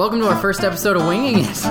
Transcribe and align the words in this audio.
Welcome 0.00 0.20
to 0.20 0.28
our 0.28 0.40
first 0.40 0.64
episode 0.64 0.96
of 0.96 1.06
Winging 1.06 1.44
It. 1.44 1.62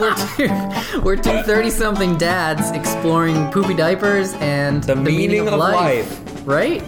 we're 0.00 0.14
two, 0.16 1.00
we're 1.02 1.16
two 1.16 1.42
30 1.42 1.68
something 1.68 2.16
dads 2.16 2.70
exploring 2.70 3.50
poopy 3.52 3.74
diapers 3.74 4.32
and 4.36 4.82
The 4.82 4.96
meaning 4.96 5.48
of 5.48 5.58
life. 5.58 6.46
Right? 6.46 6.82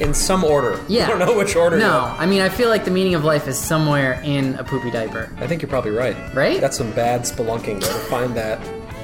in 0.00 0.12
some 0.12 0.42
order. 0.42 0.84
Yeah. 0.88 1.06
I 1.06 1.10
don't 1.10 1.20
know 1.20 1.38
which 1.38 1.54
order. 1.54 1.78
No. 1.78 2.12
I 2.18 2.26
mean, 2.26 2.40
I 2.40 2.48
feel 2.48 2.68
like 2.68 2.84
the 2.84 2.90
meaning 2.90 3.14
of 3.14 3.24
life 3.24 3.46
is 3.46 3.56
somewhere 3.56 4.20
in 4.24 4.56
a 4.56 4.64
poopy 4.64 4.90
diaper. 4.90 5.32
I 5.36 5.46
think 5.46 5.62
you're 5.62 5.68
probably 5.68 5.92
right. 5.92 6.16
Right? 6.34 6.60
That's 6.60 6.76
some 6.76 6.90
bad 6.90 7.20
spelunking 7.20 7.80
though, 7.80 7.92
to 7.92 7.98
find 8.06 8.36
that. 8.36 8.58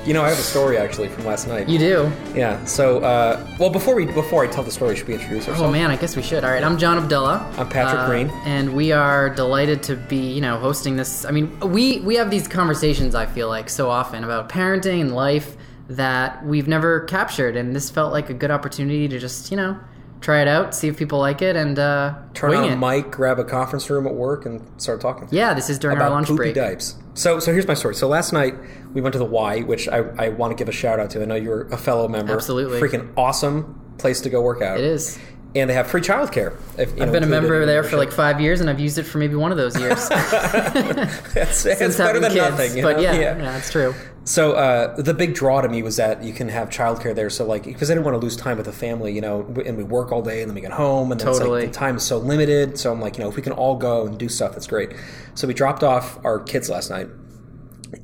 You 0.05 0.12
know, 0.12 0.23
I 0.23 0.29
have 0.29 0.39
a 0.39 0.43
story 0.43 0.77
actually 0.77 1.09
from 1.09 1.25
last 1.25 1.48
night. 1.48 1.66
You 1.66 1.79
do? 1.79 2.12
yeah. 2.34 2.62
So, 2.66 2.98
uh, 2.98 3.46
well, 3.59 3.71
before 3.71 3.95
we 3.95 4.04
before 4.04 4.45
I 4.45 4.48
tell 4.48 4.62
the 4.62 4.71
story, 4.71 4.96
should 4.96 5.09
we 5.09 5.14
introduce 5.14 5.48
ourselves? 5.48 5.62
Oh 5.62 5.71
man, 5.73 5.91
I 5.91 5.96
guess 5.96 6.14
we 6.14 6.21
should. 6.23 6.45
All 6.45 6.50
right, 6.50 6.62
I'm 6.62 6.77
John 6.77 6.98
Abdullah. 6.98 7.50
I'm 7.57 7.68
Patrick 7.71 8.00
Uh, 8.00 8.07
Green. 8.07 8.29
and 8.45 8.75
we 8.75 8.93
are 8.93 9.30
delighted 9.30 9.82
to 9.85 9.96
be, 9.96 10.18
you 10.32 10.43
know, 10.43 10.59
hosting 10.59 10.96
this. 10.96 11.25
I 11.25 11.31
mean, 11.31 11.59
we 11.61 12.00
we 12.00 12.17
have 12.17 12.31
these 12.31 12.46
conversations. 12.46 13.14
I 13.14 13.25
feel 13.25 13.48
like 13.48 13.71
so 13.71 13.89
often 13.89 14.25
about 14.25 14.50
parenting 14.50 15.00
and 15.00 15.14
life 15.14 15.57
that 15.89 16.45
we've 16.45 16.68
never 16.68 17.00
captured, 17.00 17.57
and 17.57 17.75
this 17.75 17.89
felt 17.89 18.12
like 18.12 18.29
a 18.29 18.34
good 18.34 18.50
opportunity 18.50 19.09
to 19.09 19.18
just, 19.18 19.50
you 19.50 19.57
know, 19.57 19.79
try 20.21 20.43
it 20.43 20.48
out, 20.48 20.75
see 20.75 20.89
if 20.89 20.98
people 20.98 21.18
like 21.18 21.40
it, 21.40 21.57
and 21.57 21.79
uh, 21.79 22.14
Turn 22.34 22.54
on 22.54 22.64
it. 22.64 22.73
a 22.73 22.76
mic, 22.76 23.11
grab 23.11 23.39
a 23.39 23.45
conference 23.45 23.89
room 23.89 24.07
at 24.07 24.14
work, 24.14 24.45
and 24.45 24.61
start 24.76 25.00
talking. 25.00 25.29
Yeah, 25.31 25.54
this 25.54 25.71
is 25.71 25.79
during 25.79 25.96
about 25.96 26.09
our 26.11 26.17
lunch 26.17 26.29
poopy 26.29 26.53
break. 26.53 26.81
So, 27.14 27.39
so 27.39 27.53
here's 27.53 27.67
my 27.68 27.75
story. 27.75 27.95
So 27.95 28.09
last 28.09 28.32
night 28.32 28.54
we 28.94 29.00
went 29.00 29.12
to 29.12 29.18
the 29.18 29.25
Y, 29.25 29.61
which 29.61 29.89
I, 29.89 29.98
I 30.16 30.29
want 30.30 30.53
to 30.53 30.54
give 30.57 30.68
a 30.68 30.72
shout 30.72 30.98
out 30.98 31.11
to. 31.11 31.22
I 31.22 31.25
know 31.26 31.34
you're 31.34 31.62
a 31.68 31.76
fellow 31.76 32.08
member. 32.08 32.33
Absolutely. 32.33 32.80
freaking 32.80 33.12
awesome 33.17 33.80
place 33.98 34.20
to 34.22 34.30
go 34.30 34.41
work 34.41 34.62
out. 34.62 34.78
It 34.78 34.84
is. 34.84 35.19
and 35.55 35.69
they 35.69 35.75
have 35.75 35.89
free 35.89 36.00
childcare. 36.00 36.56
If, 36.78 37.00
I've 37.00 37.12
been 37.12 37.22
a 37.22 37.27
member 37.27 37.67
there 37.67 37.83
the 37.83 37.89
for 37.89 37.97
like 37.97 38.12
five 38.12 38.41
years, 38.41 38.61
and 38.61 38.70
I've 38.70 38.80
used 38.80 38.97
it 38.98 39.03
for 39.03 39.19
maybe 39.19 39.34
one 39.34 39.50
of 39.50 39.58
those 39.58 39.78
years 39.78 40.08
membership. 40.75 41.36
it's, 41.36 41.65
better 41.97 42.20
than 42.20 42.33
kids. 42.33 42.50
nothing. 42.50 42.83
but 42.83 42.97
know? 42.97 43.03
yeah, 43.03 43.15
yeah, 43.15 43.34
that's 43.34 43.70
true. 43.70 43.95
So 44.27 44.53
uh, 44.53 45.00
the 45.00 45.12
big 45.12 45.34
draw 45.34 45.61
to 45.61 45.69
me 45.69 45.83
was 45.83 45.97
that 45.97 46.25
you 46.25 46.33
can 46.33 46.48
have 46.48 46.70
childcare 46.70 47.15
there. 47.15 47.28
So 47.28 47.45
like, 47.45 47.65
because 47.65 47.91
I 47.91 47.95
didn't 47.95 48.06
want 48.06 48.15
to 48.15 48.20
lose 48.20 48.37
time 48.37 48.56
with 48.56 48.67
the 48.67 48.72
family, 48.72 49.12
you 49.12 49.20
know, 49.20 49.41
and 49.67 49.77
we 49.77 49.84
work 49.84 50.12
all 50.12 50.22
day 50.22 50.41
and 50.41 50.48
then 50.48 50.55
we 50.55 50.62
get 50.62 50.72
home, 50.72 51.12
and 51.12 51.20
then 51.20 51.28
it's 51.28 51.39
Totally. 51.39 51.62
like 51.62 51.72
the 51.72 51.78
time 51.78 51.97
is 51.97 52.05
so 52.05 52.19
limited. 52.19 52.78
So 52.78 52.91
I'm 52.91 53.00
like, 53.00 53.19
you 53.19 53.22
know, 53.25 53.28
if 53.28 53.37
we 53.37 53.42
can 53.42 53.53
all 53.53 53.77
go 53.77 54.06
and 54.06 54.19
do 54.19 54.28
stuff, 54.31 54.53
that's 54.53 54.67
great. 54.67 54.92
So 55.34 55.47
we 55.47 55.53
dropped 55.53 55.83
off 55.83 56.25
our 56.25 56.41
kids 56.41 56.70
last 56.70 56.91
night, 56.91 57.09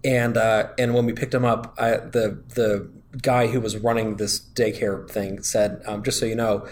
and 0.05 0.36
uh, 0.36 0.69
and 0.78 0.94
when 0.94 1.06
we 1.06 1.12
picked 1.12 1.33
them 1.33 1.44
up, 1.44 1.74
I, 1.78 1.91
the 1.98 2.42
the 2.55 2.91
guy 3.22 3.48
who 3.48 3.60
was 3.60 3.77
running 3.77 4.16
this 4.16 4.41
daycare 4.41 5.08
thing 5.10 5.42
said, 5.42 5.83
um, 5.86 6.02
just 6.02 6.19
so 6.19 6.27
you 6.27 6.36
know. 6.36 6.66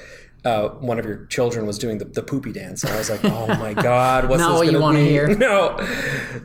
Uh, 0.44 0.68
one 0.78 1.00
of 1.00 1.04
your 1.04 1.26
children 1.26 1.66
was 1.66 1.78
doing 1.78 1.98
the, 1.98 2.04
the 2.04 2.22
poopy 2.22 2.52
dance, 2.52 2.84
and 2.84 2.92
I 2.92 2.96
was 2.96 3.10
like, 3.10 3.24
"Oh 3.24 3.48
my 3.48 3.74
god, 3.82 4.28
what's 4.28 4.40
Not 4.40 4.50
this 4.50 4.58
what 4.58 4.72
you 4.72 4.80
wanna 4.80 4.98
be?" 5.00 5.08
hear. 5.08 5.26
No. 5.36 5.76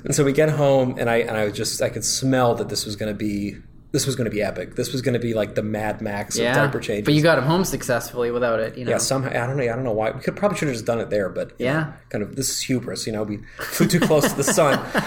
And 0.03 0.15
so 0.15 0.23
we 0.25 0.33
get 0.33 0.49
home, 0.49 0.95
and 0.97 1.07
I 1.09 1.17
and 1.17 1.37
I 1.37 1.45
was 1.45 1.53
just 1.53 1.79
I 1.79 1.89
could 1.89 2.03
smell 2.03 2.55
that 2.55 2.69
this 2.69 2.85
was 2.85 2.95
going 2.95 3.13
to 3.13 3.17
be 3.17 3.57
this 3.93 4.05
was 4.05 4.15
going 4.17 4.25
to 4.25 4.31
be 4.31 4.41
epic. 4.41 4.75
This 4.75 4.91
was 4.91 5.01
going 5.01 5.13
to 5.13 5.19
be 5.19 5.33
like 5.33 5.55
the 5.55 5.63
Mad 5.63 6.01
Max 6.01 6.35
of 6.35 6.41
Yeah, 6.43 6.53
diaper 6.55 6.79
changes. 6.81 7.05
but 7.05 7.13
you 7.13 7.21
got 7.21 7.37
him 7.37 7.45
home 7.45 7.63
successfully 7.63 8.31
without 8.31 8.59
it. 8.59 8.77
You 8.77 8.83
know, 8.83 8.91
yeah, 8.91 8.97
somehow 8.97 9.29
I 9.29 9.47
don't 9.47 9.55
know. 9.55 9.63
I 9.63 9.67
don't 9.67 9.83
know 9.85 9.91
why. 9.93 10.11
We 10.11 10.19
could 10.19 10.35
probably 10.35 10.57
should 10.57 10.67
have 10.67 10.75
just 10.75 10.85
done 10.85 10.99
it 10.99 11.09
there, 11.09 11.29
but 11.29 11.53
Yeah. 11.59 11.79
know, 11.79 11.93
kind 12.09 12.23
of 12.23 12.35
this 12.35 12.49
is 12.49 12.61
hubris. 12.61 13.05
You 13.07 13.13
know, 13.13 13.23
we 13.23 13.39
flew 13.59 13.87
too 13.87 14.01
close 14.01 14.29
to 14.29 14.35
the 14.35 14.43
sun. 14.43 14.83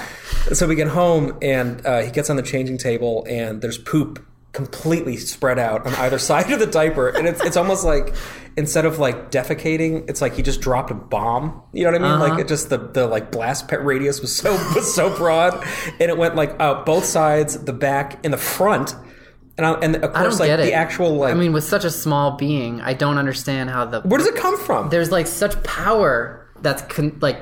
So 0.52 0.68
we 0.68 0.76
get 0.76 0.86
home, 0.86 1.36
and 1.42 1.84
uh, 1.84 2.02
he 2.02 2.12
gets 2.12 2.30
on 2.30 2.36
the 2.36 2.42
changing 2.42 2.78
table, 2.78 3.26
and 3.28 3.60
there's 3.60 3.78
poop 3.78 4.24
completely 4.52 5.16
spread 5.16 5.58
out 5.58 5.84
on 5.84 5.92
either 5.96 6.18
side 6.30 6.52
of 6.52 6.60
the 6.60 6.66
diaper, 6.66 7.08
and 7.08 7.26
it's 7.26 7.44
it's 7.44 7.56
almost 7.56 7.84
like 7.84 8.14
instead 8.56 8.84
of 8.84 8.98
like 8.98 9.30
defecating, 9.30 10.08
it's 10.08 10.20
like 10.20 10.34
he 10.34 10.42
just 10.42 10.60
dropped 10.60 10.90
a 10.90 10.94
bomb. 10.94 11.62
You 11.72 11.84
know 11.84 11.92
what 11.92 12.00
I 12.00 12.04
mean? 12.04 12.12
Uh-huh. 12.12 12.28
Like 12.30 12.40
it 12.40 12.48
just 12.48 12.70
the 12.70 12.78
the 12.78 13.06
like 13.06 13.30
blast 13.30 13.68
pet 13.68 13.84
radius 13.84 14.20
was 14.20 14.34
so 14.34 14.52
was 14.74 14.92
so 14.94 15.14
broad, 15.16 15.54
and 16.00 16.10
it 16.10 16.16
went 16.16 16.34
like 16.34 16.58
out 16.60 16.86
both 16.86 17.04
sides, 17.04 17.62
the 17.64 17.72
back, 17.72 18.24
and 18.24 18.32
the 18.32 18.38
front. 18.38 18.94
And, 19.58 19.64
I, 19.64 19.72
and 19.80 19.96
of 19.96 20.12
course, 20.12 20.38
like 20.38 20.54
the 20.58 20.74
actual 20.74 21.16
like, 21.16 21.34
I 21.34 21.38
mean, 21.38 21.54
with 21.54 21.64
such 21.64 21.84
a 21.84 21.90
small 21.90 22.36
being, 22.36 22.82
I 22.82 22.92
don't 22.92 23.16
understand 23.16 23.70
how 23.70 23.86
the 23.86 24.02
where 24.02 24.18
does 24.18 24.26
it 24.26 24.36
come 24.36 24.58
from? 24.58 24.90
there's 24.90 25.10
like 25.10 25.26
such 25.26 25.62
power 25.62 26.46
that's 26.60 26.82
con- 26.82 27.18
like 27.20 27.40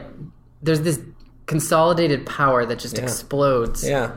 there's 0.63 0.83
this 0.83 1.01
consolidated 1.47 2.25
power 2.25 2.65
that 2.65 2.79
just 2.79 2.99
explodes. 2.99 3.87
yeah. 3.87 4.13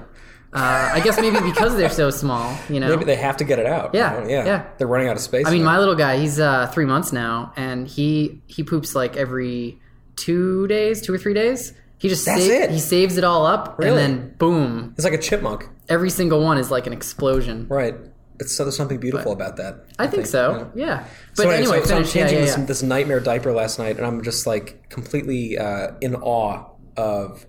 Uh, 0.57 0.90
I 0.94 1.00
guess 1.01 1.19
maybe 1.22 1.40
because 1.41 1.75
they're 1.78 1.90
so 1.90 2.09
small, 2.09 2.57
you 2.69 2.79
know. 2.79 2.90
Maybe 2.90 3.06
they 3.06 3.16
have 3.16 3.38
to 3.38 3.44
get 3.44 3.59
it 3.59 3.66
out. 3.68 3.94
Yeah, 3.94 4.16
you 4.16 4.23
know? 4.23 4.29
yeah, 4.29 4.45
yeah. 4.45 4.66
They're 4.78 4.88
running 4.88 5.07
out 5.07 5.16
of 5.16 5.22
space. 5.22 5.45
I 5.45 5.51
mean, 5.51 5.62
now. 5.63 5.72
my 5.73 5.79
little 5.79 5.95
guy, 5.95 6.18
he's 6.18 6.40
uh, 6.40 6.68
three 6.73 6.85
months 6.85 7.13
now, 7.13 7.53
and 7.56 7.88
he 7.88 8.41
he 8.47 8.63
poops 8.63 8.95
like 8.95 9.16
every 9.18 9.79
two 10.16 10.68
days, 10.68 11.01
two 11.01 11.13
or 11.13 11.18
three 11.18 11.34
days. 11.34 11.73
He 12.00 12.09
just 12.09 12.25
That's 12.25 12.45
sa- 12.45 12.51
it? 12.51 12.69
he 12.72 12.79
saves 12.79 13.18
it 13.18 13.23
all 13.23 13.45
up, 13.45 13.78
Really? 13.79 13.90
and 14.03 14.19
then 14.19 14.35
boom, 14.38 14.94
it's 14.95 15.03
like 15.06 15.13
a 15.13 15.18
chipmunk, 15.18 15.68
every 15.90 16.09
single 16.09 16.41
one 16.44 16.57
is 16.57 16.69
like 16.72 16.85
an 16.88 16.94
explosion. 16.94 17.68
right? 17.69 17.95
It's 18.39 18.56
so 18.56 18.63
there's 18.63 18.78
something 18.78 19.00
beautiful 19.00 19.31
about 19.31 19.56
that. 19.57 19.85
I 19.97 20.06
think 20.06 20.28
so. 20.28 20.72
Yeah. 20.75 21.06
But 21.35 21.44
So 21.44 21.50
anyway, 21.50 21.79
so, 21.79 21.85
so 21.85 21.97
I'm 21.97 22.03
finish. 22.03 22.16
Yeah, 22.16 22.22
changing 22.28 22.39
yeah, 22.47 22.56
this, 22.57 22.68
this 22.68 22.84
nightmare 22.84 23.19
diaper 23.19 23.51
last 23.51 23.79
night, 23.79 23.97
and 23.97 24.06
I'm 24.06 24.22
just 24.24 24.45
like 24.45 24.89
completely 24.89 25.57
uh, 25.57 25.94
in 26.01 26.13
awe 26.16 26.66
of 26.95 27.47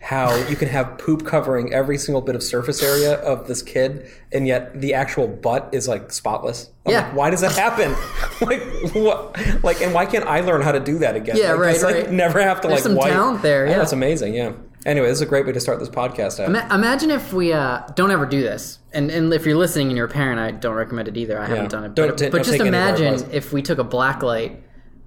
how 0.00 0.34
you 0.48 0.56
can 0.56 0.68
have 0.68 0.98
poop 0.98 1.24
covering 1.24 1.72
every 1.72 1.98
single 1.98 2.20
bit 2.20 2.34
of 2.36 2.42
surface 2.42 2.82
area 2.82 3.14
of 3.22 3.46
this 3.48 3.62
kid, 3.62 4.06
and 4.32 4.46
yet 4.46 4.80
the 4.80 4.94
actual 4.94 5.26
butt 5.26 5.68
is 5.72 5.88
like 5.88 6.12
spotless. 6.12 6.70
I'm 6.84 6.92
Yeah. 6.92 7.00
like, 7.06 7.14
why 7.16 7.30
does 7.30 7.40
that 7.40 7.52
happen? 7.52 7.92
like 8.46 8.62
what? 8.94 9.64
Like, 9.64 9.80
and 9.80 9.92
why 9.94 10.06
can't 10.06 10.24
I 10.26 10.40
learn 10.40 10.60
how 10.62 10.72
to 10.72 10.80
do 10.80 10.98
that 10.98 11.16
again? 11.16 11.36
Yeah, 11.36 11.52
like, 11.52 11.60
right, 11.60 11.74
It's 11.74 11.84
like 11.84 11.94
right. 11.94 12.10
never 12.10 12.40
have 12.42 12.60
to 12.60 12.68
There's 12.68 12.80
like 12.80 12.82
some 12.84 12.96
wipe. 12.96 13.12
talent 13.12 13.42
there, 13.42 13.66
yeah. 13.66 13.78
that's 13.78 13.92
amazing. 13.92 14.34
Yeah. 14.34 14.52
Anyway, 14.84 15.08
this 15.08 15.16
is 15.18 15.22
a 15.22 15.26
great 15.26 15.44
way 15.44 15.50
to 15.52 15.58
start 15.58 15.80
this 15.80 15.88
podcast 15.88 16.38
out. 16.38 16.48
Ima- 16.48 16.68
Imagine 16.72 17.10
if 17.10 17.32
we 17.32 17.52
uh, 17.52 17.80
don't 17.96 18.12
ever 18.12 18.24
do 18.24 18.40
this, 18.40 18.78
and 18.92 19.10
and 19.10 19.32
if 19.34 19.44
you're 19.44 19.56
listening 19.56 19.88
and 19.88 19.96
you're 19.96 20.06
a 20.06 20.10
parent, 20.10 20.38
I 20.38 20.52
don't 20.52 20.76
recommend 20.76 21.08
it 21.08 21.16
either. 21.16 21.40
I 21.40 21.46
haven't 21.46 21.70
done 21.72 21.82
it. 21.84 21.94
Don't 21.96 22.08
but 22.10 22.18
ta- 22.18 22.24
but 22.26 22.30
don't 22.32 22.38
just 22.44 22.50
take 22.52 22.60
any 22.60 22.68
of 22.68 22.74
our 22.74 22.88
imagine 22.96 23.30
if 23.32 23.52
we 23.52 23.62
took 23.62 23.78
a 23.78 23.84
black 23.84 24.22
light 24.22 24.62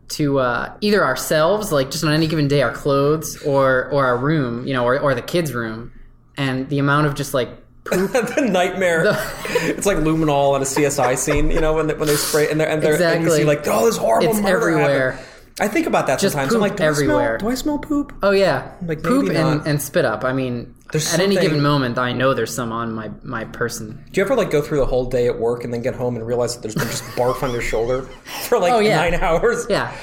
to 0.09 0.40
uh, 0.40 0.74
either 0.81 1.03
ourselves, 1.03 1.72
like 1.72 1.92
just 1.92 2.03
on 2.03 2.12
any 2.12 2.28
given 2.28 2.47
day, 2.47 2.62
our 2.62 2.72
clothes, 2.72 3.42
or 3.44 3.90
or 3.92 4.06
our 4.06 4.18
room, 4.18 4.66
you 4.68 4.74
know, 4.74 4.86
or 4.86 5.00
or 5.00 5.14
the 5.16 5.22
kids' 5.22 5.53
room, 5.53 5.92
and 6.38 6.68
the 6.70 6.80
amount 6.80 7.08
of 7.08 7.16
just 7.16 7.34
like 7.34 7.50
poop. 7.84 8.12
the 8.36 8.48
nightmare. 8.50 9.03
it's 9.50 9.86
like 9.86 9.98
luminol 9.98 10.53
on 10.53 10.62
a 10.62 10.66
CSI 10.66 11.18
scene, 11.18 11.52
you 11.52 11.62
know, 11.62 11.74
when 11.74 11.88
they, 11.88 11.94
when 11.94 12.08
they 12.08 12.16
spray 12.16 12.50
and 12.50 12.59
they're 12.59 12.69
and, 12.69 12.81
they're, 12.81 12.94
and 12.94 13.00
you 13.02 13.08
Exactly. 13.28 13.38
see 13.40 13.44
like, 13.46 13.68
oh, 13.68 13.86
this 13.86 13.98
horrible 13.98 14.30
It's 14.31 14.40
murder 14.40 14.69
everywhere. 14.69 15.12
happened. 15.12 15.29
I 15.59 15.68
think 15.68 15.88
about 15.88 16.08
that 16.08 16.20
Just 16.20 16.34
sometimes. 16.34 16.53
I'm 16.53 16.59
poop 16.62 16.70
like, 16.70 16.78
do 16.78 16.84
I, 16.84 16.88
everywhere. 16.88 17.40
smell, 17.40 17.50
do 17.50 17.52
I 17.52 17.56
smell 17.56 17.78
poop? 17.80 18.14
Oh 18.24 18.31
yeah, 18.31 18.72
Like, 18.86 19.03
poop 19.03 19.25
maybe 19.25 19.36
and, 19.38 19.58
not. 19.59 19.68
and 19.68 19.81
spit 19.81 20.06
up. 20.06 20.24
I 20.24 20.31
mean, 20.34 20.74
There's 20.92 21.14
at 21.14 21.20
any 21.20 21.36
something- 21.36 21.50
given 21.50 21.64
moment, 21.64 21.97
I 21.97 22.14
know 22.14 22.34
there's 22.34 22.53
some 22.53 22.72
on 22.72 22.94
my 22.94 23.12
my 23.24 23.46
person. 23.46 24.03
Do 24.12 24.19
you 24.22 24.25
ever 24.25 24.36
like 24.36 24.50
go 24.52 24.62
through 24.62 24.80
the 24.80 24.86
whole 24.86 25.06
day 25.06 25.28
at 25.28 25.38
work 25.40 25.64
and 25.64 25.74
then 25.74 25.81
get 25.81 25.96
home 25.96 26.16
and 26.16 26.25
realize 26.25 26.56
that 26.56 26.62
there's 26.62 26.75
been 26.75 26.88
just 26.88 27.03
barf 27.16 27.44
on 27.44 27.52
your 27.52 27.62
shoulder 27.62 28.03
for 28.48 28.58
like 28.59 28.72
Oh, 28.74 28.80
yeah. 28.80 28.96
nine 28.98 29.16
hours? 29.16 29.66
Yeah, 29.69 29.94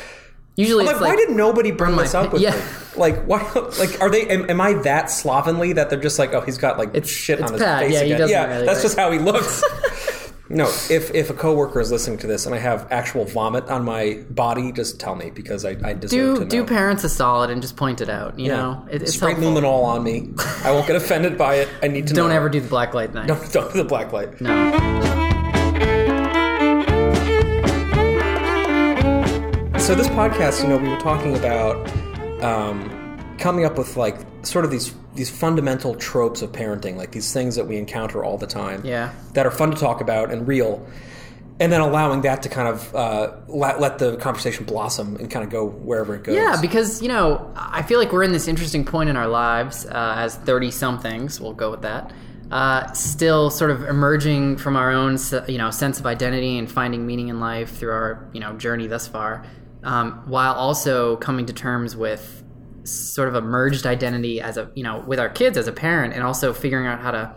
usually 0.57 0.85
I'm 0.85 0.91
it's 0.91 1.01
like, 1.01 1.11
like, 1.11 1.19
why 1.19 1.27
did 1.27 1.35
nobody 1.37 1.71
bring 1.71 1.95
my 1.95 2.03
this 2.03 2.15
up 2.15 2.27
pa- 2.27 2.33
with 2.35 2.43
yeah. 2.47 2.55
me? 2.55 2.63
Like, 2.97 3.25
why? 3.25 3.43
Like, 3.79 4.01
are 4.01 4.11
they? 4.11 4.27
Am, 4.29 4.49
am 4.51 4.61
I 4.61 4.75
that 4.85 5.11
slovenly 5.11 5.73
that 5.75 5.91
they're 5.91 6.01
just 6.01 6.19
like, 6.19 6.33
oh, 6.35 6.41
he's 6.43 6.59
got 6.59 6.79
like 6.79 6.91
It's- 6.91 7.09
shit 7.11 7.41
it's 7.41 7.47
on 7.49 7.55
his 7.55 7.63
Pat. 7.63 7.83
face 7.83 7.93
Yeah, 7.95 8.01
he 8.01 8.05
again? 8.07 8.19
doesn't 8.21 8.35
yeah, 8.35 8.47
really, 8.47 8.67
that's 8.67 8.83
just 8.83 8.97
how 8.99 9.11
he 9.11 9.19
looks. 9.19 9.63
no, 10.49 10.67
if 10.91 11.13
if 11.15 11.29
a 11.31 11.35
coworker 11.35 11.81
is 11.81 11.91
listening 11.91 12.19
to 12.19 12.27
this 12.27 12.47
and 12.47 12.55
I 12.55 12.59
have 12.59 12.87
actual 12.93 13.25
vomit 13.25 13.65
on 13.69 13.85
my 13.85 14.23
body, 14.31 14.71
just 14.73 15.01
tell 15.01 15.15
me 15.17 15.31
because 15.31 15.65
I, 15.65 15.71
I 15.83 15.93
deserve 15.95 16.11
do 16.11 16.35
to 16.37 16.41
know. 16.41 16.47
do 16.47 16.65
parents 16.65 17.03
a 17.05 17.09
solid 17.09 17.51
and 17.51 17.61
just 17.61 17.77
point 17.77 18.01
it 18.01 18.09
out. 18.09 18.39
You 18.39 18.47
Yeah. 18.47 18.57
know, 18.57 18.87
it, 18.91 19.03
it's 19.03 19.15
Spray 19.15 19.33
helpful. 19.33 19.53
luminol 19.55 19.85
on 19.85 20.05
me. 20.05 20.31
I 20.65 20.71
won't 20.71 20.87
get 20.87 20.97
offended 20.97 21.37
by 21.37 21.57
it. 21.57 21.69
I 21.83 21.89
need 21.89 22.07
to 22.09 22.15
Don't 22.15 22.29
know. 22.31 22.37
ever 22.37 22.49
do 22.49 22.61
the 22.61 22.69
black 22.69 22.95
light 22.95 23.13
thing. 23.13 23.27
Don't, 23.27 23.53
don't 23.53 23.73
do 23.73 23.79
the 23.83 23.89
black 23.89 24.13
light. 24.13 24.41
No. 24.41 24.73
So 29.79 29.95
this 29.95 30.09
podcast, 30.09 30.63
you 30.63 30.69
know, 30.69 30.79
we 30.79 30.89
were 30.89 30.99
talking 30.99 31.37
about 31.37 31.77
um, 32.43 32.91
coming 33.47 33.65
up 33.65 33.79
with 33.79 33.97
like 33.97 34.17
sort 34.43 34.65
of 34.65 34.71
these 34.73 34.93
these 35.15 35.31
fundamental 35.31 35.95
tropes 35.95 36.43
of 36.43 36.51
parenting, 36.51 36.97
like 36.97 37.13
these 37.13 37.33
things 37.33 37.55
that 37.55 37.67
we 37.67 37.77
encounter 37.77 38.25
all 38.25 38.37
the 38.37 38.47
time, 38.47 38.81
Yeah. 38.85 39.13
that 39.35 39.47
are 39.47 39.51
fun 39.51 39.71
to 39.71 39.77
talk 39.77 40.01
about 40.01 40.31
and 40.33 40.47
real, 40.49 40.85
and 41.61 41.71
then 41.73 41.81
allowing 41.81 42.21
that 42.23 42.43
to 42.43 42.49
kind 42.49 42.69
of 42.69 42.95
uh, 42.95 43.33
let, 43.49 43.81
let 43.81 43.99
the 43.99 44.17
conversation 44.17 44.65
blossom 44.67 45.17
and 45.17 45.31
kind 45.31 45.45
of 45.45 45.51
go 45.51 45.65
wherever 45.69 46.15
it 46.17 46.25
goes. 46.25 46.35
Yeah, 46.35 46.61
because 46.61 47.01
you 47.01 47.09
know, 47.09 47.51
I 47.57 47.83
feel 47.83 47.99
like 48.01 48.13
we're 48.13 48.25
in 48.25 48.33
this 48.33 48.49
interesting 48.49 48.85
point 48.85 49.09
in 49.11 49.17
our 49.17 49.29
lives 49.29 49.87
uh, 49.87 50.15
as 50.19 50.35
thirty 50.37 50.71
somethings. 50.73 51.41
We'll 51.41 51.55
go 51.55 51.71
with 51.71 51.83
that. 51.83 52.13
Uh, 52.51 52.93
still, 52.93 53.49
sort 53.51 53.71
of 53.71 53.85
emerging 53.85 54.57
from 54.59 54.77
our 54.77 54.91
own, 54.93 55.17
you 55.49 55.59
know, 55.59 55.71
sense 55.71 55.99
of 56.01 56.07
identity 56.07 56.59
and 56.59 56.71
finding 56.71 57.07
meaning 57.07 57.29
in 57.29 57.39
life 57.41 57.71
through 57.79 57.91
our, 57.93 58.29
you 58.33 58.41
know, 58.41 58.53
journey 58.55 58.87
thus 58.87 59.07
far, 59.09 59.45
um, 59.83 60.23
while 60.27 60.55
also 60.55 61.17
coming 61.17 61.47
to 61.47 61.53
terms 61.53 61.97
with 61.97 62.43
sort 62.91 63.29
of 63.29 63.35
a 63.35 63.41
merged 63.41 63.87
identity 63.87 64.41
as 64.41 64.57
a, 64.57 64.71
you 64.75 64.83
know, 64.83 65.01
with 65.07 65.19
our 65.19 65.29
kids 65.29 65.57
as 65.57 65.69
a 65.69 65.73
parent, 65.73 66.15
and 66.15 66.23
also 66.23 66.53
figuring 66.53 66.87
out 66.87 67.01
how 67.01 67.11
to 67.11 67.35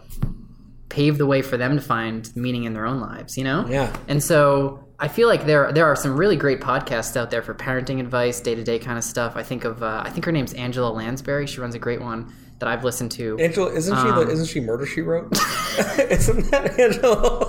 pave 0.89 1.17
the 1.17 1.25
way 1.25 1.41
for 1.41 1.57
them 1.57 1.75
to 1.75 1.81
find 1.81 2.35
meaning 2.35 2.63
in 2.63 2.73
their 2.73 2.85
own 2.85 2.99
lives. 2.99 3.37
You 3.37 3.43
know. 3.43 3.65
Yeah. 3.67 3.95
And 4.07 4.23
so 4.23 4.87
I 4.99 5.07
feel 5.07 5.27
like 5.27 5.45
there 5.45 5.71
there 5.71 5.85
are 5.85 5.95
some 5.95 6.17
really 6.17 6.35
great 6.35 6.59
podcasts 6.59 7.15
out 7.15 7.31
there 7.31 7.41
for 7.41 7.53
parenting 7.53 7.99
advice, 7.99 8.41
day 8.41 8.55
to 8.55 8.63
day 8.63 8.79
kind 8.79 8.97
of 8.97 9.03
stuff. 9.03 9.33
I 9.35 9.43
think 9.43 9.63
of 9.63 9.81
uh, 9.81 10.03
I 10.05 10.09
think 10.09 10.25
her 10.25 10.31
name's 10.31 10.53
Angela 10.53 10.89
Lansbury. 10.89 11.47
She 11.47 11.61
runs 11.61 11.73
a 11.75 11.79
great 11.79 12.01
one 12.01 12.33
that 12.59 12.67
I've 12.67 12.83
listened 12.83 13.11
to. 13.13 13.37
Angela, 13.39 13.71
isn't 13.73 13.95
she? 13.95 14.01
Um, 14.01 14.25
the, 14.25 14.31
isn't 14.31 14.47
she 14.47 14.59
Murder 14.59 14.85
She 14.85 15.01
Wrote? 15.01 15.31
isn't 15.97 16.51
that 16.51 16.77
Angela? 16.77 17.45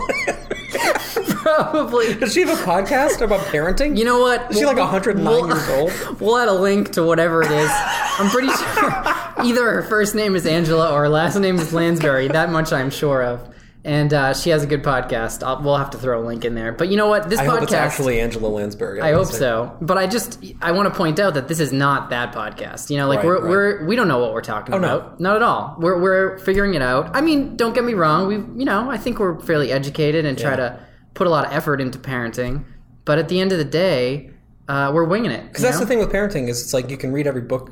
Probably. 1.57 2.15
Does 2.15 2.33
she 2.33 2.41
have 2.41 2.51
a 2.59 2.63
podcast 2.63 3.21
about 3.21 3.41
parenting? 3.47 3.97
You 3.99 4.05
know 4.05 4.21
what? 4.21 4.51
Is 4.51 4.59
she 4.59 4.67
like 4.67 4.77
109 4.77 5.25
we'll- 5.25 5.47
years 5.49 5.69
old? 5.71 5.91
We'll 6.21 6.37
add 6.37 6.49
a 6.49 6.53
link 6.53 6.93
to 6.93 7.03
whatever 7.03 7.43
it 7.43 7.51
is. 7.51 7.71
I'm 7.73 8.29
pretty 8.31 8.49
sure 8.53 9.45
either 9.45 9.65
her 9.73 9.83
first 9.83 10.15
name 10.15 10.37
is 10.37 10.47
Angela 10.47 10.93
or 10.93 11.03
her 11.03 11.09
last 11.09 11.37
name 11.39 11.57
is 11.59 11.73
Lansbury. 11.73 12.29
That 12.29 12.51
much 12.51 12.73
I'm 12.73 12.91
sure 12.91 13.23
of. 13.23 13.55
And 13.83 14.13
uh, 14.13 14.35
she 14.35 14.51
has 14.51 14.63
a 14.63 14.67
good 14.67 14.83
podcast. 14.83 15.43
I'll, 15.43 15.63
we'll 15.63 15.79
have 15.79 15.89
to 15.91 15.99
throw 15.99 16.23
a 16.23 16.25
link 16.27 16.45
in 16.45 16.55
there. 16.55 16.71
But 16.73 16.89
you 16.89 16.99
know 16.99 17.07
what? 17.09 17.31
This 17.31 17.39
I 17.39 17.47
podcast. 17.47 17.51
hope 17.51 17.63
it's 17.63 17.73
actually 17.73 18.21
Angela 18.21 18.49
Lansbury. 18.49 19.01
I 19.01 19.13
hope 19.13 19.21
honestly. 19.21 19.39
so. 19.39 19.75
But 19.81 19.97
I 19.97 20.07
just 20.07 20.45
I 20.61 20.73
want 20.73 20.93
to 20.93 20.95
point 20.95 21.19
out 21.19 21.33
that 21.33 21.49
this 21.49 21.61
is 21.61 21.73
not 21.73 22.11
that 22.11 22.35
podcast. 22.35 22.91
You 22.91 22.99
know, 22.99 23.09
like 23.09 23.21
Right, 23.21 23.27
we're 23.27 23.35
right. 23.37 23.45
Oh, 23.45 23.49
we're 23.49 23.87
we 23.87 23.97
don't 23.97 24.09
know 24.09 24.19
what 24.19 24.35
we're 24.35 24.43
talking 24.43 24.73
no. 24.73 24.77
about. 24.79 25.19
Not 25.21 25.37
at 25.37 25.43
all. 25.43 25.77
We're 25.79 25.99
we're 25.99 26.39
figuring 26.41 26.75
it 26.75 26.83
out. 26.83 27.17
I 27.17 27.23
mean, 27.23 27.57
don't 27.57 27.75
get 27.75 27.85
me 27.85 27.95
wrong. 27.95 28.27
We 28.29 28.35
you 28.35 28.67
know 28.67 28.91
I 28.91 28.99
think 28.99 29.19
we're 29.19 29.41
fairly 29.41 29.73
educated 29.73 30.27
and 30.27 30.39
try 30.39 30.57
to 30.57 30.79
put 31.21 31.27
a 31.27 31.31
lot 31.31 31.45
of 31.45 31.53
effort 31.53 31.83
into 31.83 31.99
parenting. 31.99 32.65
But 33.05 33.19
at 33.19 33.29
the 33.29 33.43
end 33.43 33.53
of 33.53 33.59
the 33.59 33.65
day, 33.67 34.31
uh, 34.71 34.91
we're 34.95 35.05
winging 35.05 35.31
it. 35.31 35.47
Because 35.49 35.63
that's 35.63 35.79
the 35.79 35.85
thing 35.85 35.99
with 35.99 36.11
parenting 36.11 36.49
is 36.49 36.63
it's 36.63 36.73
like 36.73 36.89
you 36.89 36.97
can 36.97 37.13
read 37.13 37.27
every 37.27 37.43
book 37.43 37.71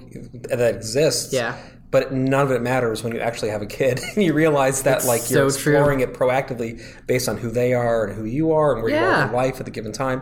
that 0.50 0.74
exists. 0.74 1.32
Yeah. 1.32 1.56
But 1.90 2.12
none 2.12 2.42
of 2.44 2.50
it 2.50 2.60
matters 2.60 3.02
when 3.02 3.14
you 3.14 3.20
actually 3.20 3.48
have 3.48 3.62
a 3.62 3.66
kid 3.66 4.00
and 4.14 4.22
you 4.22 4.34
realize 4.34 4.82
that 4.82 5.06
like 5.06 5.22
you're 5.30 5.48
so 5.48 5.58
true. 5.62 5.72
exploring 5.72 6.00
it 6.00 6.12
proactively 6.12 6.82
based 7.06 7.26
on 7.26 7.38
who 7.38 7.50
they 7.50 7.72
are 7.72 8.04
and 8.04 8.14
who 8.18 8.26
you 8.26 8.52
are 8.52 8.74
and 8.74 8.82
where 8.82 8.90
you 8.92 8.98
are 8.98 9.00
Yeah. 9.20 9.28
in 9.28 9.32
life 9.32 9.60
at 9.60 9.64
the 9.64 9.72
given 9.72 9.92
time. 9.92 10.20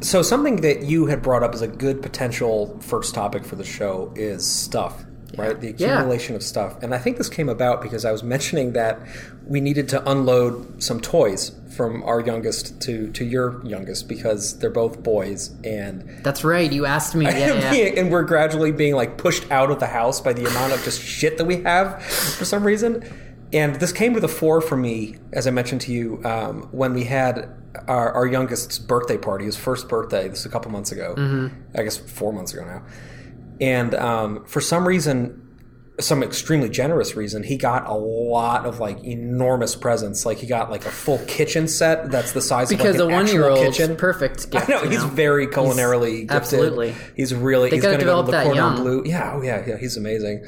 So 0.00 0.20
something 0.20 0.62
that 0.62 0.82
you 0.82 1.06
had 1.06 1.22
brought 1.22 1.44
up 1.44 1.54
as 1.54 1.62
a 1.62 1.68
good 1.68 2.02
potential 2.02 2.76
first 2.80 3.14
topic 3.14 3.44
for 3.44 3.54
the 3.54 3.64
show 3.64 4.12
is 4.16 4.44
stuff. 4.44 5.04
Right, 5.36 5.60
the 5.60 5.74
Yeah. 5.76 5.92
accumulation 5.94 6.34
of 6.36 6.42
stuff, 6.42 6.82
and 6.82 6.94
I 6.94 6.98
think 6.98 7.16
this 7.18 7.28
came 7.28 7.48
about 7.48 7.82
because 7.82 8.04
I 8.04 8.12
was 8.12 8.22
mentioning 8.22 8.72
that 8.72 8.98
we 9.46 9.60
needed 9.60 9.88
to 9.90 10.10
unload 10.10 10.82
some 10.82 11.00
toys 11.00 11.52
from 11.76 12.02
our 12.04 12.20
youngest 12.20 12.80
to 12.82 13.08
to 13.10 13.24
your 13.24 13.60
youngest 13.64 14.08
because 14.08 14.58
they're 14.58 14.70
both 14.70 15.02
boys, 15.02 15.50
and 15.64 16.08
That's 16.22 16.42
right. 16.44 16.70
You 16.72 16.86
asked 16.86 17.14
me. 17.14 17.24
Yeah, 17.36 17.54
yeah. 17.54 17.70
being- 17.70 17.98
and 17.98 18.10
we're 18.10 18.22
gradually 18.24 18.72
being 18.72 18.94
like 18.94 19.18
pushed 19.18 19.50
out 19.50 19.70
of 19.70 19.78
the 19.78 19.86
house 19.86 20.20
by 20.20 20.32
the 20.32 20.46
amount 20.46 20.72
of 20.72 20.82
just 20.84 21.00
shit 21.02 21.36
that 21.38 21.44
we 21.44 21.62
have 21.62 22.02
for 22.02 22.44
some 22.44 22.64
reason. 22.64 23.02
And 23.52 23.76
this 23.76 23.92
came 23.92 24.14
to 24.14 24.20
the 24.20 24.28
fore 24.28 24.60
for 24.60 24.76
me, 24.76 25.16
as 25.32 25.46
I 25.46 25.50
mentioned 25.50 25.80
to 25.82 25.92
you, 25.92 26.20
um, 26.24 26.68
when 26.72 26.94
we 26.94 27.04
had 27.04 27.48
our, 27.86 28.10
our 28.12 28.26
youngest's 28.26 28.78
birthday 28.78 29.16
party, 29.18 29.44
his 29.44 29.56
first 29.56 29.88
birthday. 29.88 30.24
This 30.28 30.38
was 30.40 30.46
a 30.46 30.48
couple 30.48 30.70
months 30.72 30.90
ago, 30.92 31.14
I 31.74 31.82
guess 31.84 31.96
four 31.96 32.32
months 32.32 32.52
ago 32.54 32.64
now. 32.64 32.82
And 33.60 33.94
um, 33.94 34.44
for 34.44 34.60
some 34.60 34.86
reason, 34.86 35.42
some 35.98 36.22
extremely 36.22 36.68
generous 36.68 37.16
reason, 37.16 37.42
he 37.42 37.56
got 37.56 37.86
a 37.86 37.94
lot 37.94 38.66
of 38.66 38.80
like 38.80 39.02
enormous 39.04 39.74
presents. 39.74 40.26
Like 40.26 40.38
he 40.38 40.46
got 40.46 40.70
like 40.70 40.84
a 40.84 40.90
full 40.90 41.18
kitchen 41.26 41.68
set 41.68 42.10
that's 42.10 42.32
the 42.32 42.42
size 42.42 42.68
because 42.68 42.96
of 42.96 43.02
a 43.02 43.04
like 43.04 43.12
an 43.12 43.16
one 43.16 43.26
year 43.28 43.48
old 43.48 43.64
kitchen. 43.64 43.96
perfect 43.98 44.50
gift. 44.50 44.68
I 44.68 44.72
know 44.72 44.88
he's 44.88 45.02
know? 45.02 45.08
very 45.08 45.46
culinarily 45.46 46.20
gifted. 46.20 46.30
absolutely. 46.30 46.94
he's 47.16 47.34
really 47.34 47.70
he's 47.70 47.82
gotta 47.82 47.96
going 47.96 48.00
to 48.00 48.04
go 48.04 48.22
to 48.22 48.22
develop 48.22 48.26
the 48.26 48.32
that 48.32 48.44
Cordon 48.44 48.62
young. 48.62 48.76
Bleu. 48.76 49.02
Yeah, 49.06 49.32
oh 49.34 49.42
yeah, 49.42 49.64
yeah, 49.66 49.78
he's 49.78 49.96
amazing. 49.96 50.46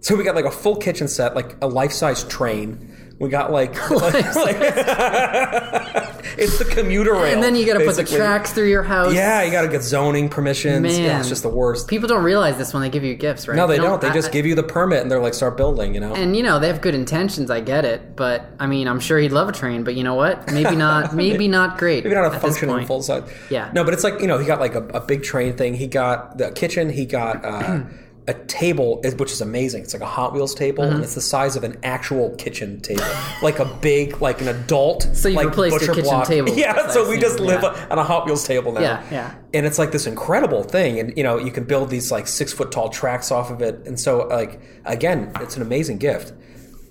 So 0.00 0.16
we 0.16 0.24
got 0.24 0.34
like 0.34 0.44
a 0.44 0.50
full 0.50 0.76
kitchen 0.76 1.08
set, 1.08 1.34
like 1.34 1.56
a 1.60 1.66
life 1.66 1.92
size 1.92 2.24
train. 2.24 2.95
We 3.18 3.30
got 3.30 3.50
like, 3.50 3.74
like- 3.90 4.14
it's 6.38 6.58
the 6.58 6.66
commuter 6.70 7.14
rail, 7.14 7.32
and 7.32 7.42
then 7.42 7.56
you 7.56 7.64
got 7.64 7.78
to 7.78 7.84
put 7.84 7.96
the 7.96 8.04
tracks 8.04 8.52
through 8.52 8.68
your 8.68 8.82
house. 8.82 9.14
Yeah, 9.14 9.42
you 9.42 9.50
got 9.50 9.62
to 9.62 9.68
get 9.68 9.82
zoning 9.82 10.28
permissions. 10.28 10.82
Man. 10.82 11.02
Yeah, 11.02 11.18
it's 11.18 11.28
just 11.28 11.42
the 11.42 11.48
worst. 11.48 11.88
People 11.88 12.08
don't 12.08 12.24
realize 12.24 12.58
this 12.58 12.74
when 12.74 12.82
they 12.82 12.90
give 12.90 13.04
you 13.04 13.14
gifts, 13.14 13.48
right? 13.48 13.56
No, 13.56 13.66
they 13.66 13.78
don't. 13.78 14.00
They 14.02 14.08
I- 14.08 14.14
just 14.14 14.28
I- 14.28 14.32
give 14.32 14.44
you 14.44 14.54
the 14.54 14.62
permit 14.62 15.00
and 15.00 15.10
they're 15.10 15.20
like, 15.20 15.34
start 15.34 15.56
building. 15.56 15.94
You 15.94 16.00
know. 16.00 16.14
And 16.14 16.36
you 16.36 16.42
know 16.42 16.58
they 16.58 16.66
have 16.66 16.82
good 16.82 16.94
intentions. 16.94 17.50
I 17.50 17.60
get 17.60 17.84
it, 17.86 18.16
but 18.16 18.50
I 18.58 18.66
mean, 18.66 18.86
I'm 18.86 19.00
sure 19.00 19.18
he'd 19.18 19.32
love 19.32 19.48
a 19.48 19.52
train. 19.52 19.82
But 19.82 19.94
you 19.94 20.04
know 20.04 20.14
what? 20.14 20.52
Maybe 20.52 20.76
not. 20.76 21.14
maybe 21.14 21.48
not 21.48 21.78
great. 21.78 22.04
Maybe 22.04 22.16
not 22.16 22.34
a 22.34 22.38
functional 22.38 22.84
full 22.84 23.02
size. 23.02 23.22
Yeah. 23.50 23.70
No, 23.72 23.82
but 23.82 23.94
it's 23.94 24.04
like 24.04 24.20
you 24.20 24.26
know 24.26 24.36
he 24.38 24.46
got 24.46 24.60
like 24.60 24.74
a, 24.74 24.86
a 24.88 25.00
big 25.00 25.22
train 25.22 25.56
thing. 25.56 25.74
He 25.74 25.86
got 25.86 26.36
the 26.36 26.50
kitchen. 26.50 26.90
He 26.90 27.06
got 27.06 27.42
uh, 27.44 27.80
a 28.28 28.34
table, 28.34 29.00
which 29.18 29.30
is 29.30 29.40
amazing. 29.40 29.82
It's 29.84 29.92
like 29.94 30.02
a 30.02 30.06
Hot 30.06 30.32
Wheels 30.32 30.54
table, 30.54 30.82
Mm-hmm. 30.84 30.94
and 30.96 31.04
it's 31.04 31.14
the 31.14 31.20
size 31.20 31.54
of 31.56 31.62
an 31.64 31.76
actual 31.84 32.30
kitchen 32.36 32.80
table, 32.80 33.04
like 33.42 33.58
a 33.60 33.64
big, 33.64 34.20
like 34.20 34.40
an 34.40 34.48
adult. 34.48 35.08
So 35.14 35.28
you've 35.28 35.36
like, 35.36 35.46
replaced 35.48 35.72
your 35.72 35.80
butcher 35.80 35.94
kitchen 35.94 36.10
block. 36.10 36.26
table 36.26 36.48
Yeah. 36.56 36.88
So 36.88 37.08
we 37.08 37.18
just 37.18 37.38
live 37.38 37.62
Yeah. 37.62 37.86
on 37.90 37.98
a 37.98 38.04
Hot 38.04 38.26
Wheels 38.26 38.44
table 38.46 38.72
now. 38.72 38.80
Yeah, 38.80 39.02
yeah. 39.10 39.34
And 39.54 39.64
it's 39.64 39.78
like 39.78 39.92
this 39.92 40.06
incredible 40.06 40.62
thing, 40.64 40.98
and 41.00 41.16
you 41.16 41.22
know 41.22 41.38
you 41.38 41.50
can 41.52 41.64
build 41.64 41.88
these 41.90 42.10
like 42.10 42.26
six 42.26 42.52
foot 42.52 42.72
tall 42.72 42.88
tracks 42.88 43.30
off 43.30 43.50
of 43.50 43.62
it, 43.62 43.86
and 43.86 43.98
so 43.98 44.26
like 44.26 44.60
again, 44.84 45.30
it's 45.40 45.56
an 45.56 45.62
amazing 45.62 45.98
gift. 45.98 46.32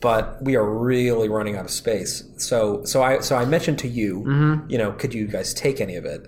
But 0.02 0.44
we 0.44 0.56
are 0.56 0.64
really 0.70 1.30
running 1.30 1.56
out 1.58 1.66
of 1.66 1.72
space. 1.72 2.24
So 2.38 2.84
so 2.86 3.02
I 3.02 3.20
so 3.20 3.36
I 3.36 3.46
mentioned 3.46 3.80
to 3.80 3.88
you, 3.88 4.20
Mm-hmm. 4.22 4.70
you 4.70 4.78
know, 4.78 4.92
could 4.92 5.14
you 5.14 5.26
guys 5.28 5.54
take 5.54 5.82
any 5.82 5.96
of 5.96 6.06
it? 6.06 6.28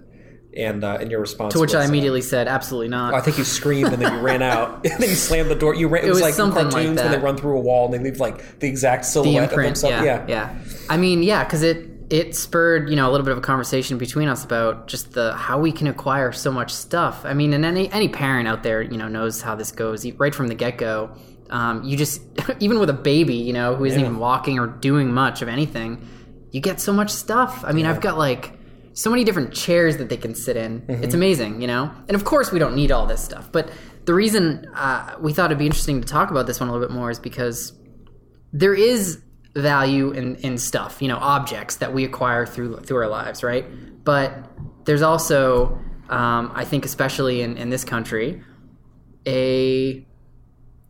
And 0.57 0.83
uh, 0.83 0.98
and 1.00 1.12
your 1.12 1.19
response 1.19 1.54
To 1.54 1.59
which 1.59 1.68
was, 1.74 1.75
I 1.75 1.86
uh, 1.86 1.88
immediately 1.88 2.21
said, 2.21 2.48
absolutely 2.48 2.88
not. 2.88 3.13
I 3.13 3.21
think 3.21 3.38
you 3.38 3.44
screamed 3.44 3.94
and 3.94 4.01
then 4.01 4.12
you 4.12 4.19
ran 4.19 4.42
out. 4.42 4.83
and 4.92 5.00
then 5.00 5.09
you 5.09 5.15
slammed 5.15 5.51
the 5.51 5.56
door. 5.56 5.75
You 5.75 5.88
ran. 5.88 6.04
It, 6.04 6.09
was, 6.09 6.15
was 6.15 6.21
like 6.24 6.30
in 6.31 6.36
something 6.36 6.63
like 6.65 6.74
cartoons 6.74 7.00
when 7.00 7.12
they 7.12 7.19
run 7.19 7.38
through 7.38 7.57
a 7.57 7.62
wall 7.62 7.86
and 7.86 7.94
they 7.94 8.00
leave 8.00 8.19
like 8.19 8.59
the 8.59 8.68
exact 8.68 9.04
the 9.04 9.09
silhouette 9.09 9.44
of 9.44 9.50
imprint. 9.51 9.75
themselves. 9.75 10.04
Yeah, 10.04 10.25
yeah, 10.27 10.57
I 10.89 10.98
mean, 10.98 11.21
yeah, 11.21 11.44
because 11.44 11.62
it 11.62 11.89
it 12.09 12.36
spurred 12.36 12.89
you 12.89 12.95
know 12.95 13.07
a 13.07 13.12
little 13.12 13.25
bit 13.25 13.33
of 13.33 13.38
a 13.38 13.42
conversation 13.42 13.98
between 14.00 14.27
us 14.30 14.44
about 14.44 14.88
just 14.88 15.12
the 15.12 15.36
how 15.36 15.59
we 15.59 15.71
can 15.71 15.86
acquire 15.86 16.31
so 16.31 16.51
much 16.51 16.74
stuff. 16.74 17.24
I 17.24 17.33
mean, 17.36 17.54
and 17.54 17.63
any 17.63 17.92
any 17.92 18.09
parent 18.09 18.48
out 18.48 18.63
there 18.63 18.81
you 18.81 18.98
know 18.98 19.07
knows 19.07 19.42
how 19.42 19.54
this 19.56 19.71
goes 19.71 20.12
right 20.13 20.33
from 20.33 20.48
the 20.48 20.56
get 20.56 20.77
go. 20.77 21.12
Um, 21.51 21.83
you 21.83 21.95
just 21.98 22.21
even 22.59 22.80
with 22.80 22.89
a 22.89 22.94
baby, 22.94 23.36
you 23.36 23.54
know, 23.54 23.75
who 23.75 23.86
isn't 23.86 24.00
Yeah. 24.00 24.07
even 24.07 24.18
walking 24.18 24.57
or 24.57 24.65
doing 24.65 25.13
much 25.13 25.44
of 25.44 25.50
anything, 25.50 26.07
you 26.51 26.62
get 26.62 26.81
so 26.81 26.94
much 26.94 27.12
stuff. 27.12 27.63
I 27.65 27.74
mean, 27.74 27.86
I've 27.86 28.01
got 28.01 28.18
like 28.18 28.56
so 28.97 29.11
many 29.11 29.23
different 29.23 29.53
chairs 29.53 29.97
that 29.97 30.09
they 30.09 30.17
can 30.17 30.33
sit 30.33 30.57
in. 30.57 30.81
Mm-hmm. 30.81 31.03
It's 31.03 31.13
amazing, 31.13 31.61
you 31.61 31.67
know. 31.67 31.91
And 32.07 32.15
of 32.15 32.25
course, 32.25 32.51
we 32.51 32.57
don't 32.57 32.75
need 32.75 32.91
all 32.91 33.05
this 33.05 33.23
stuff, 33.23 33.51
but 33.51 33.69
the 34.05 34.13
reason 34.13 34.65
uh, 34.73 35.15
we 35.19 35.33
thought 35.33 35.51
it'd 35.51 35.59
be 35.59 35.67
interesting 35.67 36.01
to 36.01 36.07
talk 36.07 36.31
about 36.31 36.47
this 36.47 36.59
one 36.59 36.67
a 36.67 36.71
little 36.71 36.88
bit 36.88 36.94
more 36.95 37.11
is 37.11 37.19
because 37.19 37.73
there 38.51 38.73
is 38.73 39.21
value 39.55 40.09
in, 40.11 40.35
in 40.38 40.57
stuff, 40.57 40.99
you 40.99 41.07
know, 41.07 41.17
objects 41.17 41.75
that 41.75 41.94
we 41.94 42.05
acquire 42.05 42.47
through 42.47 42.79
through 42.79 42.97
our 42.97 43.07
lives, 43.07 43.44
right? 43.44 43.65
But 44.03 44.49
there's 44.85 45.03
also, 45.03 45.79
um, 46.09 46.51
I 46.55 46.65
think, 46.65 46.83
especially 46.83 47.41
in, 47.41 47.55
in 47.55 47.69
this 47.69 47.83
country, 47.83 48.41
a 49.27 50.03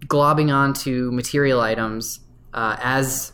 globbing 0.06 0.54
onto 0.54 1.12
material 1.12 1.60
items 1.60 2.22
uh, 2.54 2.78
as 2.80 3.34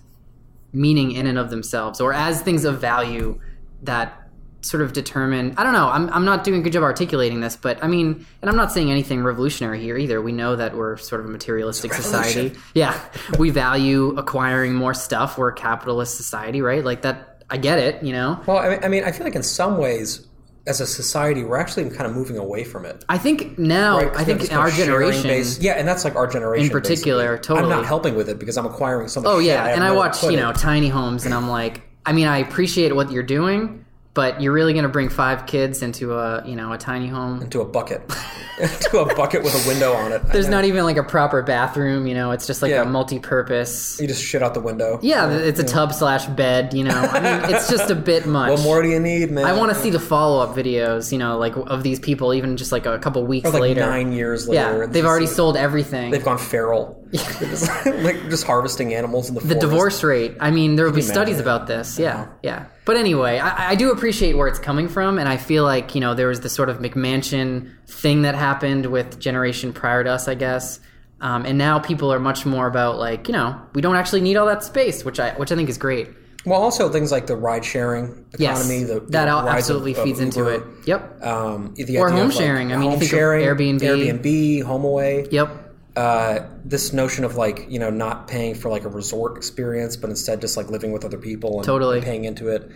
meaning 0.71 1.11
in 1.11 1.27
and 1.27 1.37
of 1.37 1.51
themselves, 1.51 2.01
or 2.01 2.11
as 2.11 2.41
things 2.41 2.65
of 2.65 2.81
value 2.81 3.39
that 3.83 4.22
sort 4.63 4.81
of 4.81 4.93
determine. 4.93 5.53
I 5.57 5.63
don't 5.63 5.73
know. 5.73 5.89
I'm 5.89 6.09
I'm 6.09 6.25
not 6.25 6.43
doing 6.43 6.61
a 6.61 6.63
good 6.63 6.73
job 6.73 6.83
articulating 6.83 7.41
this, 7.41 7.55
but 7.55 7.83
I 7.83 7.87
mean, 7.87 8.25
and 8.41 8.49
I'm 8.49 8.55
not 8.55 8.71
saying 8.71 8.89
anything 8.89 9.23
revolutionary 9.23 9.79
here 9.81 9.97
either. 9.97 10.21
We 10.21 10.31
know 10.31 10.55
that 10.55 10.75
we're 10.75 10.97
sort 10.97 11.21
of 11.21 11.27
a 11.27 11.29
materialistic 11.31 11.93
society. 11.93 12.57
Yeah, 12.73 12.99
we 13.37 13.49
value 13.49 14.15
acquiring 14.17 14.73
more 14.73 14.93
stuff. 14.93 15.37
We're 15.37 15.49
a 15.49 15.55
capitalist 15.55 16.17
society, 16.17 16.61
right? 16.61 16.83
Like 16.83 17.01
that. 17.03 17.43
I 17.49 17.57
get 17.57 17.77
it. 17.77 18.01
You 18.01 18.13
know. 18.13 18.41
Well, 18.47 18.57
I 18.57 18.87
mean, 18.87 19.03
I 19.03 19.11
feel 19.11 19.25
like 19.25 19.35
in 19.35 19.43
some 19.43 19.77
ways, 19.77 20.25
as 20.65 20.79
a 20.79 20.87
society, 20.87 21.43
we're 21.43 21.57
actually 21.57 21.89
kind 21.89 22.09
of 22.09 22.15
moving 22.15 22.37
away 22.37 22.63
from 22.63 22.85
it. 22.85 23.03
I 23.09 23.17
think 23.17 23.59
now. 23.59 23.97
Right? 23.97 24.15
I 24.15 24.23
think 24.23 24.43
in 24.45 24.51
our 24.51 24.69
kind 24.69 24.69
of 24.69 24.73
sharing 24.75 24.87
generation. 25.11 25.23
based- 25.23 25.61
yeah, 25.61 25.73
and 25.73 25.85
that's 25.87 26.03
like 26.05 26.15
our 26.15 26.25
generation 26.25 26.67
In 26.67 26.71
particular, 26.71 27.35
basically. 27.37 27.55
totally. 27.55 27.73
I'm 27.73 27.79
not 27.79 27.85
helping 27.85 28.15
with 28.15 28.29
it 28.29 28.39
because 28.39 28.57
I'm 28.57 28.65
acquiring 28.65 29.09
so 29.09 29.21
much. 29.21 29.29
Oh 29.29 29.39
yeah, 29.39 29.67
have 29.67 29.75
and 29.75 29.83
I 29.83 29.91
watch 29.91 30.23
you 30.23 30.37
know 30.37 30.51
tiny 30.53 30.87
homes, 30.87 31.25
and 31.25 31.33
I'm 31.33 31.49
like, 31.49 31.81
I 32.05 32.13
mean, 32.13 32.27
I 32.27 32.37
appreciate 32.39 32.95
what 32.95 33.11
you're 33.11 33.23
doing, 33.23 33.85
but 34.13 34.39
you're 34.41 34.53
really 34.53 34.73
going 34.73 34.83
to 34.83 34.89
bring 34.89 35.09
five 35.09 35.45
kids 35.47 35.81
into 35.81 36.13
a 36.13 36.43
you 36.47 36.55
know 36.55 36.71
a 36.71 36.77
tiny 36.77 37.07
home. 37.07 37.41
into 37.41 37.61
a 37.61 37.65
bucket, 37.65 38.01
into 38.59 38.99
a 38.99 39.15
bucket 39.15 39.43
with 39.43 39.53
a 39.65 39.67
window 39.67 39.93
on 39.93 40.11
it. 40.11 40.21
There's 40.27 40.47
not 40.47 40.65
even 40.65 40.83
like 40.83 40.97
a 40.97 41.03
proper 41.03 41.41
bathroom, 41.41 42.05
you 42.07 42.13
know. 42.13 42.31
It's 42.31 42.45
just 42.45 42.61
like 42.61 42.69
Yeah. 42.71 42.83
a 42.83 42.85
multi-purpose. 42.85 43.99
You 43.99 44.07
just 44.07 44.23
shit 44.23 44.43
out 44.43 44.53
the 44.53 44.59
window. 44.59 44.99
Yeah, 45.01 45.31
it's 45.31 45.59
a 45.59 45.63
tub 45.63 45.93
slash 45.93 46.25
bed. 46.27 46.73
You 46.73 46.83
know, 46.83 46.91
I 46.91 47.19
mean, 47.19 47.55
it's 47.55 47.69
just 47.69 47.89
a 47.89 47.95
bit 47.95 48.25
much. 48.25 48.49
What 48.51 48.61
more 48.61 48.81
do 48.81 48.89
you 48.89 48.99
need, 48.99 49.31
man? 49.31 49.45
I 49.45 49.53
want 49.53 49.73
to 49.73 49.79
see 49.79 49.89
the 49.89 49.99
follow-up 49.99 50.55
videos, 50.55 51.11
you 51.11 51.17
know, 51.17 51.37
like 51.37 51.55
of 51.55 51.83
these 51.83 51.99
people, 51.99 52.33
even 52.33 52.57
just 52.57 52.71
like 52.71 52.85
a 52.85 52.99
couple 52.99 53.25
weeks 53.25 53.49
Or 53.49 53.53
like 53.53 53.61
later. 53.61 53.81
nine 53.81 54.11
years 54.11 54.47
later. 54.47 54.81
yeah, 54.81 54.85
they've 54.87 55.05
already 55.05 55.27
sold 55.27 55.57
everything. 55.57 56.11
They've 56.11 56.23
gone 56.23 56.37
feral. 56.37 57.02
Just, 57.13 57.85
like 57.85 58.29
just 58.29 58.43
harvesting 58.45 58.93
animals 58.93 59.29
in 59.29 59.35
the, 59.35 59.41
the 59.41 59.55
divorce 59.55 60.03
rate. 60.03 60.35
I 60.39 60.49
mean, 60.51 60.75
there 60.75 60.85
will 60.85 60.93
be 60.93 61.01
studies 61.01 61.39
about 61.39 61.67
this. 61.67 61.99
Yeah, 61.99 62.27
yeah. 62.41 62.65
But 62.85 62.97
anyway, 62.97 63.37
I, 63.39 63.71
I 63.71 63.75
do 63.75 63.91
appreciate 63.91 64.35
where 64.35 64.47
it's 64.47 64.59
coming 64.59 64.87
from, 64.89 65.19
and 65.19 65.29
I 65.29 65.37
feel 65.37 65.63
like 65.63 65.95
you 65.95 66.01
know 66.01 66.15
there 66.15 66.27
was 66.27 66.41
this 66.41 66.53
sort 66.53 66.69
of 66.69 66.79
McMansion 66.79 67.71
thing 67.87 68.23
that 68.23 68.35
happened 68.35 68.87
with 68.87 69.19
generation 69.19 69.73
prior 69.73 70.03
to 70.03 70.11
us, 70.11 70.27
I 70.27 70.35
guess. 70.35 70.79
Um, 71.21 71.45
and 71.45 71.57
now 71.57 71.79
people 71.79 72.11
are 72.11 72.19
much 72.19 72.45
more 72.45 72.67
about 72.67 72.97
like 72.97 73.27
you 73.27 73.33
know 73.33 73.61
we 73.73 73.81
don't 73.81 73.95
actually 73.95 74.21
need 74.21 74.35
all 74.35 74.47
that 74.47 74.63
space, 74.63 75.05
which 75.05 75.19
I 75.19 75.31
which 75.33 75.51
I 75.51 75.55
think 75.55 75.69
is 75.69 75.77
great. 75.77 76.09
Well, 76.45 76.61
also 76.61 76.89
things 76.89 77.09
like 77.09 77.27
the 77.27 77.37
ride 77.37 77.63
sharing 77.63 78.25
Yes, 78.37 78.59
economy. 78.59 78.83
the, 78.83 78.99
that 79.11 79.29
absolutely 79.29 79.93
of- 79.93 79.99
of 79.99 80.03
feeds 80.03 80.19
into 80.19 80.47
it. 80.47 80.61
Yep. 80.85 81.23
Um, 81.23 81.73
the 81.75 81.97
Or 81.99 82.09
home 82.09 82.19
of, 82.19 82.27
like, 82.27 82.35
sharing. 82.37 82.73
I 82.73 82.77
mean, 82.77 82.91
home 82.91 82.99
sharing, 82.99 83.45
Airbnb. 83.47 83.79
Airbnb, 83.79 84.63
HomeAway. 84.63 85.31
Yep. 85.31 85.62
Uh, 85.95 86.47
this 86.65 86.91
notion 86.91 87.23
of 87.23 87.35
like 87.35 87.67
you 87.69 87.77
know 87.77 87.91
not 87.91 88.27
paying 88.27 88.55
for 88.55 88.69
like 88.69 88.83
a 88.83 88.89
resort 88.89 89.37
experience, 89.37 89.95
but 89.95 90.09
instead 90.09 90.41
just 90.41 90.57
like 90.57 90.69
living 90.69 90.91
with 90.91 91.05
other 91.05 91.19
people 91.19 91.57
and, 91.57 91.65
Totally. 91.65 92.01
paying 92.01 92.25
into 92.25 92.49
it. 92.49 92.69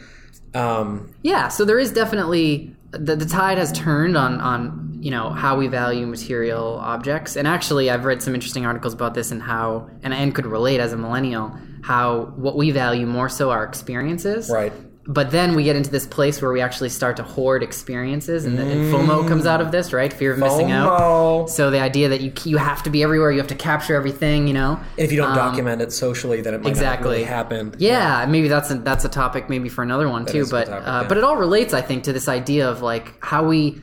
Um, 0.53 1.13
Yeah, 1.23 1.47
so 1.47 1.65
there 1.65 1.79
is 1.79 1.91
definitely 1.91 2.75
the, 2.91 3.15
the 3.15 3.25
tide 3.25 3.57
has 3.57 3.71
turned 3.71 4.15
on 4.15 4.39
on 4.39 4.99
you 5.01 5.11
know 5.11 5.31
how 5.31 5.57
we 5.57 5.67
value 5.67 6.05
material 6.05 6.77
objects, 6.79 7.35
and 7.35 7.47
actually 7.47 7.89
I've 7.89 8.05
read 8.05 8.21
some 8.21 8.35
interesting 8.35 8.65
articles 8.65 8.93
about 8.93 9.13
this 9.13 9.31
and 9.31 9.41
how 9.41 9.89
and 10.03 10.13
and 10.13 10.33
could 10.35 10.45
relate 10.45 10.79
as 10.79 10.93
a 10.93 10.97
millennial 10.97 11.57
how 11.83 12.33
what 12.35 12.57
we 12.57 12.71
value 12.71 13.05
more 13.05 13.29
so 13.29 13.49
are 13.49 13.63
experiences, 13.63 14.49
right. 14.49 14.73
But 15.09 15.31
then 15.31 15.55
we 15.55 15.63
get 15.63 15.77
into 15.77 15.89
this 15.89 16.05
place 16.05 16.41
where 16.41 16.51
we 16.51 16.59
actually 16.59 16.89
start 16.89 17.15
to 17.15 17.23
hoard 17.23 17.63
experiences, 17.63 18.43
and, 18.43 18.57
the, 18.57 18.63
and 18.63 18.93
FOMO 18.93 19.25
comes 19.25 19.45
out 19.45 19.61
of 19.61 19.71
this, 19.71 19.93
right? 19.93 20.11
Fear 20.11 20.33
of 20.33 20.39
missing 20.39 20.71
out. 20.71 21.49
So 21.49 21.71
the 21.71 21.79
idea 21.79 22.09
that 22.09 22.19
you 22.19 22.33
you 22.43 22.57
have 22.57 22.83
to 22.83 22.89
be 22.89 23.03
everywhere, 23.03 23.31
you 23.31 23.37
have 23.37 23.47
to 23.47 23.55
capture 23.55 23.95
everything, 23.95 24.49
you 24.49 24.53
know. 24.53 24.77
And 24.97 25.05
if 25.05 25.13
you 25.13 25.17
don't 25.17 25.33
document 25.33 25.81
it 25.81 25.93
socially, 25.93 26.41
then 26.41 26.55
it 26.55 26.57
might 26.57 26.65
Um, 26.65 26.71
exactly. 26.71 27.07
not 27.07 27.13
really 27.13 27.23
happen. 27.23 27.75
Yeah, 27.77 28.25
maybe 28.27 28.49
that's 28.49 28.69
a, 28.69 28.75
that's 28.75 29.05
a 29.05 29.09
topic 29.09 29.49
maybe 29.49 29.69
for 29.69 29.81
another 29.81 30.09
one 30.09 30.25
too. 30.25 30.45
But 30.45 30.65
topic, 30.65 30.87
uh, 30.87 31.01
yeah. 31.01 31.07
but 31.07 31.17
it 31.17 31.23
all 31.23 31.37
relates, 31.37 31.73
I 31.73 31.81
think, 31.81 32.03
to 32.03 32.11
this 32.11 32.27
idea 32.27 32.69
of 32.69 32.81
like 32.81 33.23
how 33.23 33.47
we 33.47 33.81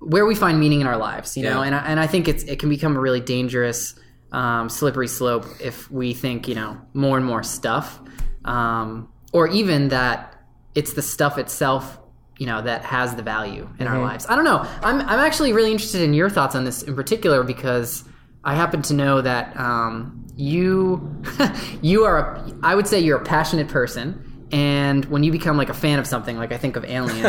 where 0.00 0.26
we 0.26 0.34
find 0.34 0.60
meaning 0.60 0.82
in 0.82 0.86
our 0.86 0.98
lives, 0.98 1.38
you 1.38 1.44
know. 1.44 1.62
And 1.62 1.74
I, 1.74 1.78
and 1.86 1.98
I 1.98 2.06
think 2.06 2.28
it's 2.28 2.42
it 2.44 2.58
can 2.58 2.68
become 2.68 2.96
a 2.96 3.00
really 3.00 3.20
dangerous, 3.20 3.94
um, 4.30 4.68
slippery 4.68 5.08
slope 5.08 5.46
if 5.58 5.90
we 5.90 6.12
think 6.12 6.48
you 6.48 6.54
know 6.54 6.76
more 6.92 7.16
and 7.16 7.24
more 7.24 7.42
stuff, 7.42 7.98
um, 8.44 9.08
or 9.32 9.48
even 9.48 9.88
that 9.88 10.29
it's 10.74 10.92
the 10.94 11.02
stuff 11.02 11.38
itself. 11.38 11.98
You 12.38 12.46
know 12.46 12.62
that 12.62 12.84
has 12.86 13.16
the 13.16 13.22
value 13.22 13.68
in 13.78 13.86
Mm-hmm. 13.86 13.94
our 13.96 14.00
lives. 14.02 14.26
I 14.28 14.34
don't 14.34 14.44
know. 14.44 14.60
I'm 14.82 15.00
I'm 15.00 15.18
actually 15.20 15.52
really 15.52 15.72
interested 15.72 16.00
in 16.00 16.14
your 16.14 16.30
thoughts 16.30 16.54
on 16.54 16.64
this 16.64 16.82
in 16.82 16.94
particular 16.96 17.42
because 17.42 18.02
I 18.44 18.54
happen 18.54 18.80
to 18.82 18.94
know 18.94 19.20
that 19.20 19.54
um, 19.58 20.26
you 20.36 21.22
you 21.82 22.04
are 22.04 22.18
a, 22.36 22.52
I 22.62 22.74
would 22.74 22.86
say 22.88 22.98
you're 23.00 23.18
a 23.18 23.24
passionate 23.24 23.68
person. 23.68 24.24
And 24.52 25.04
when 25.04 25.22
you 25.22 25.30
become 25.30 25.56
like 25.56 25.68
a 25.68 25.74
fan 25.74 25.98
of 26.00 26.06
something, 26.06 26.36
like 26.36 26.50
I 26.50 26.56
think 26.58 26.74
of 26.76 26.84
Alien, 26.84 27.16
you 27.18 27.22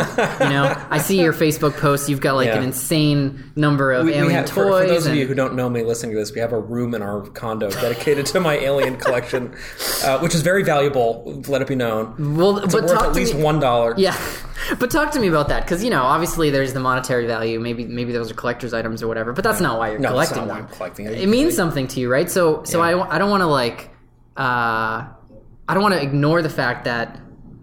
know, 0.48 0.76
I 0.90 0.98
see 0.98 1.20
your 1.20 1.32
Facebook 1.32 1.76
posts. 1.78 2.08
You've 2.08 2.20
got 2.20 2.34
like 2.34 2.48
Yeah. 2.48 2.56
an 2.58 2.64
insane 2.64 3.52
number 3.54 3.92
of 3.92 4.06
We, 4.06 4.12
we 4.12 4.18
Alien 4.18 4.34
have, 4.34 4.46
toys. 4.46 4.54
for, 4.54 4.80
for 4.82 4.86
those 4.88 5.06
of 5.06 5.12
and- 5.12 5.20
you 5.20 5.26
who 5.28 5.34
don't 5.34 5.54
know 5.54 5.68
me 5.70 5.82
listening 5.84 6.12
to 6.12 6.18
this, 6.18 6.32
we 6.34 6.40
have 6.40 6.52
a 6.52 6.58
room 6.58 6.94
in 6.94 7.02
our 7.02 7.20
condo 7.20 7.70
dedicated 7.70 8.26
to 8.26 8.40
my 8.40 8.54
alien 8.58 8.96
collection, 8.96 9.54
uh, 10.04 10.18
which 10.18 10.34
is 10.34 10.42
very 10.42 10.64
valuable. 10.64 11.42
Let 11.46 11.62
it 11.62 11.68
be 11.68 11.76
known. 11.76 12.36
well, 12.36 12.58
It's 12.58 12.74
but 12.74 12.82
worth 12.84 12.92
talk 12.92 13.02
at 13.04 13.08
to 13.10 13.14
least 13.14 13.34
me, 13.34 13.42
one 13.42 13.60
dollar. 13.60 13.94
Yeah, 13.96 14.16
but 14.80 14.90
talk 14.90 15.12
to 15.12 15.20
me 15.20 15.28
about 15.28 15.48
that 15.48 15.62
because 15.64 15.84
you 15.84 15.90
know, 15.90 16.02
obviously, 16.02 16.50
there's 16.50 16.72
the 16.72 16.80
monetary 16.80 17.26
value. 17.26 17.60
Maybe 17.60 17.84
maybe 17.84 18.12
those 18.12 18.30
are 18.32 18.34
collector's 18.34 18.74
items 18.74 19.02
or 19.02 19.06
whatever. 19.06 19.32
But 19.32 19.44
that's 19.44 19.60
not 19.60 19.78
why 19.78 19.90
you're 19.90 19.98
No, 20.00 20.16
that's 20.16 20.32
collecting 20.32 20.48
not 20.48 20.54
why 20.54 20.60
them. 20.62 20.68
I'm 20.70 20.76
collecting. 20.76 21.06
It 21.06 21.28
means 21.28 21.54
something 21.54 21.86
to 21.88 22.00
you, 22.00 22.10
right? 22.10 22.28
So 22.30 22.64
so 22.64 22.82
Yeah. 22.84 22.96
I, 23.04 23.14
I 23.14 23.18
don't 23.18 23.30
want 23.30 23.42
to 23.42 23.46
like 23.46 23.90
uh, 24.36 25.04
I 25.68 25.74
don't 25.74 25.82
want 25.82 25.94
to 25.94 26.02
ignore 26.02 26.42
the 26.42 26.50
fact 26.50 26.84
that 26.84 27.20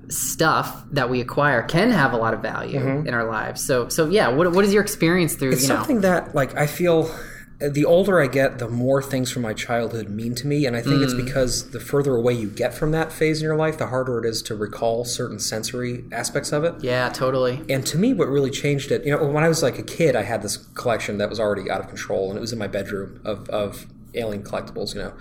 stuff 0.10 0.84
that 0.92 1.10
we 1.10 1.22
acquire 1.22 1.62
can 1.64 1.92
have 1.92 2.14
a 2.14 2.18
lot 2.18 2.34
of 2.34 2.42
value 2.42 2.80
in 2.80 3.14
our 3.14 3.26
lives. 3.26 3.64
So 3.64 3.90
so 3.90 4.08
yeah, 4.10 4.28
what 4.30 4.52
what 4.54 4.66
is 4.66 4.74
your 4.74 4.82
experience 4.84 5.36
through 5.36 5.50
Mm-hmm. 5.52 5.54
It's 5.54 5.64
you 5.64 5.70
know? 5.70 5.76
something 5.76 6.02
that, 6.02 6.34
like, 6.34 6.56
I 6.56 6.66
feel 6.68 7.14
the 7.60 7.84
older 7.84 8.22
I 8.22 8.28
get, 8.28 8.58
the 8.58 8.70
more 8.70 9.04
things 9.04 9.30
from 9.32 9.42
my 9.42 9.54
childhood 9.54 10.08
mean 10.10 10.34
to 10.36 10.48
me, 10.48 10.66
and 10.66 10.78
I 10.78 10.82
think 10.82 10.96
Mm. 10.96 11.04
it's 11.04 11.14
because 11.14 11.72
the 11.72 11.80
further 11.82 12.16
away 12.16 12.32
you 12.34 12.48
get 12.50 12.74
from 12.74 12.92
that 12.92 13.12
phase 13.12 13.42
in 13.42 13.44
your 13.44 13.58
life, 13.58 13.78
the 13.78 13.88
harder 13.88 14.18
it 14.18 14.26
is 14.26 14.42
to 14.44 14.56
recall 14.56 15.04
certain 15.04 15.40
sensory 15.40 16.06
aspects 16.14 16.54
of 16.54 16.64
it. 16.64 16.76
Yeah, 16.82 17.10
totally. 17.10 17.62
And 17.70 17.86
to 17.88 17.98
me, 17.98 18.14
what 18.14 18.30
really 18.30 18.50
changed 18.50 18.92
it, 18.94 19.04
you 19.06 19.12
know, 19.16 19.26
when 19.28 19.44
I 19.44 19.50
was 19.50 19.62
like 19.62 19.78
a 19.78 19.84
kid, 19.84 20.16
I 20.16 20.22
had 20.24 20.42
this 20.42 20.56
collection 20.56 21.18
that 21.18 21.30
was 21.30 21.38
already 21.40 21.70
out 21.70 21.82
of 21.82 21.88
control, 21.90 22.30
and 22.30 22.38
it 22.38 22.42
was 22.42 22.54
in 22.54 22.60
my 22.60 22.68
bedroom 22.68 23.20
of, 23.26 23.50
of 23.50 23.86
alien 24.16 24.42
collectibles, 24.42 24.96
you 24.96 25.02
know. 25.02 25.14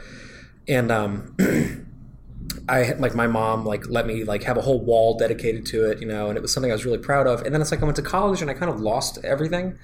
And 0.68 0.92
um, 0.92 1.34
I 2.68 2.92
like 2.98 3.14
my 3.14 3.26
mom 3.26 3.64
like 3.64 3.88
let 3.88 4.06
me 4.06 4.24
like 4.24 4.42
have 4.44 4.56
a 4.56 4.60
whole 4.60 4.80
wall 4.80 5.16
dedicated 5.16 5.66
to 5.66 5.90
it, 5.90 6.00
you 6.00 6.06
know, 6.06 6.28
and 6.28 6.36
it 6.36 6.42
was 6.42 6.52
something 6.52 6.70
I 6.70 6.74
was 6.74 6.84
really 6.84 6.98
proud 6.98 7.26
of. 7.26 7.42
And 7.42 7.54
then 7.54 7.60
it's 7.60 7.70
like 7.70 7.80
I 7.82 7.84
went 7.84 7.96
to 7.96 8.02
college 8.02 8.42
and 8.42 8.50
I 8.50 8.54
kind 8.54 8.70
of 8.70 8.80
lost 8.80 9.18
everything. 9.24 9.78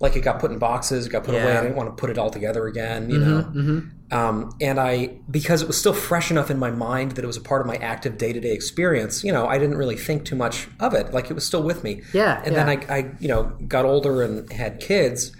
Like 0.00 0.16
it 0.16 0.20
got 0.22 0.40
put 0.40 0.50
in 0.50 0.58
boxes, 0.58 1.06
it 1.06 1.10
got 1.10 1.22
put 1.24 1.34
away. 1.34 1.56
I 1.56 1.62
didn't 1.62 1.76
want 1.76 1.88
to 1.88 2.00
put 2.00 2.10
it 2.10 2.18
all 2.18 2.28
together 2.28 2.66
again, 2.66 3.10
you 3.10 3.18
know. 3.18 3.82
Um, 4.10 4.50
and 4.60 4.78
I, 4.78 5.18
because 5.30 5.62
it 5.62 5.66
was 5.68 5.78
still 5.78 5.92
fresh 5.94 6.30
enough 6.30 6.50
in 6.50 6.58
my 6.58 6.70
mind 6.70 7.12
that 7.12 7.24
it 7.24 7.26
was 7.26 7.36
a 7.36 7.40
part 7.40 7.60
of 7.60 7.66
my 7.66 7.76
active 7.76 8.18
day 8.18 8.32
to 8.32 8.40
day 8.40 8.52
experience, 8.52 9.22
you 9.24 9.32
know, 9.32 9.46
I 9.46 9.56
didn't 9.58 9.76
really 9.76 9.96
think 9.96 10.24
too 10.24 10.36
much 10.36 10.68
of 10.80 10.94
it. 10.94 11.12
Like 11.14 11.30
it 11.30 11.34
was 11.34 11.46
still 11.46 11.62
with 11.62 11.84
me. 11.84 12.02
Yeah, 12.12 12.42
And 12.44 12.54
yeah. 12.54 12.64
then 12.64 12.68
I, 12.90 12.94
I, 12.94 13.10
you 13.20 13.28
know, 13.28 13.44
got 13.66 13.84
older 13.84 14.22
and 14.22 14.50
had 14.52 14.80
kids, 14.80 15.32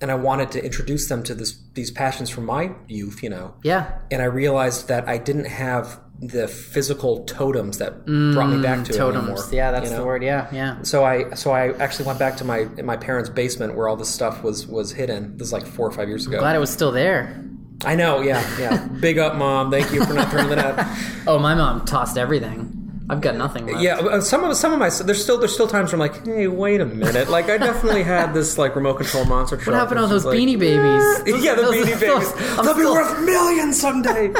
and 0.00 0.10
I 0.10 0.16
wanted 0.16 0.50
to 0.52 0.64
introduce 0.64 1.08
them 1.08 1.22
to 1.22 1.34
this 1.34 1.56
these 1.74 1.90
passions 1.92 2.28
from 2.28 2.44
my 2.44 2.72
youth, 2.88 3.22
you 3.22 3.30
know. 3.30 3.54
Yeah. 3.62 3.98
And 4.10 4.20
I 4.20 4.26
realized 4.26 4.88
that 4.88 5.08
I 5.08 5.16
didn't 5.16 5.46
have 5.46 6.00
the 6.22 6.46
physical 6.46 7.24
totems 7.24 7.78
that 7.78 8.06
brought 8.06 8.48
me 8.50 8.62
back 8.62 8.84
to 8.84 8.92
it 8.94 8.96
Totems. 8.96 9.24
anymore. 9.28 9.44
Yeah, 9.52 9.70
that's 9.72 9.90
you 9.90 9.96
the 9.96 10.04
word. 10.04 10.22
Yeah, 10.22 10.48
yeah. 10.52 10.80
So 10.82 11.04
I 11.04 11.34
so 11.34 11.50
I 11.50 11.72
actually 11.78 12.06
went 12.06 12.18
back 12.18 12.36
to 12.36 12.44
my 12.44 12.64
my 12.84 12.96
parents' 12.96 13.28
basement 13.28 13.74
where 13.74 13.88
all 13.88 13.96
this 13.96 14.08
stuff 14.08 14.42
was 14.42 14.66
was 14.66 14.92
hidden. 14.92 15.36
This 15.36 15.48
is 15.48 15.52
like 15.52 15.66
four 15.66 15.86
or 15.86 15.92
five 15.92 16.08
years 16.08 16.26
ago. 16.26 16.38
Glad 16.38 16.54
it 16.54 16.60
was 16.60 16.70
still 16.70 16.92
there. 16.92 17.44
I 17.84 17.96
know, 17.96 18.20
yeah, 18.20 18.40
yeah. 18.60 18.86
Big 19.00 19.18
up, 19.18 19.34
mom. 19.34 19.70
Thank 19.72 19.92
you 19.92 20.04
for 20.04 20.12
not 20.14 20.30
throwing 20.30 20.48
that 20.50 20.58
out. 20.58 20.98
Oh, 21.26 21.38
my 21.38 21.54
mom 21.54 21.84
tossed 21.84 22.16
everything. 22.16 22.78
I've 23.10 23.20
got 23.20 23.34
nothing 23.36 23.66
left. 23.66 23.80
Yeah, 23.82 23.96
uh, 23.98 24.20
some 24.20 24.44
of 24.44 24.56
some 24.56 24.72
of 24.72 24.78
my 24.78 24.88
there's 25.04 25.20
still 25.22 25.38
there's 25.38 25.52
still 25.52 25.66
times 25.66 25.92
where 25.92 26.00
I'm 26.00 26.08
like, 26.12 26.24
hey, 26.24 26.46
wait 26.46 26.80
a 26.80 26.86
minute. 26.86 27.28
Like 27.28 27.50
I 27.50 27.58
definitely 27.58 28.04
had 28.04 28.32
this 28.32 28.56
like 28.58 28.76
remote 28.76 28.94
control 28.98 29.24
monster. 29.24 29.56
What 29.56 29.74
happened 29.74 29.98
to 29.98 30.02
all 30.02 30.08
those 30.08 30.24
like, 30.24 30.38
beanie 30.38 30.58
babies? 30.58 31.42
Yeah, 31.44 31.54
the 31.56 31.62
Those- 31.62 31.74
beanie 31.74 32.00
those- 32.00 32.32
babies. 32.32 32.58
I'm 32.58 32.64
They'll 32.64 32.76
be 32.76 32.84
worth 32.84 33.20
millions 33.24 33.80
someday. 33.80 34.32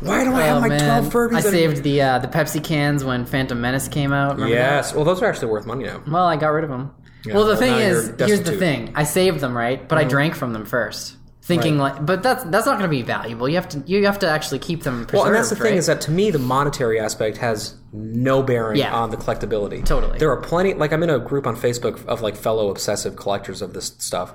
Why 0.00 0.24
do 0.24 0.32
I 0.34 0.42
have 0.42 0.58
Oh 0.58 0.60
my 0.60 0.68
man, 0.68 0.80
twelve 1.02 1.12
Furbies? 1.12 1.34
I 1.34 1.38
and- 1.38 1.44
saved 1.46 1.82
the 1.82 2.02
uh, 2.02 2.18
the 2.20 2.28
Pepsi 2.28 2.62
cans 2.62 3.04
when 3.04 3.24
Phantom 3.26 3.60
Menace 3.60 3.88
came 3.88 4.12
out. 4.12 4.34
Remember 4.36 4.54
Yes, 4.54 4.94
well, 4.94 5.04
those 5.04 5.22
are 5.22 5.26
actually 5.26 5.48
worth 5.48 5.66
money 5.66 5.84
now. 5.84 6.02
Well, 6.06 6.24
I 6.26 6.36
got 6.36 6.48
rid 6.48 6.64
of 6.64 6.70
them. 6.70 6.92
well, 7.26 7.44
the 7.44 7.50
well, 7.52 7.56
thing 7.56 7.74
is, 7.74 8.12
here's 8.18 8.42
the 8.42 8.56
thing: 8.56 8.92
I 8.94 9.04
saved 9.04 9.40
them, 9.40 9.56
right? 9.56 9.86
But 9.88 9.98
I 9.98 10.04
drank 10.04 10.34
from 10.36 10.52
them 10.52 10.64
first, 10.64 11.16
thinking 11.42 11.78
like, 11.78 12.04
but 12.06 12.22
that's 12.22 12.44
that's 12.44 12.64
not 12.66 12.78
going 12.78 12.88
to 12.88 12.96
be 12.96 13.02
valuable. 13.02 13.48
You 13.48 13.56
have 13.56 13.68
to 13.70 13.82
you 13.86 14.04
have 14.06 14.20
to 14.20 14.28
actually 14.28 14.60
keep 14.60 14.82
them 14.84 15.04
preserved. 15.06 15.14
Well, 15.14 15.26
and 15.26 15.34
that's 15.34 15.50
the 15.50 15.56
thing 15.56 15.72
right? 15.72 15.74
is 15.74 15.86
that 15.86 16.00
to 16.02 16.10
me, 16.12 16.30
the 16.30 16.38
monetary 16.38 17.00
aspect 17.00 17.38
has 17.38 17.74
no 17.92 18.42
bearing 18.42 18.78
Yeah. 18.78 18.94
on 18.94 19.10
the 19.10 19.16
collectability. 19.16 19.84
Totally. 19.84 20.18
There 20.18 20.30
are 20.30 20.40
plenty. 20.40 20.74
Like 20.74 20.92
I'm 20.92 21.02
in 21.02 21.10
a 21.10 21.18
group 21.18 21.46
on 21.46 21.56
Facebook 21.56 22.04
of 22.06 22.20
like 22.22 22.36
fellow 22.36 22.70
obsessive 22.70 23.16
collectors 23.16 23.62
of 23.62 23.72
this 23.74 23.86
stuff, 23.98 24.32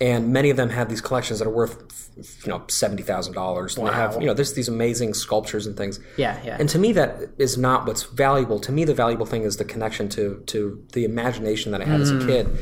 and 0.00 0.32
many 0.32 0.50
of 0.50 0.56
them 0.56 0.70
have 0.70 0.88
these 0.88 1.00
collections 1.00 1.38
that 1.40 1.48
are 1.48 1.52
worth, 1.52 2.10
you 2.44 2.50
know, 2.50 2.62
seventy 2.68 3.02
thousand 3.02 3.34
dollars. 3.34 3.76
And 3.76 3.86
they 3.86 3.92
have, 3.92 4.20
you 4.20 4.26
know, 4.26 4.34
there's 4.34 4.54
these 4.54 4.68
amazing 4.68 5.14
sculptures 5.14 5.66
and 5.66 5.76
things. 5.76 5.98
Yeah, 6.16 6.40
yeah. 6.44 6.56
And 6.58 6.68
to 6.68 6.78
me, 6.78 6.92
that 6.92 7.30
is 7.38 7.58
not 7.58 7.86
what's 7.86 8.04
valuable. 8.04 8.60
To 8.60 8.72
me, 8.72 8.84
the 8.84 8.94
valuable 8.94 9.26
thing 9.26 9.42
is 9.42 9.56
the 9.56 9.64
connection 9.64 10.08
to 10.10 10.42
to 10.46 10.84
the 10.92 11.04
imagination 11.04 11.72
that 11.72 11.80
I 11.80 11.84
had 11.84 12.00
as 12.00 12.10
a 12.10 12.14
mm. 12.14 12.26
kid. 12.26 12.58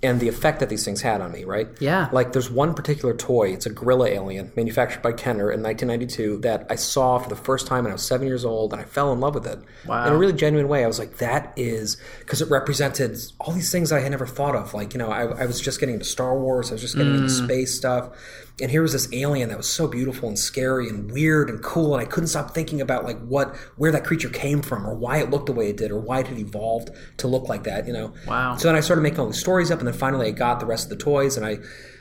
And 0.00 0.20
the 0.20 0.28
effect 0.28 0.60
that 0.60 0.68
these 0.68 0.84
things 0.84 1.02
had 1.02 1.20
on 1.20 1.32
me, 1.32 1.42
right? 1.42 1.66
Yeah. 1.80 2.08
Like 2.12 2.32
there's 2.32 2.48
one 2.48 2.72
particular 2.74 3.14
toy. 3.14 3.48
It's 3.52 3.66
a 3.66 3.70
gorilla 3.70 4.06
alien 4.06 4.52
manufactured 4.54 5.02
by 5.02 5.10
Kenner 5.10 5.50
in 5.50 5.60
1992 5.60 6.38
that 6.42 6.66
I 6.70 6.76
saw 6.76 7.18
for 7.18 7.28
the 7.28 7.34
first 7.34 7.66
time 7.66 7.82
when 7.82 7.90
I 7.90 7.94
was 7.94 8.02
seven 8.06 8.28
years 8.28 8.44
old, 8.44 8.72
and 8.72 8.80
I 8.80 8.84
fell 8.84 9.12
in 9.12 9.18
love 9.18 9.34
with 9.34 9.44
it. 9.46 9.58
Wow. 9.86 10.06
In 10.06 10.12
a 10.12 10.16
really 10.16 10.34
genuine 10.34 10.68
way, 10.68 10.84
I 10.84 10.86
was 10.86 11.00
like, 11.00 11.16
"That 11.16 11.52
is," 11.56 11.96
because 12.20 12.40
it 12.40 12.48
represented 12.48 13.18
all 13.40 13.52
these 13.52 13.72
things 13.72 13.90
I 13.90 13.98
had 13.98 14.12
never 14.12 14.26
thought 14.26 14.54
of. 14.54 14.72
Like 14.72 14.94
you 14.94 14.98
know, 14.98 15.10
I, 15.10 15.22
I 15.42 15.46
was 15.46 15.60
just 15.60 15.80
getting 15.80 15.94
into 15.96 16.06
Star 16.06 16.38
Wars. 16.38 16.70
I 16.70 16.74
was 16.74 16.80
just 16.82 16.96
getting 16.96 17.14
into 17.14 17.26
Mm. 17.32 17.44
space 17.44 17.74
stuff, 17.74 18.10
and 18.60 18.70
here 18.70 18.82
was 18.82 18.92
this 18.92 19.08
alien 19.12 19.48
that 19.50 19.56
was 19.56 19.68
so 19.68 19.86
beautiful 19.86 20.28
and 20.28 20.38
scary 20.38 20.88
and 20.88 21.10
weird 21.10 21.48
and 21.50 21.62
cool, 21.62 21.94
and 21.94 22.02
I 22.02 22.06
couldn't 22.10 22.28
stop 22.28 22.52
thinking 22.54 22.80
about 22.80 23.04
like 23.04 23.18
what 23.20 23.54
where 23.76 23.92
that 23.92 24.04
creature 24.04 24.28
came 24.28 24.62
from, 24.62 24.86
or 24.86 24.94
why 24.94 25.18
it 25.18 25.30
looked 25.30 25.46
the 25.46 25.52
way 25.52 25.70
it 25.70 25.76
did, 25.76 25.90
or 25.90 25.98
why 26.00 26.20
it 26.20 26.26
had 26.26 26.38
evolved 26.38 26.90
to 27.18 27.28
look 27.28 27.48
like 27.48 27.64
that. 27.64 27.86
You 27.86 27.92
know. 27.92 28.12
Wow. 28.26 28.56
So 28.56 28.68
then 28.68 28.74
I 28.76 28.80
started 28.80 29.02
making 29.02 29.20
all 29.20 29.26
these 29.26 29.40
stories 29.40 29.70
up, 29.70 29.78
and 29.78 29.86
then 29.86 29.94
finally 29.94 30.26
I 30.26 30.30
got 30.32 30.60
the 30.60 30.66
rest 30.66 30.84
of 30.84 30.90
the 30.98 31.04
toys, 31.04 31.36
and 31.36 31.46
I 31.46 31.58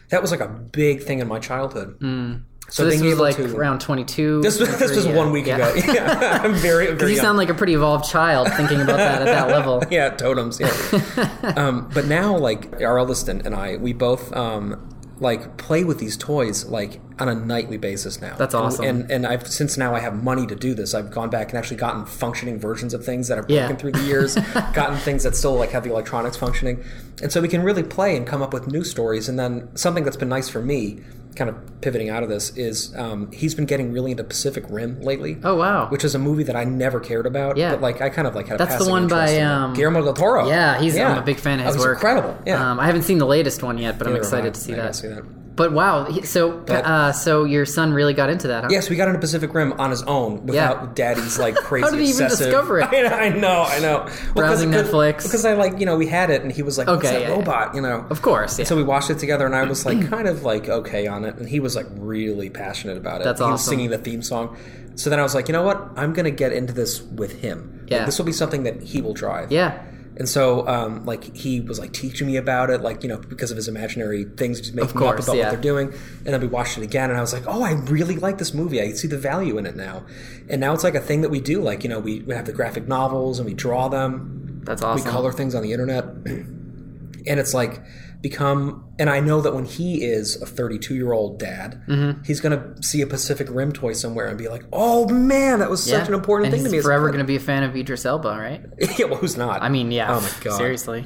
that 0.09 0.21
was 0.21 0.31
like 0.31 0.39
a 0.39 0.47
big 0.47 1.03
thing 1.03 1.19
in 1.19 1.27
my 1.27 1.39
childhood. 1.39 1.99
Mm. 1.99 2.43
so 2.69 2.85
this 2.85 2.99
being 3.01 3.11
was 3.11 3.19
like 3.19 3.35
to- 3.35 3.55
around 3.55 3.79
22. 3.81 4.41
This 4.41 4.59
was 4.59 4.69
this 4.79 4.95
was 4.95 5.03
23, 5.05 5.15
one 5.17 5.31
week 5.31 5.45
Yeah. 5.47 5.57
ago. 5.67 5.81
Yeah, 5.93 6.39
I'm 6.43 6.53
very 6.55 6.87
very. 6.93 7.11
You 7.11 7.15
young. 7.17 7.23
sound 7.25 7.37
like 7.37 7.49
a 7.49 7.53
pretty 7.53 7.73
evolved 7.75 8.09
child 8.09 8.49
thinking 8.53 8.81
about 8.81 8.97
that 8.97 9.21
at 9.21 9.25
that 9.25 9.47
level. 9.55 9.83
yeah, 9.91 10.09
totems. 10.09 10.59
Yeah. 10.59 11.53
um, 11.55 11.89
but 11.93 12.05
now, 12.05 12.37
like 12.37 12.81
our 12.81 12.97
eldest 12.97 13.27
and, 13.27 13.45
and 13.45 13.53
I, 13.55 13.77
we 13.77 13.93
both 13.93 14.33
um, 14.35 14.89
like 15.19 15.57
play 15.57 15.83
with 15.83 15.97
these 15.99 16.15
toys 16.15 16.65
like 16.65 16.99
on 17.19 17.27
a 17.27 17.33
nightly 17.33 17.77
basis 17.77 18.21
now. 18.21 18.35
That's 18.35 18.53
awesome. 18.53 18.85
And 18.85 19.11
and 19.11 19.25
I've 19.25 19.47
since 19.47 19.77
now 19.77 19.95
I 19.95 19.99
have 19.99 20.23
money 20.23 20.45
to 20.47 20.55
do 20.55 20.73
this. 20.73 20.93
I've 20.93 21.09
gone 21.11 21.29
back 21.29 21.49
and 21.49 21.57
actually 21.57 21.77
gotten 21.77 22.05
functioning 22.05 22.59
versions 22.59 22.93
of 22.93 23.03
things 23.03 23.27
that 23.29 23.43
Yeah. 23.49 23.61
broken 23.67 23.77
through 23.77 23.91
the 23.93 24.05
years. 24.07 24.35
gotten 24.73 24.97
things 24.97 25.23
that 25.23 25.35
still 25.35 25.55
like 25.55 25.71
have 25.71 25.83
the 25.83 25.89
electronics 25.91 26.37
functioning, 26.37 26.83
and 27.21 27.31
so 27.31 27.41
we 27.41 27.47
can 27.47 27.63
really 27.63 27.83
play 27.83 28.15
and 28.15 28.27
come 28.27 28.41
up 28.41 28.53
with 28.53 28.67
new 28.67 28.83
stories. 28.83 29.27
And 29.27 29.39
then 29.39 29.69
something 29.75 30.03
that's 30.03 30.17
been 30.17 30.29
nice 30.29 30.49
for 30.49 30.61
me 30.61 30.99
kind 31.37 31.49
of 31.49 31.55
pivoting 31.81 32.09
out 32.09 32.23
of 32.23 32.29
this 32.29 32.49
is 32.57 32.93
um, 32.97 33.31
he's 33.31 33.55
been 33.55 33.65
getting 33.65 33.93
really 33.93 34.11
into 34.11 34.23
Pacific 34.23 34.65
Rim 34.69 34.99
lately. 35.01 35.37
Oh 35.43 35.55
wow. 35.55 35.87
Which 35.89 36.03
is 36.03 36.15
a 36.15 36.19
movie 36.19 36.43
that 36.43 36.55
I 36.55 36.63
never 36.65 36.99
cared 36.99 37.25
about. 37.25 37.55
Yeah. 37.55 37.71
But 37.71 37.81
like 37.81 38.01
I 38.01 38.09
kind 38.09 38.27
of 38.27 38.35
like 38.35 38.47
had 38.47 38.59
a 38.59 38.65
That's 38.65 38.83
the 38.83 38.89
one 38.89 39.07
by, 39.07 39.39
um, 39.39 39.73
Guillermo 39.73 40.03
del 40.03 40.13
Toro. 40.13 40.47
yeah, 40.49 40.79
he's 40.81 40.95
Yeah. 40.95 41.11
I'm 41.11 41.17
a 41.17 41.21
big 41.25 41.37
fan 41.39 41.59
of 41.59 41.65
his 41.67 41.75
that 41.75 41.79
was 41.79 41.85
work. 41.87 41.97
Incredible. 41.97 42.37
Yeah. 42.45 42.71
Um, 42.71 42.79
I 42.79 42.85
haven't 42.87 43.03
seen 43.03 43.19
the 43.19 43.25
latest 43.27 43.63
one 43.63 43.77
yet, 43.77 43.97
but 43.97 44.07
I'm 44.07 44.15
excited 44.15 44.53
to 44.55 44.59
see 44.59 44.73
I 44.73 44.77
that. 44.77 44.95
see 44.95 45.07
that. 45.07 45.23
But 45.57 45.73
wow, 45.73 46.05
he- 46.05 46.21
so 46.21 46.59
uh, 46.65 47.11
so 47.11 47.43
your 47.43 47.65
son 47.65 47.91
really 47.91 48.13
got 48.13 48.29
into 48.29 48.47
that, 48.47 48.63
huh? 48.63 48.69
Yes, 48.71 48.89
we 48.89 48.95
got 48.95 49.07
into 49.09 49.19
Pacific 49.19 49.53
Rim 49.53 49.73
on 49.73 49.89
his 49.89 50.03
own 50.03 50.45
without 50.45 50.81
Yeah. 50.81 50.89
daddy's 50.93 51.37
like 51.39 51.55
crazy. 51.67 51.89
did 51.89 51.99
he 51.99 52.11
even 52.11 52.25
obsessive- 52.27 52.47
discover 52.47 52.79
it? 52.79 52.85
I 53.11 53.29
know, 53.29 53.63
I 53.63 53.79
know. 53.79 54.07
Browsing 54.35 54.69
because- 54.69 54.89
Netflix. 54.89 55.23
because 55.23 55.43
I 55.45 55.53
like 55.55 55.79
you 55.79 55.85
know 55.85 55.97
we 55.97 56.07
had 56.07 56.29
it 56.29 56.43
and 56.43 56.51
he 56.51 56.61
was 56.61 56.77
like, 56.77 56.87
"What's 56.87 56.99
Okay, 57.03 57.11
that 57.13 57.21
yeah, 57.23 57.27
yeah. 57.29 57.35
robot?" 57.35 57.75
You 57.75 57.81
know, 57.81 58.05
Of 58.09 58.21
course, 58.21 58.57
yeah. 58.59 58.65
So 58.65 58.75
we 58.77 58.83
watched 58.83 59.09
it 59.09 59.19
together, 59.19 59.45
and 59.45 59.55
I 59.55 59.63
was 59.63 59.85
like 59.85 60.07
kind 60.09 60.27
of 60.27 60.43
like 60.43 60.69
okay 60.69 61.07
on 61.07 61.25
it, 61.25 61.35
and 61.37 61.49
he 61.49 61.59
was 61.59 61.75
like 61.75 61.87
really 61.97 62.49
passionate 62.49 62.95
about 62.97 63.21
it. 63.21 63.23
That's 63.25 63.39
he 63.41 63.43
was 63.45 63.53
awesome. 63.61 63.71
singing 63.71 63.89
the 63.89 63.97
theme 63.97 64.21
song. 64.21 64.55
So 64.95 65.09
then 65.09 65.19
I 65.19 65.23
was 65.23 65.35
like, 65.35 65.47
you 65.47 65.53
know 65.53 65.63
what? 65.63 65.89
I'm 65.95 66.13
gonna 66.13 66.31
get 66.31 66.53
into 66.53 66.71
this 66.73 67.01
with 67.01 67.41
him. 67.41 67.79
Like, 67.81 67.91
Yeah. 67.91 68.05
this 68.05 68.17
will 68.19 68.25
be 68.25 68.31
something 68.31 68.63
that 68.63 68.81
he 68.81 69.01
will 69.01 69.13
drive. 69.13 69.51
Yeah. 69.51 69.77
And 70.17 70.27
so, 70.27 70.67
um, 70.67 71.05
like, 71.05 71.35
he 71.35 71.61
was 71.61 71.77
like 71.79 71.93
teaching 71.93 72.25
me 72.25 72.37
about 72.37 72.71
it, 72.71 72.81
like 72.81 73.03
you 73.03 73.09
know, 73.09 73.19
because 73.19 73.51
of 73.51 73.57
his 73.57 73.67
imaginary 73.67 74.23
things, 74.23 74.59
just 74.59 74.73
making 74.73 74.97
course, 74.97 75.19
up 75.19 75.23
about 75.25 75.37
yeah. 75.37 75.43
what 75.43 75.51
they're 75.51 75.61
doing. 75.61 75.93
And 76.25 76.33
then 76.33 76.41
we 76.41 76.47
watched 76.47 76.77
it 76.77 76.83
again, 76.83 77.11
and 77.11 77.17
I 77.19 77.21
was 77.21 77.33
like, 77.33 77.43
oh, 77.45 77.61
I 77.61 77.73
really 77.73 78.15
like 78.15 78.39
this 78.39 78.51
movie. 78.53 78.81
I 78.81 78.91
see 78.93 79.07
the 79.07 79.17
value 79.17 79.59
in 79.59 79.67
it 79.67 79.75
now. 79.75 80.05
And 80.49 80.59
now 80.59 80.73
it's 80.73 80.83
like 80.83 80.95
a 80.95 80.99
thing 80.99 81.21
that 81.21 81.29
we 81.29 81.39
do. 81.39 81.61
Like, 81.61 81.83
you 81.83 81.89
know, 81.89 81.99
we, 81.99 82.21
we 82.21 82.33
have 82.33 82.45
the 82.45 82.53
graphic 82.53 82.87
novels 82.87 83.37
and 83.37 83.47
we 83.47 83.53
draw 83.53 83.89
them. 83.89 84.61
That's 84.63 84.81
awesome. 84.81 85.05
We 85.05 85.11
color 85.11 85.31
things 85.31 85.53
on 85.53 85.61
the 85.61 85.71
internet, 85.71 86.05
and 86.25 87.39
it's 87.39 87.53
like 87.53 87.79
become. 88.29 88.83
And 88.99 89.09
I 89.09 89.19
know 89.19 89.41
that 89.41 89.53
when 89.53 89.65
he 89.65 90.03
is 90.03 90.41
a 90.41 90.45
32 90.45 90.95
year 90.95 91.11
old 91.13 91.39
dad, 91.39 91.81
Mm-hmm. 91.87 92.23
he's 92.23 92.39
gonna 92.41 92.81
see 92.81 93.01
a 93.01 93.07
Pacific 93.07 93.47
Rim 93.49 93.71
toy 93.71 93.93
somewhere 93.93 94.27
and 94.27 94.37
be 94.37 94.47
like, 94.49 94.63
oh 94.73 95.07
man, 95.09 95.59
that 95.59 95.69
was 95.69 95.87
Yeah. 95.89 95.99
such 95.99 96.07
an 96.09 96.13
important 96.13 96.47
and 96.53 96.55
thing 96.61 96.71
to 96.71 96.77
me. 96.77 96.81
forever 96.81 97.07
going 97.07 97.19
to 97.19 97.25
be 97.25 97.35
a 97.35 97.39
fan 97.39 97.63
of 97.63 97.75
Idris 97.75 98.05
Elba, 98.05 98.29
right? 98.29 98.61
yeah, 98.99 99.05
well, 99.05 99.17
who's 99.19 99.37
not? 99.37 99.61
I 99.61 99.69
mean, 99.69 99.91
yeah. 99.91 100.13
Oh 100.15 100.21
my 100.21 100.29
god. 100.43 100.57
Seriously. 100.57 101.05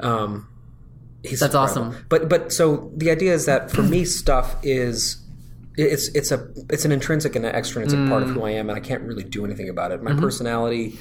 Um, 0.00 0.48
he's 1.22 1.40
That's 1.40 1.54
incredible. 1.54 1.88
awesome. 1.92 2.06
But 2.08 2.28
but 2.28 2.52
so 2.52 2.90
the 2.96 3.10
idea 3.10 3.32
is 3.34 3.46
that 3.46 3.70
for 3.70 3.82
me, 3.82 4.04
stuff 4.04 4.56
is 4.62 5.22
it's 5.78 6.08
it's 6.08 6.30
a 6.32 6.48
it's 6.70 6.84
an 6.84 6.92
intrinsic 6.92 7.34
and 7.36 7.44
an 7.44 7.54
extrinsic 7.54 7.98
part 8.08 8.22
Mm. 8.24 8.28
of 8.28 8.34
who 8.34 8.42
I 8.44 8.50
am, 8.50 8.68
and 8.70 8.76
I 8.76 8.80
can't 8.80 9.02
really 9.02 9.24
do 9.24 9.44
anything 9.44 9.68
about 9.68 9.90
it. 9.92 10.02
My 10.02 10.12
Mm-hmm. 10.12 10.20
personality 10.20 10.98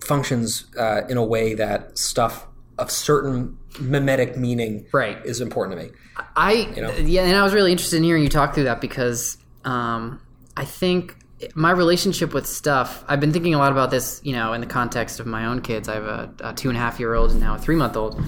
functions 0.00 0.64
uh, 0.78 1.02
in 1.08 1.16
a 1.16 1.24
way 1.24 1.54
that 1.54 1.96
stuff 1.98 2.46
of 2.82 2.90
certain 2.90 3.56
mimetic 3.80 4.36
meaning 4.36 4.84
Right. 4.92 5.18
is 5.24 5.40
important 5.40 5.78
to 5.78 5.86
me. 5.86 5.92
I 6.36 6.64
know? 6.76 6.90
yeah, 6.92 7.22
and 7.22 7.36
I 7.36 7.42
was 7.42 7.54
really 7.54 7.72
interested 7.72 7.96
in 7.96 8.02
hearing 8.04 8.22
you 8.22 8.28
talk 8.28 8.54
through 8.54 8.64
that 8.64 8.80
because 8.80 9.38
um, 9.64 10.20
I 10.56 10.64
think 10.64 11.16
my 11.54 11.70
relationship 11.70 12.32
with 12.34 12.46
stuff. 12.46 13.04
I've 13.08 13.18
been 13.20 13.32
thinking 13.32 13.54
a 13.54 13.58
lot 13.58 13.72
about 13.72 13.90
this, 13.90 14.20
you 14.22 14.32
know, 14.32 14.52
in 14.52 14.60
the 14.60 14.66
context 14.66 15.18
of 15.18 15.26
my 15.26 15.46
own 15.46 15.60
kids. 15.60 15.88
I 15.88 15.94
have 15.94 16.04
a, 16.04 16.34
a 16.40 16.52
two 16.54 16.68
and 16.68 16.76
a 16.78 16.80
half 16.80 17.00
year 17.00 17.14
old 17.14 17.30
and 17.32 17.40
now 17.40 17.54
a 17.54 17.58
three 17.58 17.74
month 17.76 17.96
old. 17.96 18.20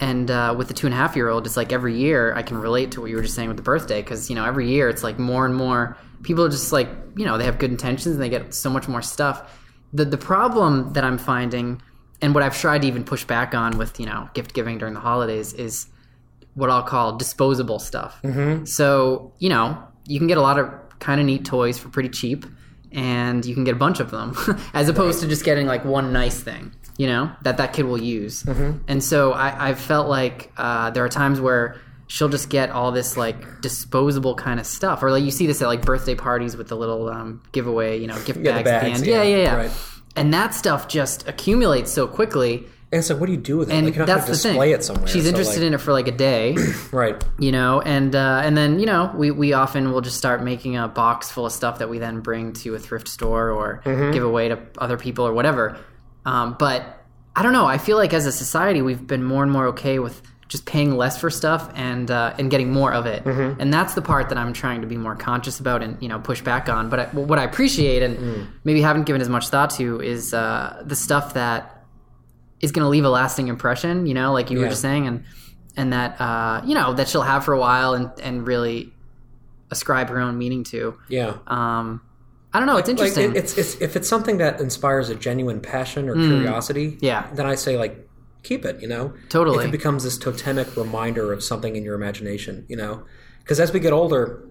And 0.00 0.30
uh, 0.30 0.54
with 0.56 0.68
the 0.68 0.74
two 0.74 0.86
and 0.86 0.94
a 0.94 0.96
half 0.96 1.14
year 1.14 1.28
old, 1.28 1.46
it's 1.46 1.56
like 1.56 1.72
every 1.72 1.96
year 1.96 2.34
I 2.34 2.42
can 2.42 2.56
relate 2.56 2.92
to 2.92 3.00
what 3.00 3.10
you 3.10 3.16
were 3.16 3.22
just 3.22 3.34
saying 3.34 3.48
with 3.48 3.56
the 3.56 3.62
birthday 3.62 4.00
because 4.02 4.30
you 4.30 4.36
know 4.36 4.44
every 4.44 4.68
year 4.68 4.88
it's 4.88 5.02
like 5.02 5.18
more 5.18 5.44
and 5.46 5.54
more 5.54 5.96
people 6.22 6.42
are 6.44 6.48
just 6.48 6.72
like 6.72 6.88
you 7.16 7.24
know 7.24 7.36
they 7.38 7.44
have 7.44 7.58
good 7.58 7.70
intentions 7.70 8.14
and 8.16 8.22
they 8.22 8.28
get 8.30 8.54
so 8.54 8.70
much 8.70 8.88
more 8.88 9.02
stuff. 9.02 9.60
The 9.92 10.04
the 10.04 10.18
problem 10.18 10.92
that 10.94 11.04
I'm 11.04 11.18
finding 11.18 11.82
and 12.24 12.34
what 12.34 12.42
I've 12.42 12.56
tried 12.58 12.80
to 12.82 12.88
even 12.88 13.04
push 13.04 13.24
back 13.24 13.54
on 13.54 13.76
with 13.78 14.00
you 14.00 14.06
know 14.06 14.28
gift 14.34 14.54
giving 14.54 14.78
during 14.78 14.94
the 14.94 15.00
holidays 15.00 15.52
is 15.52 15.86
what 16.54 16.70
I'll 16.70 16.82
call 16.84 17.16
disposable 17.16 17.78
stuff. 17.78 18.20
Mm-hmm. 18.22 18.64
So, 18.64 19.32
you 19.40 19.48
know, 19.48 19.76
you 20.06 20.18
can 20.20 20.28
get 20.28 20.38
a 20.38 20.40
lot 20.40 20.58
of 20.58 20.70
kind 21.00 21.20
of 21.20 21.26
neat 21.26 21.44
toys 21.44 21.78
for 21.78 21.88
pretty 21.88 22.08
cheap, 22.08 22.46
and 22.92 23.44
you 23.44 23.54
can 23.54 23.64
get 23.64 23.74
a 23.74 23.78
bunch 23.78 23.98
of 24.00 24.10
them, 24.12 24.36
as 24.74 24.88
opposed 24.88 25.20
to 25.22 25.28
just 25.28 25.44
getting 25.44 25.66
like 25.66 25.84
one 25.84 26.12
nice 26.12 26.40
thing, 26.40 26.72
you 26.96 27.08
know, 27.08 27.30
that 27.42 27.56
that 27.56 27.72
kid 27.72 27.84
will 27.86 28.00
use. 28.00 28.44
And 28.88 29.02
so 29.02 29.32
I, 29.32 29.68
I've 29.70 29.80
felt 29.80 30.08
like 30.08 30.52
uh, 30.56 30.90
there 30.90 31.04
are 31.04 31.08
times 31.08 31.40
where 31.40 31.76
she'll 32.06 32.28
just 32.28 32.48
get 32.50 32.70
all 32.70 32.92
this 32.92 33.16
like 33.16 33.60
disposable 33.60 34.36
kind 34.36 34.60
of 34.60 34.66
stuff, 34.66 35.02
or 35.02 35.10
like 35.10 35.24
you 35.24 35.32
see 35.32 35.48
this 35.48 35.60
at 35.60 35.66
like 35.66 35.82
birthday 35.82 36.14
parties 36.14 36.56
with 36.56 36.68
the 36.68 36.76
little 36.76 37.08
um, 37.08 37.42
giveaway, 37.50 37.98
you 38.00 38.06
know, 38.06 38.18
gift 38.22 38.38
Yeah, 38.38 38.58
the 38.58 38.64
bags, 38.64 38.66
at 38.68 38.82
the 38.82 38.86
end. 38.94 39.06
yeah, 39.06 39.22
yeah, 39.24 39.36
yeah, 39.36 39.42
yeah. 39.42 39.56
right. 39.56 39.70
And 40.16 40.32
that 40.32 40.54
stuff 40.54 40.88
just 40.88 41.26
accumulates 41.28 41.92
so 41.92 42.06
quickly. 42.06 42.66
And 42.92 43.04
so, 43.04 43.16
what 43.16 43.26
do 43.26 43.32
you 43.32 43.38
do 43.38 43.56
with 43.58 43.70
it? 43.70 43.74
And 43.74 43.86
like, 43.96 44.06
that's 44.06 44.26
the 44.28 44.36
thing. 44.36 44.60
it 44.70 44.84
somewhere. 44.84 45.08
She's 45.08 45.24
so, 45.24 45.30
interested 45.30 45.60
like, 45.60 45.66
in 45.66 45.74
it 45.74 45.80
for 45.80 45.92
like 45.92 46.06
a 46.06 46.12
day, 46.12 46.56
right. 46.92 47.20
you 47.40 47.50
know, 47.50 47.80
and 47.80 48.14
uh, 48.14 48.42
and 48.44 48.56
then 48.56 48.78
you 48.78 48.86
know 48.86 49.12
we 49.16 49.32
we 49.32 49.52
often 49.52 49.90
will 49.90 50.00
just 50.00 50.16
start 50.16 50.44
making 50.44 50.76
a 50.76 50.86
box 50.86 51.28
full 51.30 51.44
of 51.44 51.52
stuff 51.52 51.80
that 51.80 51.88
we 51.88 51.98
then 51.98 52.20
bring 52.20 52.52
to 52.52 52.76
a 52.76 52.78
thrift 52.78 53.08
store 53.08 53.50
or 53.50 53.82
Mm-hmm. 53.84 54.12
give 54.12 54.22
away 54.22 54.48
to 54.48 54.58
other 54.78 54.96
people 54.96 55.26
or 55.26 55.32
whatever. 55.32 55.76
Um, 56.24 56.54
but 56.56 57.04
I 57.34 57.42
don't 57.42 57.52
know. 57.52 57.66
I 57.66 57.78
feel 57.78 57.96
like 57.96 58.14
as 58.14 58.26
a 58.26 58.32
society 58.32 58.80
we've 58.80 59.04
been 59.04 59.24
more 59.24 59.42
and 59.42 59.50
more 59.50 59.66
okay 59.68 59.98
with 59.98 60.22
just 60.48 60.66
paying 60.66 60.96
less 60.96 61.18
for 61.18 61.30
stuff 61.30 61.70
and 61.74 62.10
uh, 62.10 62.34
and 62.38 62.50
getting 62.50 62.70
more 62.70 62.92
of 62.92 63.06
it, 63.06 63.24
Mm-hmm. 63.24 63.60
and 63.60 63.72
that's 63.72 63.94
the 63.94 64.02
part 64.02 64.28
that 64.28 64.38
I'm 64.38 64.52
trying 64.52 64.80
to 64.82 64.86
be 64.86 64.96
more 64.96 65.16
conscious 65.16 65.58
about 65.60 65.82
and 65.82 66.00
you 66.02 66.08
know 66.08 66.18
push 66.18 66.40
back 66.42 66.68
on. 66.68 66.88
But 66.90 66.98
I, 67.00 67.04
what 67.06 67.38
I 67.38 67.44
appreciate 67.44 68.02
and 68.02 68.16
Mm. 68.18 68.46
maybe 68.64 68.80
haven't 68.82 69.04
given 69.04 69.20
as 69.22 69.28
much 69.28 69.48
thought 69.48 69.70
to 69.78 70.00
is 70.00 70.34
uh, 70.34 70.82
the 70.84 70.96
stuff 70.96 71.34
that 71.34 71.84
is 72.60 72.72
going 72.72 72.84
to 72.84 72.88
leave 72.88 73.04
a 73.04 73.10
lasting 73.10 73.48
impression, 73.48 74.06
you 74.06 74.14
know, 74.14 74.32
like 74.32 74.50
you 74.50 74.58
were 74.58 74.68
just 74.68 74.82
saying, 74.82 75.06
and 75.06 75.24
and 75.76 75.92
that 75.92 76.20
uh, 76.20 76.60
you 76.64 76.74
know 76.74 76.92
that 76.94 77.08
she'll 77.08 77.22
have 77.22 77.44
for 77.44 77.52
a 77.54 77.58
while 77.58 77.94
and 77.94 78.10
and 78.22 78.46
really 78.46 78.92
ascribe 79.70 80.08
her 80.08 80.20
own 80.20 80.38
meaning 80.38 80.62
to. 80.64 80.96
Yeah. 81.08 81.36
Um, 81.46 82.00
I 82.52 82.58
don't 82.60 82.66
know. 82.68 82.76
It's 82.76 82.88
Like 82.88 82.98
interesting. 83.00 83.30
it, 83.32 83.36
it's, 83.36 83.58
it's 83.58 83.74
if 83.80 83.96
it's 83.96 84.08
something 84.08 84.38
that 84.38 84.60
inspires 84.60 85.08
a 85.08 85.14
genuine 85.16 85.60
passion 85.60 86.08
or 86.08 86.14
curiosity, 86.14 86.92
Mm. 86.92 86.98
Yeah. 87.00 87.26
then 87.34 87.46
I 87.46 87.56
say 87.56 87.76
like 87.76 88.08
keep 88.44 88.64
it. 88.64 88.80
You 88.80 88.88
know, 88.88 89.14
Totally. 89.28 89.64
If 89.64 89.68
it 89.68 89.72
becomes 89.72 90.04
this 90.04 90.16
totemic 90.18 90.76
reminder 90.76 91.32
of 91.32 91.42
something 91.42 91.74
in 91.74 91.82
your 91.82 91.94
imagination, 91.96 92.64
you 92.68 92.76
know, 92.76 93.04
because 93.40 93.58
as 93.58 93.72
we 93.72 93.80
get 93.80 93.92
older, 93.92 94.44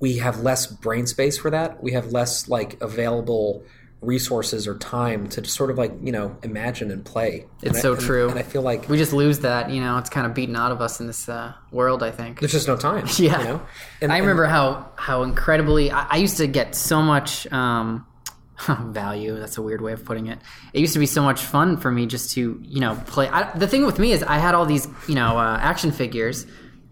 we 0.00 0.18
have 0.18 0.40
less 0.40 0.66
brain 0.66 1.06
space 1.06 1.38
for 1.38 1.50
that. 1.50 1.82
We 1.82 1.92
have 1.92 2.10
less 2.12 2.48
like 2.48 2.80
available 2.82 3.64
resources 4.00 4.66
or 4.66 4.76
time 4.78 5.28
to 5.28 5.40
just 5.40 5.56
sort 5.56 5.70
of 5.70 5.78
like 5.78 5.92
you 6.02 6.10
know 6.10 6.36
imagine 6.42 6.90
and 6.90 7.04
play. 7.04 7.46
It's 7.62 7.68
And 7.68 7.76
I- 7.76 7.80
so 7.80 7.92
and- 7.92 8.00
true. 8.02 8.28
And 8.28 8.36
I 8.36 8.42
feel 8.42 8.62
like 8.62 8.88
we 8.88 8.98
just 8.98 9.12
lose 9.12 9.38
that. 9.40 9.70
You 9.70 9.80
know, 9.80 9.96
it's 9.98 10.10
kind 10.10 10.26
of 10.26 10.34
beaten 10.34 10.56
out 10.56 10.72
of 10.72 10.80
us 10.80 10.98
in 11.00 11.06
this 11.06 11.28
uh, 11.28 11.52
world. 11.70 12.02
I 12.02 12.10
think. 12.10 12.40
there's 12.40 12.50
just 12.50 12.66
no 12.66 12.76
time. 12.76 13.06
Yeah. 13.18 13.38
You 13.38 13.44
know, 13.44 13.62
and 14.00 14.12
I 14.12 14.18
remember 14.18 14.44
how 14.46 14.90
how 14.96 15.22
incredibly 15.22 15.92
I, 15.92 16.06
I 16.10 16.16
used 16.16 16.38
to 16.38 16.48
get 16.48 16.74
so 16.74 17.00
much 17.00 17.46
um, 17.52 18.04
value. 18.68 19.38
That's 19.38 19.58
a 19.58 19.62
weird 19.62 19.80
way 19.80 19.92
of 19.92 20.04
putting 20.04 20.26
it. 20.26 20.38
It 20.72 20.80
used 20.80 20.92
to 20.92 20.98
be 20.98 21.06
so 21.06 21.22
much 21.22 21.42
fun 21.42 21.76
for 21.76 21.90
me 21.90 22.06
just 22.06 22.32
to 22.34 22.60
you 22.62 22.80
know 22.80 23.00
play. 23.06 23.28
I, 23.28 23.56
the 23.56 23.66
thing 23.66 23.84
with 23.86 23.98
me 23.98 24.12
is 24.12 24.22
I 24.22 24.38
had 24.38 24.54
all 24.54 24.66
these 24.66 24.86
you 25.08 25.14
know 25.14 25.38
uh, 25.38 25.58
action 25.60 25.92
figures. 25.92 26.46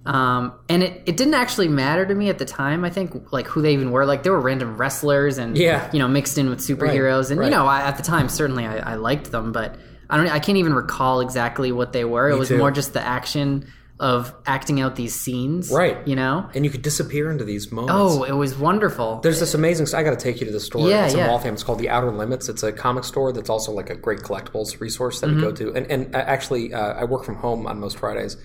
Um, 0.07 0.55
and 0.70 0.83
it, 0.83 1.03
it 1.05 1.18
didn't 1.18 1.35
actually 1.35 1.68
matter 1.68 2.07
to 2.07 2.14
me 2.14 2.31
at 2.31 2.38
the 2.38 2.46
time. 2.46 2.87
I 2.87 2.90
think 2.90 3.33
like 3.33 3.46
who 3.46 3.61
they 3.61 3.75
even 3.75 3.90
were. 3.90 4.07
Like 4.07 4.23
there 4.23 4.33
were 4.33 4.40
random 4.40 4.79
wrestlers 4.79 5.37
and 5.37 5.59
Yeah. 5.59 5.90
you 5.92 5.99
know 5.99 6.09
mixed 6.09 6.38
in 6.38 6.49
with 6.49 6.61
superheroes. 6.61 7.31
and 7.31 7.38
right. 7.38 7.46
you 7.46 7.51
know 7.51 7.66
I, 7.66 7.83
at 7.83 7.99
the 7.99 8.03
time 8.03 8.29
certainly 8.31 8.64
I, 8.66 8.92
I 8.92 8.94
liked 8.94 9.31
them, 9.31 9.53
but 9.53 9.77
I 10.09 10.16
don't. 10.16 10.27
I 10.29 10.38
can't 10.38 10.59
even 10.59 10.73
recall 10.73 11.20
exactly 11.20 11.70
what 11.70 11.92
they 11.92 12.05
were. 12.07 12.31
it 12.31 12.38
was 12.38 12.49
too. 12.49 12.57
more 12.59 12.70
just 12.70 12.94
the 12.94 13.03
action 13.03 13.70
of 14.00 14.34
acting 14.46 14.80
out 14.80 14.96
these 14.96 15.14
scenes. 15.14 15.70
Right. 15.70 15.98
You 16.08 16.16
know. 16.16 16.48
and 16.54 16.64
you 16.64 16.70
could 16.70 16.82
disappear 16.82 17.30
into 17.30 17.44
these 17.44 17.70
moments. 17.70 17.92
Oh, 17.94 18.24
it 18.24 18.32
was 18.32 18.56
wonderful. 18.56 19.20
There's 19.22 19.38
this 19.40 19.54
amazing. 19.54 19.86
I 19.94 20.02
got 20.02 20.18
to 20.18 20.24
take 20.24 20.40
you 20.40 20.46
to 20.46 20.52
the 20.52 20.58
store. 20.58 20.88
Yeah, 20.88 21.04
it's 21.04 21.12
in 21.14 21.20
yeah. 21.20 21.28
Waltham. 21.28 21.52
It's 21.54 21.62
called 21.62 21.78
the 21.78 21.90
Outer 21.90 22.10
Limits. 22.10 22.48
It's 22.48 22.62
a 22.62 22.72
comic 22.72 23.04
store 23.04 23.32
that's 23.32 23.50
also 23.50 23.72
like 23.72 23.90
a 23.90 23.94
great 23.94 24.20
collectibles 24.20 24.80
resource 24.80 25.20
that 25.20 25.28
we 25.30 25.40
go 25.40 25.52
Mm-hmm. 25.52 25.72
to. 25.72 25.74
And, 25.74 25.86
and 25.90 26.16
uh, 26.16 26.18
actually, 26.18 26.72
uh, 26.74 26.94
I 26.94 27.04
work 27.04 27.24
from 27.24 27.36
home 27.36 27.66
on 27.66 27.78
most 27.78 27.98
Fridays. 27.98 28.36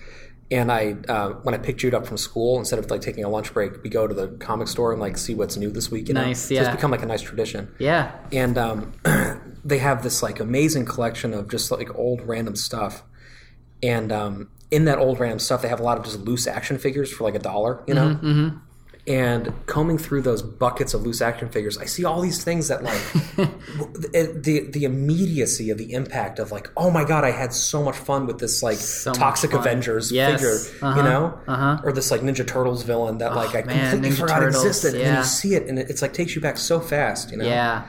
And 0.50 0.70
I, 0.70 0.94
uh, 1.08 1.30
when 1.42 1.54
I 1.54 1.58
pick 1.58 1.78
Jude 1.78 1.92
up 1.94 2.06
from 2.06 2.16
school, 2.18 2.58
instead 2.58 2.78
of 2.78 2.88
like 2.90 3.00
taking 3.00 3.24
a 3.24 3.28
lunch 3.28 3.52
break, 3.52 3.82
we 3.82 3.90
go 3.90 4.06
to 4.06 4.14
the 4.14 4.28
comic 4.38 4.68
store 4.68 4.92
and 4.92 5.00
like 5.00 5.18
see 5.18 5.34
what's 5.34 5.56
new 5.56 5.70
this 5.70 5.90
week. 5.90 6.06
You 6.08 6.14
know? 6.14 6.22
Nice, 6.22 6.40
So 6.42 6.54
yeah. 6.54 6.60
it's 6.66 6.70
become 6.70 6.90
like 6.92 7.02
a 7.02 7.06
nice 7.06 7.22
tradition. 7.22 7.74
yeah. 7.80 8.12
And 8.30 8.56
um, 8.58 8.92
they 9.64 9.78
have 9.78 10.02
this 10.04 10.22
like 10.22 10.38
amazing 10.38 10.84
collection 10.84 11.32
of 11.34 11.48
just 11.50 11.70
like 11.72 11.92
old 11.96 12.20
random 12.28 12.54
stuff. 12.56 13.02
And 13.82 14.12
um, 14.12 14.48
in 14.70 14.84
that 14.86 14.98
old 14.98 15.20
random 15.20 15.38
stuff, 15.38 15.62
they 15.62 15.68
have 15.68 15.80
a 15.80 15.84
lot 15.84 15.98
of 15.98 16.04
just 16.04 16.20
loose 16.20 16.46
action 16.46 16.78
figures 16.78 17.12
for 17.12 17.24
like 17.24 17.34
a 17.34 17.38
dollar. 17.40 17.82
You 17.86 17.94
know. 17.94 18.08
Mm-hmm, 18.22 18.56
And 19.08 19.52
combing 19.66 19.98
through 19.98 20.22
those 20.22 20.42
buckets 20.42 20.92
of 20.92 21.02
loose 21.02 21.20
action 21.22 21.48
figures, 21.48 21.78
I 21.78 21.84
see 21.84 22.04
all 22.04 22.20
these 22.20 22.42
things 22.42 22.66
that 22.68 22.82
like 22.82 23.00
the, 23.36 24.38
the 24.42 24.68
the 24.70 24.84
immediacy 24.84 25.70
of 25.70 25.78
the 25.78 25.92
impact 25.92 26.38
of 26.40 26.50
like, 26.50 26.70
oh 26.76 26.90
my 26.90 27.04
god, 27.04 27.22
I 27.22 27.30
had 27.30 27.52
so 27.52 27.82
much 27.84 27.96
fun 27.96 28.26
with 28.26 28.38
this 28.40 28.62
like 28.62 28.78
So 28.78 29.12
toxic. 29.12 29.52
Avengers 29.52 30.10
Yes. 30.10 30.32
figure, 30.40 30.56
Uh-huh. 30.86 30.96
you 30.98 31.02
know, 31.04 31.38
Uh-huh. 31.46 31.78
or 31.84 31.92
this 31.92 32.10
like 32.10 32.22
Ninja 32.22 32.44
Turtles 32.46 32.82
villain 32.82 33.18
that 33.18 33.34
like 33.36 33.54
I 33.54 33.62
man, 33.62 33.90
completely 33.92 34.16
Ninja 34.16 34.20
forgot 34.20 34.40
Turtles, 34.40 34.64
existed, 34.64 34.94
and 34.94 35.04
then 35.04 35.16
you 35.18 35.24
see 35.24 35.54
it, 35.54 35.68
and 35.68 35.78
it, 35.78 35.88
it's 35.90 36.02
like 36.02 36.12
takes 36.12 36.34
you 36.34 36.40
back 36.42 36.56
so 36.58 36.80
fast, 36.80 37.30
you 37.30 37.36
know. 37.36 37.44
Yeah. 37.46 37.84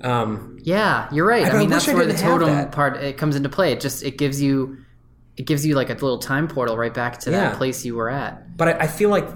Um, 0.00 0.58
Yeah, 0.62 1.08
you're 1.12 1.26
right. 1.26 1.44
I, 1.44 1.50
I 1.50 1.58
mean, 1.58 1.68
that's 1.70 1.86
I 1.88 1.94
where 1.94 2.06
the 2.06 2.14
totem 2.14 2.48
that. 2.48 2.72
part 2.72 2.96
it 2.96 3.18
comes 3.18 3.36
into 3.36 3.48
play. 3.48 3.72
It 3.72 3.80
just 3.80 4.02
it 4.02 4.16
gives 4.18 4.40
you 4.40 4.78
it 5.36 5.46
gives 5.46 5.64
you 5.64 5.74
like 5.74 5.88
a 5.88 5.94
little 5.94 6.18
time 6.18 6.46
portal 6.46 6.76
right 6.76 6.92
back 6.92 7.18
to 7.20 7.30
Yeah. 7.30 7.40
that 7.50 7.56
place 7.56 7.84
you 7.84 7.94
were 7.96 8.10
at. 8.10 8.56
but 8.56 8.68
I, 8.68 8.72
I 8.80 8.86
feel 8.86 9.08
like 9.10 9.26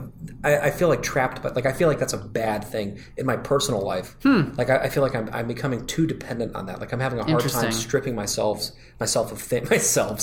I, 0.45 0.59
I 0.59 0.71
feel 0.71 0.89
like 0.89 1.03
trapped 1.03 1.43
but 1.43 1.57
like 1.57 1.65
i 1.67 1.73
feel 1.73 1.89
like 1.89 1.99
that's 1.99 2.13
a 2.13 2.19
bad 2.19 2.65
thing 2.65 2.99
in 3.17 3.25
my 3.27 3.37
personal 3.37 3.81
life 3.81 4.17
Hmm. 4.23 4.51
like 4.59 4.69
I, 4.71 4.77
I 4.85 4.89
feel 4.91 5.03
like 5.03 5.15
I'm, 5.15 5.31
I'm 5.33 5.47
becoming 5.49 5.87
too 5.87 6.07
dependent 6.07 6.55
on 6.55 6.67
that 6.67 6.81
like 6.81 6.93
i'm 6.93 7.01
having 7.01 7.19
a 7.19 7.25
hard 7.25 7.43
time 7.49 7.73
stripping 7.73 8.15
myself 8.15 8.69
myself 9.01 9.33
of 9.33 9.41
things 9.41 9.71
myself 9.77 10.21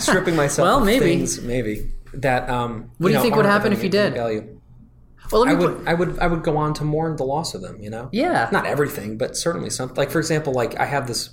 stripping 0.00 0.36
myself 0.36 0.66
Well, 0.68 0.78
of 0.78 0.84
maybe. 0.84 1.04
things 1.04 1.40
maybe 1.42 1.90
that 2.14 2.48
um 2.48 2.90
What 2.98 3.08
do 3.08 3.12
you 3.12 3.14
know, 3.18 3.22
think 3.22 3.34
would 3.36 3.46
happen 3.46 3.72
if 3.72 3.82
you 3.82 3.88
did? 3.90 4.14
value. 4.14 4.54
Well, 5.30 5.46
I 5.46 5.52
would, 5.52 5.86
I 5.86 5.92
would, 5.92 6.18
I 6.20 6.26
would 6.26 6.42
go 6.42 6.56
on 6.56 6.72
to 6.74 6.84
mourn 6.84 7.16
the 7.16 7.24
loss 7.24 7.52
of 7.54 7.60
them. 7.60 7.82
You 7.82 7.90
know, 7.90 8.08
Yeah. 8.12 8.48
not 8.50 8.64
everything, 8.64 9.18
but 9.18 9.36
certainly 9.36 9.68
some. 9.68 9.92
Like 9.94 10.10
for 10.10 10.18
example, 10.20 10.54
like 10.54 10.80
I 10.80 10.86
have 10.86 11.06
this 11.06 11.28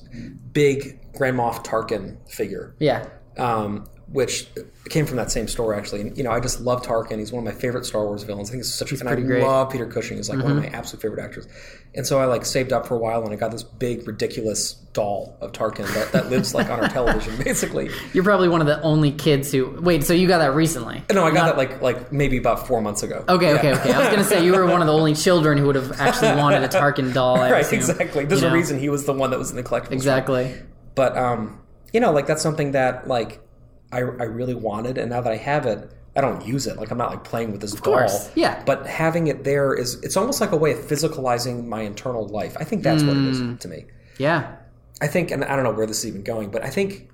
big 0.52 1.00
Grand 1.14 1.38
Moff 1.38 1.64
Tarkin 1.66 2.18
figure, 2.30 2.76
yeah. 2.80 3.06
Um, 3.38 3.86
which 4.08 4.48
came 4.90 5.06
from 5.08 5.18
that 5.18 5.32
same 5.32 5.48
store 5.48 5.74
actually. 5.74 6.02
And, 6.02 6.16
you 6.18 6.24
know, 6.24 6.30
I 6.32 6.40
just 6.40 6.62
love 6.62 6.84
Tarkin. 6.84 7.18
He's 7.18 7.32
one 7.32 7.46
of 7.46 7.52
my 7.54 7.60
favorite 7.60 7.86
Star 7.88 8.06
Wars 8.06 8.22
villains. 8.22 8.50
I 8.50 8.52
think 8.52 8.64
he's 8.64 8.74
such 8.74 8.92
a 8.92 9.00
and 9.00 9.10
I 9.10 9.16
great. 9.16 9.40
Mm-hmm. 9.42 9.48
love 9.48 9.72
Peter 9.72 9.88
Cushing. 9.88 10.18
He's 10.18 10.30
like 10.30 10.38
one 10.44 10.52
of 10.52 10.58
my 10.60 10.68
absolute 10.68 11.02
favorite 11.02 11.24
actors. 11.24 11.48
And 11.96 12.06
so 12.06 12.20
I 12.20 12.26
like 12.26 12.46
saved 12.46 12.72
up 12.72 12.86
for 12.86 12.94
a 12.96 12.98
while, 13.00 13.24
and 13.24 13.32
I 13.34 13.36
got 13.38 13.52
this 13.52 13.64
big, 13.64 14.06
ridiculous 14.08 14.74
doll 14.94 15.38
of 15.42 15.54
Tarkin 15.54 15.92
that, 15.96 16.12
that 16.12 16.30
lives 16.30 16.54
like 16.54 16.70
on 16.70 16.82
our 16.82 16.90
television, 16.90 17.36
basically. 17.44 17.90
You're 18.14 18.24
probably 18.26 18.48
one 18.50 18.60
of 18.62 18.68
the 18.68 18.80
only 18.82 19.12
kids 19.12 19.52
who. 19.52 19.80
Wait, 19.82 20.04
so 20.04 20.14
you 20.14 20.28
got 20.28 20.38
that 20.40 20.54
recently? 20.54 21.02
No, 21.12 21.26
I 21.26 21.32
got 21.32 21.46
that 21.48 21.58
like 21.58 21.82
like 21.82 22.12
maybe 22.12 22.38
about 22.38 22.68
four 22.68 22.82
months 22.82 23.02
ago. 23.02 23.24
Okay, 23.30 23.48
Yeah. 23.54 23.58
okay, 23.60 23.74
okay. 23.74 23.94
I 23.94 24.00
was 24.00 24.10
gonna 24.10 24.24
say 24.26 24.46
you 24.46 24.52
were 24.54 24.66
one 24.68 24.82
of 24.82 24.88
the 24.88 24.94
only 24.94 25.16
children 25.16 25.58
who 25.58 25.66
would 25.68 25.76
have 25.76 26.00
actually 26.00 26.36
wanted 26.42 26.64
a 26.64 26.68
Tarkin 26.68 27.14
doll. 27.14 27.40
I 27.40 27.50
Right, 27.52 27.62
assume. 27.66 27.80
exactly. 27.80 28.26
There's 28.26 28.42
You 28.42 28.48
a 28.48 28.50
know? 28.52 28.56
reason 28.56 28.78
he 28.78 28.90
was 28.90 29.06
the 29.06 29.14
one 29.14 29.30
that 29.32 29.40
was 29.40 29.50
in 29.50 29.56
the 29.56 29.64
collectibles. 29.64 29.94
Exactly. 29.94 30.54
But 30.96 31.18
um, 31.18 31.62
you 31.96 32.00
know, 32.02 32.12
like 32.12 32.28
that's 32.28 32.44
something 32.48 32.70
that 32.74 33.08
like 33.08 33.32
I 33.92 34.00
I 34.00 34.28
really 34.40 34.54
wanted, 34.70 34.98
and 34.98 35.10
now 35.10 35.22
that 35.22 35.32
I 35.32 35.38
have 35.38 35.66
it, 35.66 35.80
I 36.18 36.22
don't 36.22 36.46
use 36.46 36.68
it. 36.68 36.76
Like 36.78 36.92
I'm 36.92 36.98
not 36.98 37.10
like 37.10 37.24
playing 37.24 37.52
with 37.54 37.62
this 37.62 37.72
doll. 37.74 37.94
course, 37.94 38.30
yeah. 38.36 38.62
But 38.66 38.86
having 38.86 39.28
it 39.28 39.44
there 39.44 39.74
is 39.74 39.96
it's 40.06 40.18
almost 40.18 40.42
like 40.42 40.52
a 40.52 40.58
way 40.58 40.72
of 40.74 40.80
physicalizing 40.80 41.66
my 41.76 41.82
internal 41.82 42.28
life. 42.28 42.56
I 42.60 42.64
think 42.66 42.84
that's 42.84 43.04
what 43.04 43.16
it 43.18 43.26
is 43.32 43.40
Mm. 43.40 43.60
to 43.62 43.68
me. 43.68 43.86
Yeah. 44.18 44.40
I 45.02 45.08
think, 45.08 45.32
and 45.32 45.44
I 45.44 45.56
don't 45.56 45.66
know 45.66 45.72
where 45.80 45.88
this 45.88 46.00
is 46.00 46.08
even 46.08 46.24
going, 46.24 46.52
but 46.52 46.64
I 46.64 46.70
think 46.70 47.10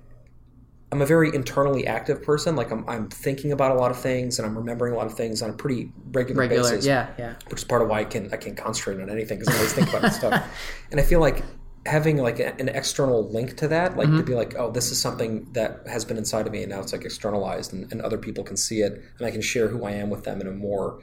I'm 0.92 1.02
a 1.02 1.06
very 1.06 1.34
internally 1.34 1.86
active 1.86 2.22
person. 2.22 2.54
Like 2.54 2.70
I'm, 2.70 2.84
I'm 2.88 3.08
thinking 3.08 3.50
about 3.50 3.70
a 3.72 3.78
lot 3.82 3.90
of 3.90 3.98
things 3.98 4.38
and 4.38 4.46
I'm 4.46 4.56
remembering 4.56 4.92
a 4.92 4.96
lot 4.96 5.06
of 5.06 5.14
things 5.14 5.42
on 5.42 5.50
a 5.50 5.52
pretty 5.62 5.90
regular, 6.12 6.40
Regular. 6.42 6.70
basis 6.70 6.86
Yeah. 6.86 7.08
Yeah. 7.18 7.34
which 7.48 7.60
is 7.62 7.64
part 7.64 7.82
of 7.82 7.88
why 7.88 8.00
I 8.00 8.04
can 8.04 8.32
I 8.32 8.36
can't 8.36 8.56
concentrate 8.56 9.00
on 9.02 9.10
anything 9.10 9.38
because 9.38 9.52
I 9.54 9.56
always 9.58 9.72
think 9.72 9.88
about 9.88 10.02
this 10.02 10.16
stuff. 10.16 10.34
And 10.90 11.00
I 11.00 11.04
feel 11.04 11.20
like 11.20 11.42
having 11.86 12.16
like 12.18 12.38
a, 12.38 12.54
an 12.60 12.68
external 12.68 13.28
link 13.30 13.56
to 13.56 13.68
that, 13.68 13.96
like 13.96 14.08
Mm-hmm. 14.08 14.16
to 14.18 14.22
be 14.22 14.34
like, 14.34 14.54
oh, 14.56 14.70
this 14.70 14.92
is 14.92 15.00
something 15.00 15.48
that 15.52 15.86
has 15.88 16.04
been 16.04 16.16
inside 16.16 16.46
of 16.46 16.52
me, 16.52 16.62
and 16.62 16.70
now 16.70 16.80
it's 16.80 16.92
like 16.92 17.04
externalized, 17.04 17.72
and, 17.72 17.90
and 17.92 18.00
other 18.02 18.18
people 18.18 18.44
can 18.44 18.56
see 18.56 18.80
it, 18.82 19.02
and 19.18 19.26
I 19.26 19.30
can 19.30 19.40
share 19.42 19.68
who 19.68 19.84
I 19.84 19.92
am 19.92 20.08
with 20.10 20.24
them 20.24 20.40
in 20.40 20.46
a 20.46 20.52
more 20.52 21.00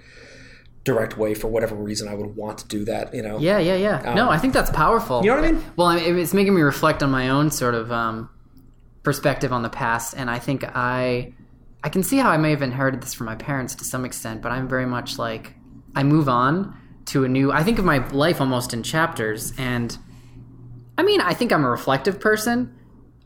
direct 0.86 1.18
way 1.18 1.34
for 1.34 1.50
whatever 1.50 1.76
reason 1.76 2.08
I 2.08 2.16
would 2.16 2.36
want 2.36 2.60
to 2.60 2.68
do 2.68 2.86
that. 2.86 3.14
You 3.14 3.22
know? 3.22 3.38
Yeah, 3.40 3.60
yeah, 3.60 3.76
yeah. 3.76 4.14
no, 4.14 4.30
I 4.30 4.38
think 4.38 4.54
that's 4.54 4.70
powerful. 4.72 5.18
Um, 5.18 5.24
You 5.26 5.32
know 5.32 5.36
what 5.38 5.46
I 5.46 5.52
mean? 5.52 5.64
Well, 5.76 5.88
I 5.88 5.96
mean, 5.98 6.18
it's 6.18 6.34
making 6.34 6.56
me 6.56 6.62
reflect 6.62 7.04
on 7.04 7.12
my 7.12 7.30
own 7.30 7.52
sort 7.52 7.76
of 7.76 7.92
um, 7.92 8.30
perspective 9.04 9.52
on 9.52 9.62
the 9.64 9.70
past, 9.70 10.14
and 10.16 10.30
I 10.30 10.40
think 10.40 10.64
I, 10.64 11.34
I 11.84 11.90
can 11.90 12.04
see 12.04 12.18
how 12.18 12.30
I 12.30 12.38
may 12.38 12.52
have 12.52 12.62
inherited 12.62 13.02
this 13.02 13.14
from 13.14 13.26
my 13.26 13.36
parents 13.36 13.76
to 13.76 13.84
some 13.84 14.06
extent, 14.06 14.42
but 14.42 14.52
I'm 14.54 14.70
very 14.70 14.86
much 14.86 15.18
like 15.20 15.54
I 15.94 16.04
move 16.04 16.30
on 16.30 16.76
to 17.08 17.26
a 17.26 17.28
new. 17.28 17.52
I 17.52 17.64
think 17.64 17.80
of 17.80 17.86
my 17.86 18.08
life 18.10 18.40
almost 18.40 18.74
in 18.74 18.82
chapters, 18.82 19.54
and 19.58 19.98
I 21.00 21.04
mean, 21.04 21.22
I 21.22 21.34
think 21.34 21.54
I'm 21.54 21.64
a 21.64 21.70
reflective 21.70 22.20
person, 22.20 22.76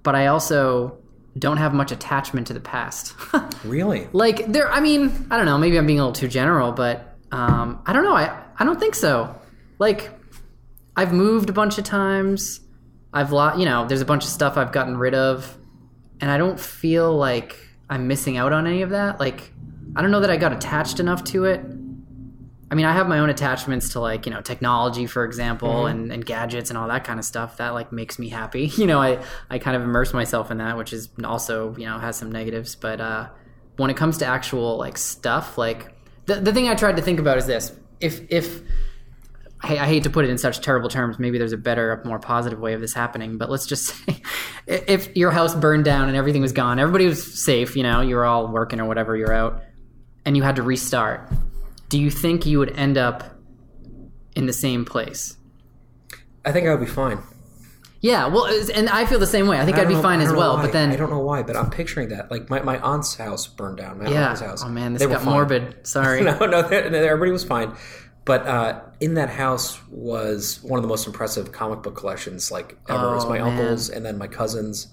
but 0.03 0.13
I 0.13 0.27
also 0.27 0.99
don't 1.39 1.57
have 1.57 1.73
much 1.73 1.91
attachment 1.91 2.45
to 2.47 2.53
the 2.53 2.59
past. 2.59 3.15
Really? 3.63 4.07
like 4.11 4.45
there 4.51 4.69
i 4.71 4.81
mean 4.81 5.27
i 5.31 5.37
don't 5.37 5.45
know 5.45 5.57
maybe 5.57 5.77
i'm 5.77 5.87
being 5.87 5.99
a 5.99 6.03
little 6.03 6.13
too 6.13 6.27
general 6.27 6.73
but 6.73 7.15
um, 7.31 7.81
i 7.85 7.93
don't 7.93 8.03
know 8.03 8.13
I, 8.13 8.43
I 8.59 8.65
don't 8.65 8.79
think 8.79 8.93
so 8.93 9.33
like 9.79 10.11
i've 10.97 11.13
moved 11.13 11.49
a 11.49 11.53
bunch 11.53 11.77
of 11.77 11.85
times 11.85 12.59
i've 13.13 13.31
lot 13.31 13.57
you 13.57 13.65
know 13.65 13.87
there's 13.87 14.01
a 14.01 14.05
bunch 14.05 14.25
of 14.25 14.29
stuff 14.29 14.57
i've 14.57 14.73
gotten 14.73 14.97
rid 14.97 15.15
of 15.15 15.57
and 16.19 16.29
i 16.29 16.37
don't 16.37 16.59
feel 16.59 17.15
like 17.15 17.57
i'm 17.89 18.07
missing 18.07 18.35
out 18.35 18.51
on 18.51 18.67
any 18.67 18.81
of 18.81 18.89
that 18.89 19.19
like 19.19 19.53
i 19.95 20.01
don't 20.01 20.11
know 20.11 20.19
that 20.19 20.29
i 20.29 20.35
got 20.35 20.51
attached 20.51 20.99
enough 20.99 21.23
to 21.23 21.45
it 21.45 21.61
i 22.73 22.75
mean 22.75 22.87
i 22.87 22.91
have 22.91 23.07
my 23.07 23.19
own 23.19 23.29
attachments 23.29 23.89
to 23.89 23.99
like 23.99 24.25
you 24.25 24.31
know 24.31 24.41
technology 24.41 25.05
for 25.05 25.23
example 25.23 25.85
and, 25.85 26.11
and 26.11 26.25
gadgets 26.25 26.71
and 26.71 26.77
all 26.77 26.87
that 26.87 27.03
kind 27.03 27.19
of 27.19 27.25
stuff 27.25 27.57
that 27.57 27.69
like 27.69 27.91
makes 27.91 28.17
me 28.17 28.29
happy. 28.29 28.65
You 28.83 28.87
know 28.87 28.99
i 28.99 29.23
i 29.49 29.59
kind 29.59 29.77
of 29.77 29.83
immerse 29.83 30.11
myself 30.11 30.49
in 30.49 30.57
that 30.57 30.75
which 30.75 30.91
is 30.91 31.09
also 31.23 31.75
you 31.77 31.85
know 31.85 31.99
has 31.99 32.17
some 32.17 32.31
negatives 32.31 32.75
but 32.75 32.99
uh 32.99 33.29
when 33.77 33.91
it 33.91 33.95
comes 33.95 34.17
to 34.17 34.25
actual 34.25 34.77
like 34.77 34.97
stuff 34.97 35.55
like 35.55 35.93
the, 36.25 36.35
the 36.35 36.51
thing 36.51 36.67
i 36.67 36.73
tried 36.73 36.95
to 36.97 37.03
think 37.03 37.19
about 37.19 37.37
is 37.37 37.45
this. 37.45 37.71
If 38.01 38.21
if 38.31 38.61
I, 39.61 39.77
I 39.77 39.85
hate 39.85 40.03
to 40.03 40.09
put 40.09 40.25
it 40.25 40.31
in 40.31 40.39
such 40.39 40.59
terrible 40.61 40.89
terms 40.89 41.19
maybe 41.19 41.37
there's 41.37 41.53
a 41.53 41.57
better 41.57 42.01
more 42.03 42.17
positive 42.17 42.59
way 42.59 42.73
of 42.73 42.81
this 42.81 42.93
happening 42.93 43.37
but 43.37 43.51
let's 43.51 43.67
just 43.67 43.85
say 44.05 44.21
if 44.67 45.15
your 45.15 45.29
house 45.29 45.53
burned 45.53 45.85
down 45.85 46.07
and 46.07 46.17
everything 46.17 46.41
was 46.41 46.51
gone 46.51 46.79
everybody 46.79 47.05
was 47.05 47.21
safe 47.43 47.75
you 47.75 47.83
know 47.83 48.01
you 48.01 48.15
were 48.15 48.25
all 48.25 48.47
working 48.47 48.81
or 48.81 48.85
whatever 48.85 49.15
you're 49.15 49.33
out 49.33 49.61
and 50.25 50.35
you 50.35 50.41
had 50.41 50.55
to 50.55 50.63
restart 50.63 51.29
do 51.93 51.99
you 52.01 52.09
think 52.09 52.45
you 52.45 52.57
would 52.57 52.71
end 52.85 52.97
up 52.97 53.17
in 54.35 54.45
the 54.47 54.53
same 54.65 54.83
place 54.83 55.37
I 56.43 56.51
think 56.51 56.67
I 56.67 56.71
would 56.71 56.79
be 56.89 56.91
fine. 57.03 57.19
yeah 58.01 58.25
well 58.33 58.45
and 58.77 58.89
i 58.89 59.05
feel 59.05 59.19
the 59.19 59.33
same 59.37 59.47
way 59.47 59.57
i 59.59 59.65
think 59.65 59.77
I 59.77 59.81
i'd 59.81 59.87
be 59.87 59.93
know- 59.93 60.01
fine 60.09 60.19
as 60.27 60.31
well 60.33 60.55
why. 60.55 60.63
but 60.63 60.71
then 60.73 60.89
I 60.91 60.95
don't 60.95 61.09
know 61.09 61.19
why, 61.31 61.39
but 61.43 61.55
I'm 61.55 61.69
picturing 61.69 62.09
that. 62.09 62.29
Like 62.33 62.49
my, 62.49 62.59
my 62.61 62.77
aunt's 62.79 63.15
house 63.15 63.43
burned 63.47 63.77
down. 63.77 63.93
My 64.03 64.09
yeah 64.09 64.35
house. 64.35 64.63
oh 64.65 64.69
man 64.79 64.93
this 64.93 65.01
They 65.03 65.07
got 65.17 65.23
morbid 65.23 65.63
sorry 65.95 66.21
no, 66.29 66.37
no, 66.55 66.59
everybody 66.67 67.31
was 67.31 67.43
fine. 67.55 67.69
But 68.25 68.41
uh, 68.47 68.79
in 69.01 69.13
that 69.15 69.29
house 69.29 69.67
was 69.89 70.63
one 70.63 70.77
of 70.79 70.81
the 70.87 70.87
most 70.95 71.05
impressive 71.07 71.51
comic 71.51 71.79
book 71.83 71.95
collections 72.01 72.51
like 72.51 72.69
ever. 72.89 73.07
it 73.11 73.15
was 73.15 73.25
Oh, 73.25 73.29
my 73.29 73.39
man. 73.39 73.47
uncles 73.59 73.89
and 73.89 74.01
then 74.05 74.17
my 74.17 74.27
cousins. 74.27 74.87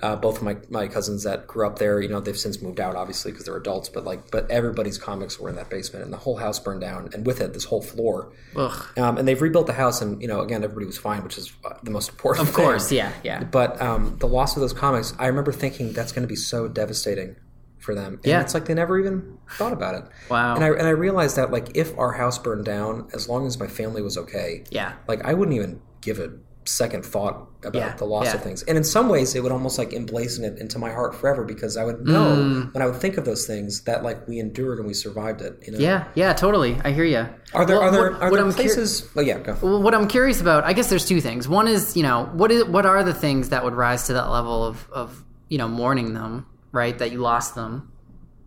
Uh, 0.00 0.16
both 0.16 0.38
of 0.38 0.42
my, 0.42 0.56
my 0.70 0.88
cousins 0.88 1.22
that 1.24 1.46
grew 1.46 1.66
up 1.66 1.78
there, 1.78 2.00
you 2.00 2.08
know, 2.08 2.18
they've 2.18 2.36
since 2.38 2.62
moved 2.62 2.80
out, 2.80 2.96
obviously, 2.96 3.30
because 3.30 3.44
they're 3.44 3.56
adults. 3.58 3.90
But 3.90 4.04
like, 4.04 4.30
but 4.30 4.50
everybody's 4.50 4.96
comics 4.96 5.38
were 5.38 5.50
in 5.50 5.56
that 5.56 5.68
basement, 5.68 6.02
and 6.02 6.12
the 6.12 6.16
whole 6.16 6.36
house 6.36 6.58
burned 6.58 6.80
down, 6.80 7.10
and 7.12 7.26
with 7.26 7.42
it, 7.42 7.52
this 7.52 7.64
whole 7.64 7.82
floor. 7.82 8.32
Ugh. 8.56 8.98
Um, 8.98 9.18
and 9.18 9.28
they've 9.28 9.40
rebuilt 9.40 9.66
the 9.66 9.74
house, 9.74 10.00
and 10.00 10.20
you 10.22 10.28
know, 10.28 10.40
again, 10.40 10.64
everybody 10.64 10.86
was 10.86 10.96
fine, 10.96 11.22
which 11.22 11.36
is 11.36 11.52
uh, 11.64 11.74
the 11.82 11.90
most 11.90 12.08
important. 12.08 12.48
of 12.48 12.54
course 12.54 12.90
yeah 12.90 13.12
yeah 13.22 13.44
But 13.44 13.80
um, 13.82 14.16
the 14.18 14.26
loss 14.26 14.56
of 14.56 14.62
those 14.62 14.72
comics, 14.72 15.12
I 15.18 15.26
remember 15.26 15.52
thinking 15.52 15.92
that's 15.92 16.10
going 16.12 16.22
to 16.22 16.28
be 16.28 16.36
so 16.36 16.68
devastating 16.68 17.36
for 17.78 17.94
them. 17.94 18.14
And 18.14 18.26
Yeah. 18.26 18.40
it's 18.40 18.54
like 18.54 18.64
they 18.64 18.74
never 18.74 18.98
even 18.98 19.36
thought 19.58 19.72
about 19.74 19.94
it. 19.96 20.04
Wow. 20.30 20.54
And 20.54 20.64
I 20.64 20.68
and 20.68 20.86
I 20.86 20.90
realized 20.90 21.36
that 21.36 21.50
like 21.50 21.76
if 21.76 21.96
our 21.98 22.12
house 22.12 22.38
burned 22.38 22.64
down, 22.64 23.08
as 23.12 23.28
long 23.28 23.46
as 23.46 23.58
my 23.60 23.66
family 23.66 24.00
was 24.00 24.16
okay, 24.16 24.64
yeah 24.70 24.94
like 25.06 25.22
I 25.24 25.34
wouldn't 25.34 25.54
even 25.56 25.82
give 26.00 26.18
a 26.18 26.32
second 26.64 27.04
thought 27.04 27.48
about 27.64 27.74
Yeah, 27.74 27.94
the 27.96 28.04
loss 28.04 28.26
yeah. 28.26 28.34
of 28.34 28.42
things. 28.42 28.62
And 28.64 28.76
in 28.78 28.84
some 28.84 29.08
ways, 29.08 29.34
it 29.34 29.42
would 29.42 29.52
almost 29.52 29.78
like 29.78 29.90
emblazon 29.90 30.44
it 30.44 30.58
into 30.58 30.78
my 30.78 30.90
heart 30.90 31.14
forever 31.14 31.44
because 31.44 31.76
I 31.76 31.84
would 31.84 32.06
know 32.06 32.36
Mm. 32.36 32.74
when 32.74 32.82
I 32.82 32.86
would 32.86 32.96
think 32.96 33.16
of 33.16 33.24
those 33.24 33.46
things 33.46 33.82
that 33.82 34.02
like 34.02 34.26
we 34.28 34.38
endured 34.38 34.78
and 34.78 34.86
we 34.86 34.94
survived 34.94 35.40
it. 35.42 35.60
You 35.66 35.72
know? 35.72 35.78
Yeah, 35.78 36.04
yeah, 36.14 36.32
totally. 36.32 36.80
I 36.84 36.92
hear 36.92 37.04
you. 37.04 37.26
Are 37.54 37.64
there 37.66 37.78
Well, 37.78 37.88
are 37.88 37.90
there 37.90 38.00
what- 38.12 38.22
are 38.22 38.30
what 38.30 38.36
there 38.36 38.44
I'm 38.44 38.50
cur- 38.52 38.56
places? 38.56 39.08
oh 39.16 39.20
yeah, 39.20 39.38
go. 39.38 39.56
Well, 39.62 39.82
what 39.82 39.94
I'm 39.94 40.08
curious 40.08 40.40
about, 40.40 40.64
I 40.64 40.72
guess 40.72 40.88
there's 40.88 41.06
two 41.06 41.20
things. 41.20 41.48
One 41.48 41.68
is, 41.68 41.96
you 41.96 42.02
know, 42.02 42.28
what 42.32 42.50
is 42.50 42.64
what 42.64 42.86
are 42.86 43.02
the 43.04 43.14
things 43.14 43.50
that 43.50 43.64
would 43.64 43.74
rise 43.74 44.06
to 44.06 44.12
that 44.14 44.30
level 44.30 44.64
of 44.64 44.88
of 44.92 45.22
you 45.48 45.58
know 45.58 45.68
mourning 45.68 46.14
them, 46.14 46.46
right? 46.72 46.98
That 46.98 47.12
you 47.12 47.18
lost 47.18 47.54
them 47.54 47.91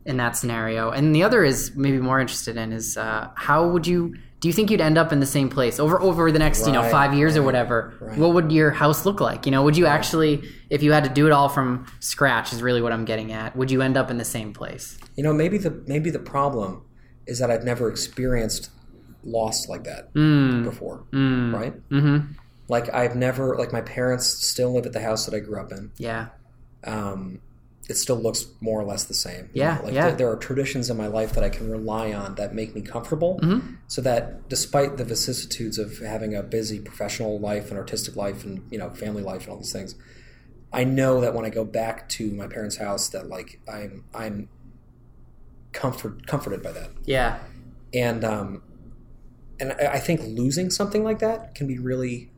in 0.06 0.18
that 0.18 0.38
scenario. 0.38 0.92
And 0.92 1.16
the 1.16 1.24
other 1.24 1.44
is 1.44 1.76
maybe 1.76 1.98
more 1.98 2.20
interested 2.20 2.58
in 2.58 2.72
is 2.72 2.98
uh, 2.98 3.30
how 3.36 3.68
would 3.68 3.88
you 3.88 4.16
do 4.40 4.48
you 4.48 4.54
think 4.54 4.70
you'd 4.70 4.82
end 4.82 4.98
up 4.98 5.12
in 5.12 5.20
the 5.20 5.26
same 5.26 5.50
place 5.50 5.80
over 5.80 6.00
over 6.00 6.32
the 6.32 6.38
next 6.38 6.68
you 6.68 6.74
know 6.74 6.88
five 6.90 7.14
years 7.16 7.36
or 7.36 7.42
whatever? 7.42 7.96
right. 8.00 8.18
What 8.18 8.34
would 8.34 8.52
your 8.52 8.70
house 8.70 9.06
look 9.06 9.20
like? 9.20 9.46
You 9.46 9.52
know, 9.52 9.64
would 9.64 9.76
you 9.76 9.88
actually, 9.88 10.48
if 10.70 10.84
you 10.84 10.92
had 10.92 11.04
to 11.06 11.10
do 11.10 11.26
it 11.26 11.32
all 11.32 11.50
from 11.50 11.88
scratch, 12.00 12.54
is 12.54 12.62
really 12.62 12.82
what 12.82 12.92
I'm 12.92 13.06
getting 13.06 13.32
at? 13.32 13.56
Would 13.56 13.72
you 13.72 13.82
end 13.82 13.98
up 13.98 14.12
in 14.12 14.18
the 14.18 14.26
same 14.26 14.54
place? 14.54 15.00
You 15.16 15.24
know, 15.24 15.34
maybe 15.34 15.58
the 15.58 15.72
maybe 15.88 16.12
the 16.12 16.20
problem 16.20 16.86
is 17.26 17.40
that 17.40 17.50
I've 17.50 17.64
never 17.64 17.90
experienced 17.90 18.70
loss 19.24 19.68
like 19.68 19.86
that 19.86 20.14
before, 20.14 21.06
right? 21.12 21.90
Mm-hmm. 21.90 22.34
Like 22.68 22.94
I've 22.94 23.16
never 23.16 23.58
like 23.58 23.74
my 23.74 23.82
parents 23.82 24.28
still 24.46 24.74
live 24.74 24.86
at 24.86 24.94
the 24.94 25.02
house 25.02 25.26
that 25.26 25.36
I 25.36 25.40
grew 25.40 25.60
up 25.60 25.72
in. 25.72 25.92
Yeah. 25.98 26.28
Um, 26.84 27.42
it 27.88 27.96
still 27.98 28.16
looks 28.16 28.48
more 28.62 28.80
or 28.82 28.84
less 28.84 29.04
the 29.04 29.14
same. 29.14 29.44
you 29.54 29.62
Yeah, 29.62 29.76
know? 29.78 29.84
like 29.84 29.94
yeah. 29.94 30.08
There, 30.08 30.16
there 30.18 30.32
are 30.32 30.38
traditions 30.38 30.90
in 30.90 30.98
my 30.98 31.08
life 31.08 31.34
that 31.34 31.44
I 31.44 31.50
can 31.50 31.70
rely 31.70 32.14
on 32.14 32.34
that 32.36 32.54
make 32.56 32.74
me 32.76 32.82
comfortable, 32.82 33.40
Mm-hmm. 33.44 33.76
so 33.88 34.02
that 34.02 34.50
despite 34.50 34.98
the 34.98 35.04
vicissitudes 35.06 35.78
of 35.78 36.00
having 36.00 36.34
a 36.36 36.42
busy 36.44 36.80
professional 36.80 37.40
life 37.40 37.70
and 37.70 37.78
artistic 37.78 38.16
life 38.16 38.44
and 38.44 38.64
you 38.72 38.78
know 38.80 38.90
family 38.92 39.22
life 39.22 39.42
and 39.44 39.50
all 39.52 39.58
these 39.58 39.72
things, 39.72 39.96
I 40.74 40.84
know 40.84 41.22
that 41.22 41.34
when 41.36 41.46
I 41.46 41.50
go 41.50 41.64
back 41.64 42.10
to 42.10 42.32
my 42.32 42.48
parents' 42.48 42.78
house, 42.78 43.08
that 43.10 43.30
like 43.30 43.60
I'm 43.68 44.04
I'm 44.14 44.50
comfort 45.74 46.26
comforted 46.26 46.64
by 46.64 46.72
that 46.72 46.90
Yeah. 47.04 47.40
and 47.94 48.24
um, 48.24 48.62
and 49.60 49.74
I 49.74 49.86
I 49.94 50.00
think 50.00 50.22
losing 50.24 50.70
something 50.70 51.04
like 51.04 51.20
that 51.20 51.54
can 51.54 51.68
be 51.68 51.78
really 51.78 52.32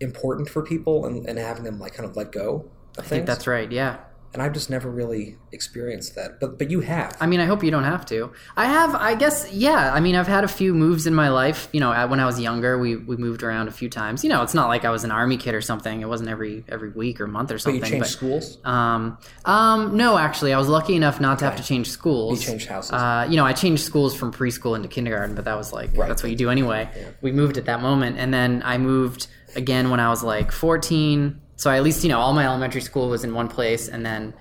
important 0.00 0.48
for 0.48 0.62
people 0.62 1.04
and, 1.04 1.26
and 1.28 1.38
having 1.38 1.64
them 1.64 1.78
like 1.78 1.92
kind 1.94 2.08
of 2.08 2.16
let 2.16 2.32
go 2.32 2.70
I 2.98 3.02
think 3.02 3.26
that's 3.26 3.46
right. 3.46 3.70
Yeah. 3.70 3.98
And 4.32 4.40
I've 4.40 4.52
just 4.52 4.70
never 4.70 4.88
really 4.90 5.36
experienced 5.52 6.14
that. 6.14 6.38
But 6.40 6.56
but 6.58 6.70
you 6.70 6.80
have. 6.80 7.16
I 7.20 7.26
mean, 7.26 7.40
I 7.40 7.46
hope 7.46 7.64
you 7.64 7.70
don't 7.70 7.84
have 7.84 8.06
to. 8.06 8.32
I 8.56 8.66
have, 8.66 8.94
I 8.94 9.14
guess, 9.16 9.50
yeah. 9.52 9.92
I 9.92 9.98
mean, 10.00 10.14
I've 10.14 10.28
had 10.28 10.44
a 10.44 10.48
few 10.48 10.72
moves 10.74 11.06
in 11.06 11.14
my 11.14 11.28
life. 11.30 11.68
You 11.72 11.80
know, 11.80 11.90
when 12.06 12.20
I 12.20 12.26
was 12.26 12.38
younger, 12.40 12.78
we, 12.78 12.96
we 12.96 13.16
moved 13.16 13.42
around 13.42 13.66
a 13.68 13.72
few 13.72 13.88
times. 13.88 14.22
You 14.22 14.30
know, 14.30 14.42
it's 14.42 14.54
not 14.54 14.68
like 14.68 14.84
I 14.84 14.90
was 14.90 15.02
an 15.04 15.10
army 15.10 15.36
kid 15.36 15.54
or 15.54 15.60
something. 15.60 16.00
It 16.00 16.08
wasn't 16.08 16.30
every 16.30 16.64
every 16.68 16.90
week 16.90 17.20
or 17.20 17.26
month 17.26 17.50
or 17.50 17.58
something. 17.58 17.80
but 17.80 17.88
you 17.88 17.94
changed 17.96 18.10
schools. 18.10 18.58
Um, 18.64 19.18
um, 19.44 19.96
no, 19.96 20.16
actually, 20.16 20.52
I 20.52 20.58
was 20.58 20.68
lucky 20.68 20.94
enough 20.94 21.20
not 21.20 21.38
to 21.40 21.44
have 21.44 21.56
to 21.56 21.62
change 21.64 21.88
schools. 21.90 22.40
You 22.40 22.46
changed 22.50 22.68
houses. 22.68 22.92
Uh, 22.92 23.26
you 23.28 23.36
know, 23.36 23.44
I 23.44 23.52
changed 23.52 23.82
schools 23.84 24.14
from 24.14 24.32
preschool 24.32 24.76
into 24.76 24.88
kindergarten, 24.88 25.34
but 25.34 25.44
that 25.46 25.56
was 25.56 25.72
like 25.72 25.90
Right. 25.96 26.06
that's 26.08 26.22
what 26.22 26.30
you 26.30 26.36
do 26.36 26.50
anyway. 26.50 26.88
We 27.20 27.32
moved 27.32 27.56
at 27.58 27.64
that 27.64 27.80
moment, 27.82 28.16
and 28.18 28.32
then 28.32 28.62
I 28.64 28.78
moved 28.78 29.26
again 29.56 29.90
when 29.90 29.98
I 29.98 30.08
was 30.08 30.22
like 30.22 30.52
14. 30.52 31.40
So 31.60 31.70
I 31.70 31.76
at 31.76 31.82
least 31.82 32.02
you 32.04 32.08
know 32.08 32.18
all 32.18 32.32
my 32.32 32.46
elementary 32.46 32.80
school 32.80 33.08
was 33.10 33.22
in 33.22 33.34
one 33.34 33.48
place, 33.48 33.88
and 33.88 34.04
then 34.04 34.34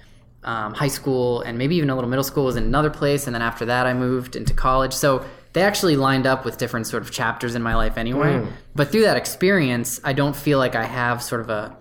um, 0.44 0.74
high 0.74 0.88
school 1.00 1.42
and 1.42 1.58
maybe 1.58 1.76
even 1.76 1.90
a 1.90 1.96
little 1.96 2.10
middle 2.10 2.24
school 2.24 2.46
was 2.46 2.56
in 2.56 2.64
another 2.64 2.90
place, 2.90 3.28
and 3.28 3.34
then 3.36 3.42
after 3.42 3.66
that 3.66 3.86
I 3.86 3.94
moved 3.94 4.36
into 4.38 4.54
college. 4.54 4.94
So 4.94 5.26
they 5.54 5.64
actually 5.64 5.98
lined 5.98 6.26
up 6.26 6.46
with 6.46 6.58
different 6.58 6.88
sort 6.88 7.04
of 7.04 7.12
chapters 7.12 7.56
in 7.56 7.62
my 7.62 7.76
life 7.76 7.98
anyway. 7.98 8.48
But 8.74 8.90
through 8.92 9.02
that 9.02 9.18
experience, 9.18 10.00
I 10.04 10.14
don't 10.14 10.36
feel 10.36 10.60
like 10.60 10.76
I 10.76 10.86
have 10.86 11.22
sort 11.22 11.42
of 11.42 11.50
a 11.50 11.76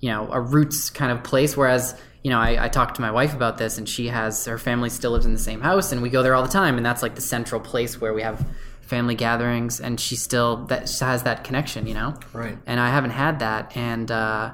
you 0.00 0.10
know 0.10 0.28
a 0.30 0.40
roots 0.40 0.90
kind 0.90 1.10
of 1.10 1.24
place 1.24 1.56
whereas 1.56 1.96
you 2.22 2.30
know 2.30 2.38
I, 2.38 2.66
I 2.66 2.68
talked 2.68 2.94
to 2.96 3.00
my 3.02 3.10
wife 3.10 3.34
about 3.34 3.56
this 3.58 3.78
and 3.78 3.88
she 3.88 4.08
has 4.08 4.44
her 4.44 4.58
family 4.58 4.90
still 4.90 5.12
lives 5.12 5.24
in 5.26 5.32
the 5.32 5.38
same 5.50 5.60
house 5.62 5.92
and 5.92 6.02
we 6.02 6.10
go 6.10 6.22
there 6.22 6.34
all 6.34 6.42
the 6.42 6.52
time 6.62 6.76
and 6.76 6.84
that's 6.86 7.02
like 7.02 7.14
the 7.14 7.22
central 7.22 7.60
place 7.60 8.00
where 8.00 8.12
we 8.12 8.20
have 8.22 8.46
family 8.82 9.14
gatherings 9.14 9.80
and 9.80 9.98
she 9.98 10.14
still 10.14 10.66
that 10.66 10.90
has 11.00 11.22
that 11.22 11.42
connection 11.42 11.86
you 11.86 11.94
know 11.94 12.14
Right. 12.34 12.58
and 12.66 12.78
i 12.78 12.90
haven't 12.90 13.12
had 13.12 13.38
that 13.38 13.74
and 13.76 14.10
uh, 14.10 14.52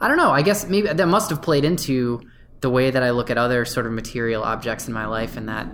i 0.00 0.08
don't 0.08 0.16
know. 0.16 0.30
I 0.30 0.42
guess 0.42 0.66
maybe 0.68 0.88
that 0.88 1.06
must 1.08 1.30
have 1.30 1.42
played 1.42 1.64
into 1.64 2.20
the 2.60 2.70
way 2.70 2.90
that 2.90 3.02
i 3.02 3.10
look 3.10 3.30
at 3.30 3.38
other 3.38 3.64
sort 3.64 3.86
of 3.86 3.92
material 3.92 4.42
objects 4.42 4.86
in 4.88 4.94
my 4.94 5.06
life 5.06 5.36
and 5.36 5.48
that 5.48 5.66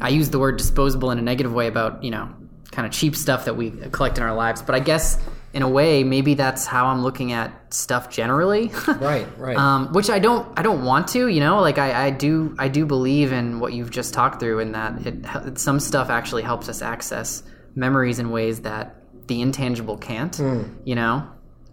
i 0.00 0.08
use 0.08 0.30
the 0.30 0.38
word 0.38 0.56
disposable 0.56 1.10
in 1.10 1.18
a 1.18 1.22
negative 1.22 1.52
way 1.52 1.66
about 1.66 2.02
you 2.02 2.10
know 2.10 2.34
kind 2.70 2.86
of 2.86 2.92
cheap 2.92 3.14
stuff 3.14 3.44
that 3.44 3.56
we 3.56 3.70
collect 3.92 4.18
in 4.18 4.24
our 4.24 4.34
lives. 4.34 4.60
But 4.62 4.74
i 4.74 4.80
guess 4.80 5.18
in 5.52 5.62
a 5.62 5.68
way 5.68 6.02
maybe 6.02 6.34
that's 6.34 6.66
how 6.66 6.86
i'm 6.86 7.02
looking 7.02 7.30
at 7.32 7.72
stuff 7.72 8.10
generally. 8.10 8.72
Right, 8.88 9.26
right. 9.38 9.56
um, 9.56 9.92
which 9.92 10.10
I 10.10 10.18
don't 10.18 10.46
I 10.58 10.62
don't 10.62 10.84
want 10.84 11.08
to 11.08 11.28
you 11.28 11.38
know? 11.40 11.60
Like 11.60 11.78
I, 11.78 12.06
I 12.06 12.10
do 12.10 12.56
I 12.58 12.66
do 12.68 12.84
believe 12.86 13.32
in 13.32 13.60
what 13.60 13.72
you've 13.72 13.90
just 13.90 14.12
talked 14.14 14.40
through 14.40 14.58
in 14.60 14.72
that 14.72 15.06
it 15.06 15.58
some 15.58 15.78
stuff 15.78 16.10
actually 16.10 16.42
helps 16.42 16.68
us 16.68 16.82
access 16.82 17.42
memories 17.76 18.18
in 18.18 18.30
ways 18.30 18.62
that 18.62 18.96
the 19.28 19.40
intangible 19.40 19.96
can't 19.96 20.36
you 20.84 20.94
know? 20.96 21.28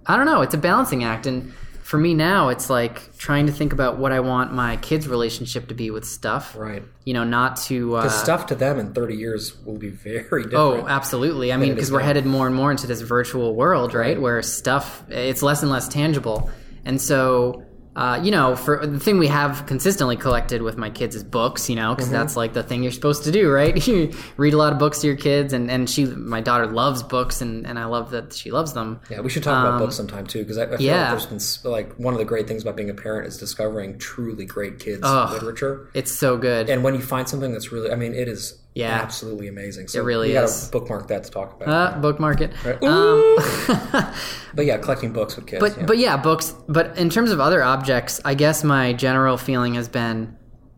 I 0.05 0.17
don't 0.17 0.25
know. 0.27 0.41
It's 0.41 0.53
a 0.53 0.57
balancing 0.59 1.03
act. 1.03 1.25
And 1.25 1.51
for 1.83 1.97
me 1.97 2.13
now 2.13 2.49
it's 2.49 2.69
like 2.69 3.17
trying 3.17 3.45
to 3.47 3.51
think 3.51 3.73
about 3.73 3.97
what 3.97 4.11
I 4.11 4.19
want 4.19 4.53
my 4.53 4.77
kids 4.77 5.07
relationship 5.07 5.67
to 5.67 5.73
be 5.73 5.91
with 5.91 6.05
stuff 6.05 6.55
right. 6.55 6.83
you 7.05 7.13
know 7.13 7.23
not 7.23 7.57
to 7.67 7.95
uh, 7.95 8.09
stuff 8.09 8.45
to 8.47 8.55
them 8.55 8.79
in 8.79 8.93
30 8.93 9.15
years 9.15 9.57
will 9.65 9.77
be 9.77 9.89
very 9.89 10.43
different. 10.43 10.53
Oh, 10.53 10.87
absolutely. 10.87 11.51
I 11.51 11.57
mean, 11.57 11.73
because 11.73 11.91
we're 11.91 11.99
now. 11.99 12.05
headed 12.05 12.25
more 12.25 12.47
and 12.47 12.55
more 12.55 12.71
into 12.71 12.87
this 12.87 13.01
virtual 13.01 13.55
world, 13.55 13.93
right? 13.93 14.19
Where 14.19 14.41
stuff 14.41 15.03
it's 15.09 15.41
less 15.41 15.61
and 15.61 15.71
less 15.71 15.87
tangible, 15.87 16.49
and 16.85 17.01
so 17.01 17.65
uh, 17.95 18.19
you 18.23 18.31
know, 18.31 18.55
for 18.55 18.85
the 18.87 18.99
thing 18.99 19.19
we 19.19 19.27
have 19.27 19.65
consistently 19.65 20.15
collected 20.15 20.61
with 20.61 20.77
my 20.77 20.89
kids 20.89 21.15
is 21.15 21.23
books, 21.23 21.69
you 21.69 21.75
know, 21.75 21.93
because 21.93 22.07
Mm-hmm. 22.07 22.15
that's 22.19 22.35
like 22.37 22.53
the 22.53 22.63
thing 22.63 22.83
you're 22.83 22.91
supposed 22.91 23.23
to 23.25 23.31
do, 23.31 23.49
right? 23.51 23.85
you 23.87 24.13
read 24.37 24.53
a 24.53 24.57
lot 24.57 24.71
of 24.73 24.79
books 24.79 24.99
to 25.01 25.07
your 25.07 25.15
kids, 25.15 25.53
and 25.53 25.69
and 25.69 25.89
she, 25.89 26.05
my 26.05 26.41
daughter, 26.41 26.67
loves 26.67 27.03
books, 27.03 27.41
and 27.41 27.67
and 27.67 27.77
I 27.77 27.85
love 27.85 28.11
that 28.11 28.33
she 28.33 28.51
loves 28.51 28.73
them. 28.73 28.99
Yeah, 29.09 29.21
we 29.21 29.29
should 29.29 29.43
talk 29.43 29.65
about 29.65 29.79
books 29.79 29.95
sometime 29.95 30.25
too, 30.25 30.39
because 30.39 30.57
I, 30.57 30.63
I 30.63 30.77
feel 30.77 30.81
yeah. 30.81 31.11
like 31.11 31.29
there's 31.29 31.57
been 31.61 31.71
like 31.71 31.93
one 31.95 32.13
of 32.13 32.19
the 32.19 32.25
great 32.25 32.47
things 32.47 32.61
about 32.61 32.75
being 32.75 32.89
a 32.89 32.93
parent 32.93 33.27
is 33.27 33.37
discovering 33.37 33.97
truly 33.97 34.45
great 34.45 34.79
kids 34.79 35.01
Ugh. 35.03 35.33
literature. 35.33 35.89
It's 35.93 36.11
so 36.11 36.37
good. 36.37 36.69
And 36.69 36.83
when 36.83 36.95
you 36.95 37.01
find 37.01 37.27
something 37.27 37.51
that's 37.51 37.71
really, 37.71 37.91
I 37.91 37.95
mean, 37.95 38.13
it 38.13 38.27
is 38.27 38.60
Yeah. 38.73 38.91
absolutely 39.01 39.47
amazing. 39.49 39.87
So 39.89 39.99
It 39.99 40.03
really 40.05 40.29
we 40.29 40.33
gotta 40.33 40.45
is. 40.45 40.69
bookmark 40.69 41.07
that 41.09 41.25
to 41.25 41.31
talk 41.31 41.61
about. 41.61 41.67
uh, 41.95 41.99
bookmark 41.99 42.39
it. 42.41 42.51
Right. 42.63 42.81
Um, 42.81 43.35
but 44.53 44.65
yeah, 44.65 44.77
collecting 44.77 45.11
books 45.11 45.35
with 45.35 45.47
kids. 45.47 45.59
But 45.59 45.77
yeah. 45.77 45.85
but 45.85 45.97
yeah, 45.97 46.17
books. 46.17 46.55
But 46.67 46.97
in 46.97 47.09
terms 47.09 47.31
of 47.31 47.39
other 47.39 47.63
objects, 47.63 48.21
I 48.23 48.33
guess 48.33 48.63
my 48.63 48.93
general 48.93 49.37
feeling 49.37 49.73
has 49.75 49.89
been, 49.89 50.37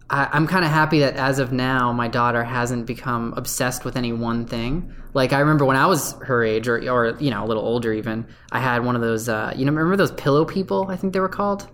I, 0.10 0.28
I'm 0.32 0.48
kind 0.48 0.66
of 0.66 0.72
happy 0.72 1.00
that 1.00 1.16
as 1.18 1.38
of 1.40 1.52
now, 1.52 1.92
my 1.94 2.08
daughter 2.08 2.44
hasn't 2.44 2.88
become 2.88 3.34
obsessed 3.38 3.86
with 3.86 3.96
any 3.96 4.12
one 4.12 4.46
thing. 4.48 4.92
Like 5.14 5.32
I 5.32 5.40
remember 5.40 5.64
when 5.66 5.78
I 5.78 5.86
was 5.86 6.14
her 6.24 6.44
age, 6.44 6.68
or 6.68 6.78
or 6.90 7.16
you 7.20 7.30
know 7.30 7.44
a 7.44 7.48
little 7.48 7.64
older 7.64 7.94
even, 7.94 8.26
I 8.52 8.60
had 8.60 8.84
one 8.84 8.96
of 8.96 9.02
those. 9.04 9.30
Uh, 9.30 9.54
you 9.56 9.66
know, 9.66 9.72
remember 9.72 9.96
those 9.98 10.12
pillow 10.14 10.46
people? 10.46 10.88
I 10.90 10.96
think 10.96 11.14
they 11.14 11.20
were 11.20 11.30
called. 11.30 11.70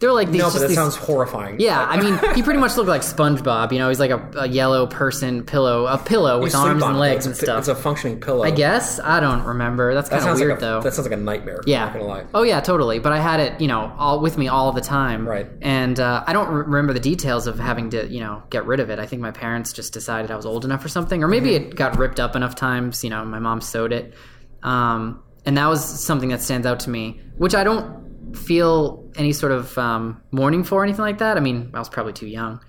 They 0.00 0.06
were 0.06 0.12
like 0.12 0.30
these. 0.30 0.40
no, 0.40 0.50
but 0.52 0.60
that 0.60 0.68
these- 0.68 0.76
sounds 0.76 0.94
horrifying. 0.94 1.58
yeah, 1.58 1.84
I 1.84 2.00
mean, 2.00 2.18
he 2.36 2.42
pretty 2.42 2.60
much 2.60 2.76
looked 2.76 2.88
like 2.88 3.02
SpongeBob. 3.02 3.72
You 3.72 3.78
know, 3.78 3.88
he's 3.88 3.98
like 3.98 4.12
a, 4.12 4.30
a 4.38 4.46
yellow 4.46 4.86
person 4.86 5.42
pillow, 5.42 5.86
a 5.86 5.98
pillow 5.98 6.40
with 6.40 6.54
arms 6.54 6.84
and 6.84 6.98
legs 7.00 7.26
and 7.26 7.36
stuff. 7.36 7.58
It's 7.58 7.68
a 7.68 7.74
functioning 7.74 8.20
pillow. 8.20 8.44
I 8.44 8.52
guess 8.52 9.00
I 9.00 9.18
don't 9.18 9.42
remember. 9.42 9.94
That's 9.94 10.08
that 10.10 10.20
kind 10.20 10.30
of 10.30 10.38
weird 10.38 10.50
like 10.50 10.58
a, 10.58 10.60
though. 10.60 10.80
That 10.82 10.94
sounds 10.94 11.08
like 11.08 11.18
a 11.18 11.20
nightmare. 11.20 11.62
Yeah. 11.66 11.80
I'm 11.86 11.86
not 11.86 11.92
gonna 11.94 12.04
lie. 12.06 12.24
Oh 12.32 12.42
yeah, 12.44 12.60
totally. 12.60 13.00
But 13.00 13.12
I 13.12 13.18
had 13.18 13.40
it, 13.40 13.60
you 13.60 13.66
know, 13.66 13.92
all 13.98 14.20
with 14.20 14.38
me 14.38 14.46
all 14.46 14.70
the 14.70 14.80
time. 14.80 15.26
Right. 15.26 15.48
And 15.62 15.98
uh, 15.98 16.22
I 16.26 16.32
don't 16.32 16.48
re- 16.48 16.62
remember 16.64 16.92
the 16.92 17.00
details 17.00 17.48
of 17.48 17.58
having 17.58 17.90
to, 17.90 18.06
you 18.06 18.20
know, 18.20 18.44
get 18.50 18.66
rid 18.66 18.78
of 18.78 18.90
it. 18.90 19.00
I 19.00 19.06
think 19.06 19.20
my 19.20 19.32
parents 19.32 19.72
just 19.72 19.92
decided 19.92 20.30
I 20.30 20.36
was 20.36 20.46
old 20.46 20.64
enough 20.64 20.84
or 20.84 20.88
something, 20.88 21.24
or 21.24 21.28
maybe 21.28 21.50
Mm-hmm. 21.50 21.70
it 21.70 21.74
got 21.76 21.98
ripped 21.98 22.20
up 22.20 22.36
enough 22.36 22.54
times. 22.54 23.02
You 23.02 23.10
know, 23.10 23.24
my 23.24 23.40
mom 23.40 23.60
sewed 23.60 23.92
it, 23.92 24.14
um, 24.62 25.22
and 25.44 25.56
that 25.56 25.66
was 25.66 25.84
something 25.84 26.28
that 26.28 26.40
stands 26.40 26.66
out 26.66 26.80
to 26.80 26.90
me, 26.90 27.20
which 27.36 27.54
I 27.56 27.64
don't 27.64 28.07
feel 28.34 29.08
any 29.16 29.32
sort 29.32 29.52
of 29.52 29.76
um, 29.78 30.20
mourning 30.30 30.64
for 30.64 30.80
or 30.80 30.84
anything 30.84 31.02
like 31.02 31.18
that. 31.18 31.36
I 31.36 31.40
mean, 31.40 31.70
I 31.74 31.78
was 31.78 31.88
probably 31.88 32.12
too 32.12 32.26
young. 32.26 32.60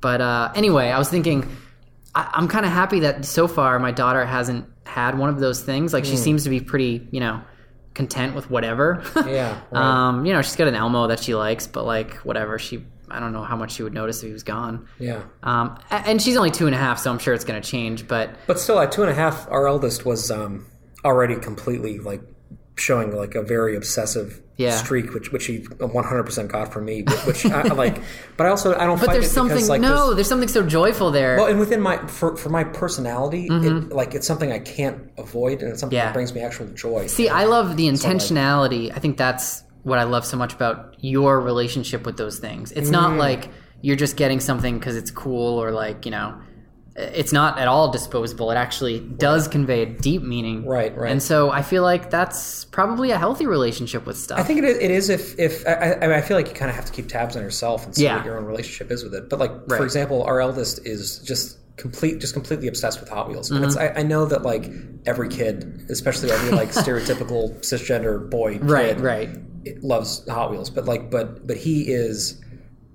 But 0.00 0.20
uh, 0.20 0.52
anyway, 0.54 0.88
I 0.90 0.98
was 0.98 1.08
thinking. 1.08 1.48
I, 2.14 2.30
I'm 2.32 2.48
kind 2.48 2.64
of 2.64 2.72
happy 2.72 3.00
that 3.00 3.24
so 3.24 3.46
far 3.48 3.78
my 3.78 3.90
daughter 3.92 4.24
hasn't 4.24 4.66
had 4.84 5.18
one 5.18 5.28
of 5.28 5.40
those 5.40 5.62
things. 5.62 5.92
Like 5.92 6.04
she 6.04 6.12
Hmm. 6.12 6.16
seems 6.16 6.44
to 6.44 6.50
be 6.50 6.60
pretty, 6.60 7.06
you 7.10 7.20
know, 7.20 7.42
content 7.94 8.34
with 8.34 8.50
whatever. 8.50 9.02
Yeah, 9.26 9.60
right. 9.70 9.82
um, 10.08 10.24
you 10.24 10.32
know, 10.32 10.40
she's 10.42 10.56
got 10.56 10.68
an 10.68 10.74
Elmo 10.74 11.08
that 11.08 11.20
she 11.20 11.34
likes, 11.34 11.66
but 11.66 11.84
like 11.84 12.14
whatever. 12.18 12.58
She, 12.58 12.84
I 13.10 13.20
don't 13.20 13.32
know 13.32 13.42
how 13.42 13.56
much 13.56 13.72
she 13.72 13.82
would 13.82 13.92
notice 13.92 14.22
if 14.22 14.28
he 14.28 14.32
was 14.32 14.42
gone. 14.42 14.86
Yeah. 14.98 15.22
Um, 15.42 15.78
and 15.90 16.20
she's 16.22 16.36
only 16.36 16.50
two 16.50 16.66
and 16.66 16.74
a 16.74 16.78
half, 16.78 16.98
so 16.98 17.10
I'm 17.10 17.18
sure 17.18 17.34
it's 17.34 17.44
going 17.44 17.60
to 17.60 17.68
change. 17.68 18.06
But 18.08 18.30
But 18.46 18.58
still, 18.60 18.78
at 18.78 18.90
two 18.92 19.02
and 19.02 19.10
a 19.10 19.14
half, 19.14 19.46
our 19.50 19.66
eldest 19.68 20.06
was 20.06 20.30
um, 20.30 20.66
already 21.04 21.36
completely 21.36 21.98
like 21.98 22.22
showing 22.76 23.14
like 23.14 23.34
a 23.34 23.42
very 23.42 23.76
obsessive 23.76 24.40
Yeah. 24.58 24.76
streak, 24.76 25.14
which 25.14 25.32
which 25.32 25.46
he 25.46 25.58
100 25.78 26.24
percent 26.24 26.50
got 26.52 26.72
from 26.72 26.84
me. 26.84 27.04
Which 27.26 27.46
I, 27.46 27.62
like, 27.62 28.02
but 28.36 28.46
I 28.46 28.50
also 28.50 28.74
I 28.76 28.86
don't. 28.86 28.98
but 29.00 29.12
there's 29.12 29.30
something 29.30 29.54
because, 29.56 29.68
like, 29.68 29.80
no, 29.80 29.88
there's- 29.88 30.14
there's, 30.16 30.28
something 30.28 30.48
so 30.48 30.66
joyful 30.66 31.10
there. 31.12 31.36
Well, 31.36 31.46
and 31.46 31.60
within 31.60 31.80
my 31.80 31.96
for 32.08 32.36
for 32.36 32.48
my 32.50 32.64
personality, 32.64 33.48
Mm-hmm. 33.48 33.90
it, 33.90 33.94
like 33.94 34.14
it's 34.16 34.26
something 34.26 34.50
I 34.52 34.58
can't 34.58 35.10
avoid, 35.16 35.62
and 35.62 35.70
it's 35.70 35.80
something 35.80 35.96
Yeah. 35.96 36.06
that 36.06 36.12
brings 36.14 36.34
me 36.34 36.40
actual 36.42 36.66
joy. 36.66 37.06
See, 37.06 37.28
I 37.28 37.44
love 37.44 37.76
the 37.76 37.86
intentionality. 37.88 38.90
I 38.94 38.98
think 38.98 39.16
that's 39.16 39.62
what 39.84 39.98
I 39.98 40.02
love 40.02 40.24
so 40.26 40.36
much 40.36 40.52
about 40.52 40.96
your 40.98 41.40
relationship 41.40 42.04
with 42.04 42.16
those 42.16 42.38
things. 42.40 42.72
It's 42.72 42.90
not 42.90 43.12
Mm. 43.12 43.18
like 43.18 43.48
you're 43.80 43.96
just 43.96 44.16
getting 44.16 44.40
something 44.40 44.76
because 44.78 44.96
it's 44.96 45.12
cool 45.12 45.62
or 45.62 45.70
like, 45.70 46.04
you 46.04 46.10
know, 46.10 46.34
it's 46.98 47.32
not 47.32 47.58
at 47.58 47.68
all 47.68 47.90
disposable. 47.92 48.50
It 48.50 48.56
actually 48.56 48.98
does 49.00 49.46
convey 49.46 49.82
a 49.82 49.86
deep 49.86 50.22
meaning. 50.22 50.66
Right, 50.66 50.96
right. 50.96 51.10
And 51.12 51.22
so 51.22 51.50
I 51.50 51.62
feel 51.62 51.82
like 51.84 52.10
that's 52.10 52.64
probably 52.66 53.12
a 53.12 53.18
healthy 53.18 53.46
relationship 53.46 54.04
with 54.04 54.18
stuff. 54.18 54.38
I 54.38 54.42
think 54.42 54.58
it 54.58 54.64
is, 54.64 54.78
it 54.78 54.90
is 54.90 55.08
if 55.08 55.38
if 55.38 55.66
I, 55.66 55.94
I, 55.94 56.00
mean, 56.00 56.10
I 56.10 56.20
feel 56.20 56.36
like 56.36 56.48
you 56.48 56.54
kind 56.54 56.68
of 56.68 56.74
have 56.74 56.86
to 56.86 56.92
keep 56.92 57.08
tabs 57.08 57.36
on 57.36 57.42
yourself 57.42 57.84
and 57.84 57.94
see 57.94 58.04
Yeah. 58.04 58.16
what 58.16 58.24
your 58.24 58.36
own 58.36 58.44
relationship 58.44 58.90
is 58.90 59.04
with 59.04 59.14
it. 59.14 59.28
But 59.30 59.38
like 59.38 59.52
Right. 59.66 59.78
for 59.78 59.84
example, 59.84 60.22
our 60.24 60.40
eldest 60.40 60.84
is 60.86 61.18
just 61.20 61.58
complete, 61.76 62.18
just 62.18 62.34
completely 62.34 62.66
obsessed 62.66 62.98
with 62.98 63.08
Hot 63.08 63.28
Wheels. 63.28 63.50
Mm-hmm. 63.50 63.64
it's, 63.64 63.76
I, 63.76 63.88
I 63.90 64.02
know 64.02 64.26
that 64.26 64.42
like 64.42 64.68
every 65.06 65.28
kid, 65.28 65.86
especially 65.90 66.32
every 66.32 66.50
like 66.50 66.70
stereotypical 66.72 67.56
cisgender 67.60 68.28
boy, 68.28 68.58
right, 68.58 68.96
kid, 68.96 69.00
right. 69.00 69.28
it 69.64 69.84
loves 69.84 70.28
Hot 70.28 70.50
Wheels, 70.50 70.68
but 70.70 70.84
like, 70.86 71.10
but 71.10 71.46
but 71.46 71.56
he 71.56 71.82
is. 71.92 72.40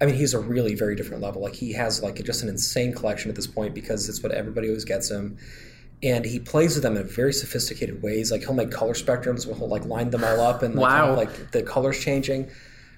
I 0.03 0.05
mean, 0.05 0.15
he's 0.15 0.33
a 0.33 0.39
really 0.39 0.75
very 0.75 0.95
different 0.97 1.23
level. 1.23 1.41
Like 1.41 1.55
he 1.55 1.71
has 1.73 2.03
like 2.03 2.21
just 2.25 2.43
an 2.43 2.49
insane 2.49 2.93
collection 2.93 3.29
at 3.29 3.35
this 3.37 3.47
point 3.47 3.73
because 3.73 4.09
it's 4.09 4.21
what 4.21 4.33
everybody 4.33 4.67
always 4.67 4.83
gets 4.83 5.09
him, 5.09 5.37
and 6.03 6.25
he 6.25 6.39
plays 6.39 6.75
with 6.75 6.83
them 6.83 6.97
in 6.97 7.07
very 7.07 7.31
sophisticated 7.31 8.03
ways. 8.03 8.29
Like 8.29 8.41
he'll 8.41 8.53
make 8.53 8.69
color 8.69 8.93
spectrums, 8.93 9.47
where 9.47 9.55
he'll 9.55 9.69
like 9.69 9.85
line 9.85 10.09
them 10.09 10.23
all 10.25 10.41
up 10.41 10.61
and 10.61 10.75
like, 10.75 10.83
Wow. 10.91 11.07
have, 11.07 11.17
like 11.17 11.51
the 11.51 11.63
colors 11.63 11.97
changing. 12.03 12.51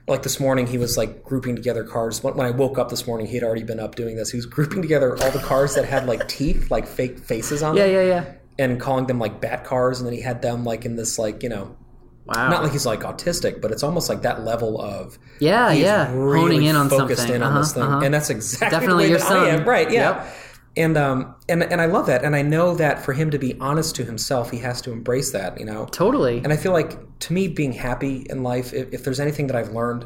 Like 0.08 0.24
this 0.24 0.39
morning, 0.39 0.68
he 0.68 0.78
was 0.80 0.98
like 0.98 1.24
grouping 1.24 1.56
together 1.56 1.84
cards. 1.84 2.24
When 2.24 2.36
when 2.36 2.48
I 2.48 2.52
woke 2.52 2.78
up 2.80 2.89
this 2.89 3.06
morning, 3.08 3.28
he 3.28 3.36
had 3.36 3.44
already 3.44 3.63
been 3.63 3.80
up 3.80 3.96
doing 3.96 4.15
this. 4.15 4.32
He 4.32 4.38
was 4.38 4.46
grouping 4.48 4.82
together 4.82 5.15
all 5.22 5.32
the 5.32 5.39
cards 5.39 5.76
that 5.76 5.86
had 5.86 6.08
like 6.08 6.28
teeth, 6.28 6.70
like 6.72 6.88
fake 6.88 7.20
faces 7.20 7.62
on 7.63 7.76
Yeah, 7.78 7.86
them, 7.86 7.94
Yeah, 7.94 8.02
yeah, 8.02 8.08
yeah. 8.08 8.34
and 8.65 8.80
calling 8.80 9.06
them 9.08 9.20
like 9.20 9.41
bat 9.41 9.63
cars. 9.63 10.00
And 10.00 10.08
then 10.08 10.13
he 10.15 10.22
had 10.22 10.41
them 10.41 10.63
like 10.63 10.86
in 10.86 10.96
this 10.96 11.18
like 11.20 11.44
you 11.44 11.50
know 11.50 11.76
Wow. 12.25 12.49
not 12.49 12.63
like 12.63 12.71
he's 12.71 12.85
like 12.88 13.01
autistic, 13.01 13.61
but 13.61 13.71
it's 13.71 13.83
almost 13.83 14.09
like 14.09 14.23
that 14.23 14.43
level 14.43 14.81
of 14.81 15.19
yeah, 15.39 15.71
he's 15.71 15.83
yeah. 15.83 16.11
really 16.13 16.55
Honing 16.55 16.63
in 16.63 16.75
on 16.75 16.89
focused 16.89 17.19
something. 17.21 17.35
in 17.35 17.43
on 17.43 17.51
Uh-huh, 17.51 17.59
this 17.59 17.73
thing, 17.73 17.83
uh-huh. 17.83 18.01
and 18.03 18.13
that's 18.13 18.29
exactly 18.31 18.69
Definitely 18.71 19.03
the 19.05 19.07
way 19.07 19.09
your 19.11 19.19
that 19.19 19.27
son. 19.27 19.43
I 19.45 19.49
am. 19.49 19.65
Right? 19.67 19.91
Yeah. 19.91 20.15
Yep. 20.23 20.35
And 20.77 20.97
um 20.97 21.35
and 21.47 21.63
and 21.63 21.79
I 21.79 21.85
love 21.85 22.07
that, 22.07 22.23
and 22.23 22.35
I 22.35 22.41
know 22.41 22.75
that 22.75 23.03
for 23.05 23.13
him 23.13 23.31
to 23.31 23.38
be 23.39 23.57
honest 23.59 23.95
to 23.97 24.03
himself, 24.03 24.49
he 24.51 24.57
has 24.59 24.81
to 24.81 24.91
embrace 24.91 25.31
that. 25.31 25.59
You 25.59 25.65
know, 25.65 25.85
Totally. 25.85 26.39
and 26.43 26.51
I 26.51 26.57
feel 26.57 26.71
like 26.73 26.97
to 27.19 27.33
me, 27.33 27.47
being 27.47 27.71
happy 27.73 28.25
in 28.29 28.43
life, 28.43 28.73
if, 28.73 28.91
if 28.93 29.03
there's 29.05 29.19
anything 29.19 29.47
that 29.47 29.55
I've 29.55 29.69
learned, 29.71 30.05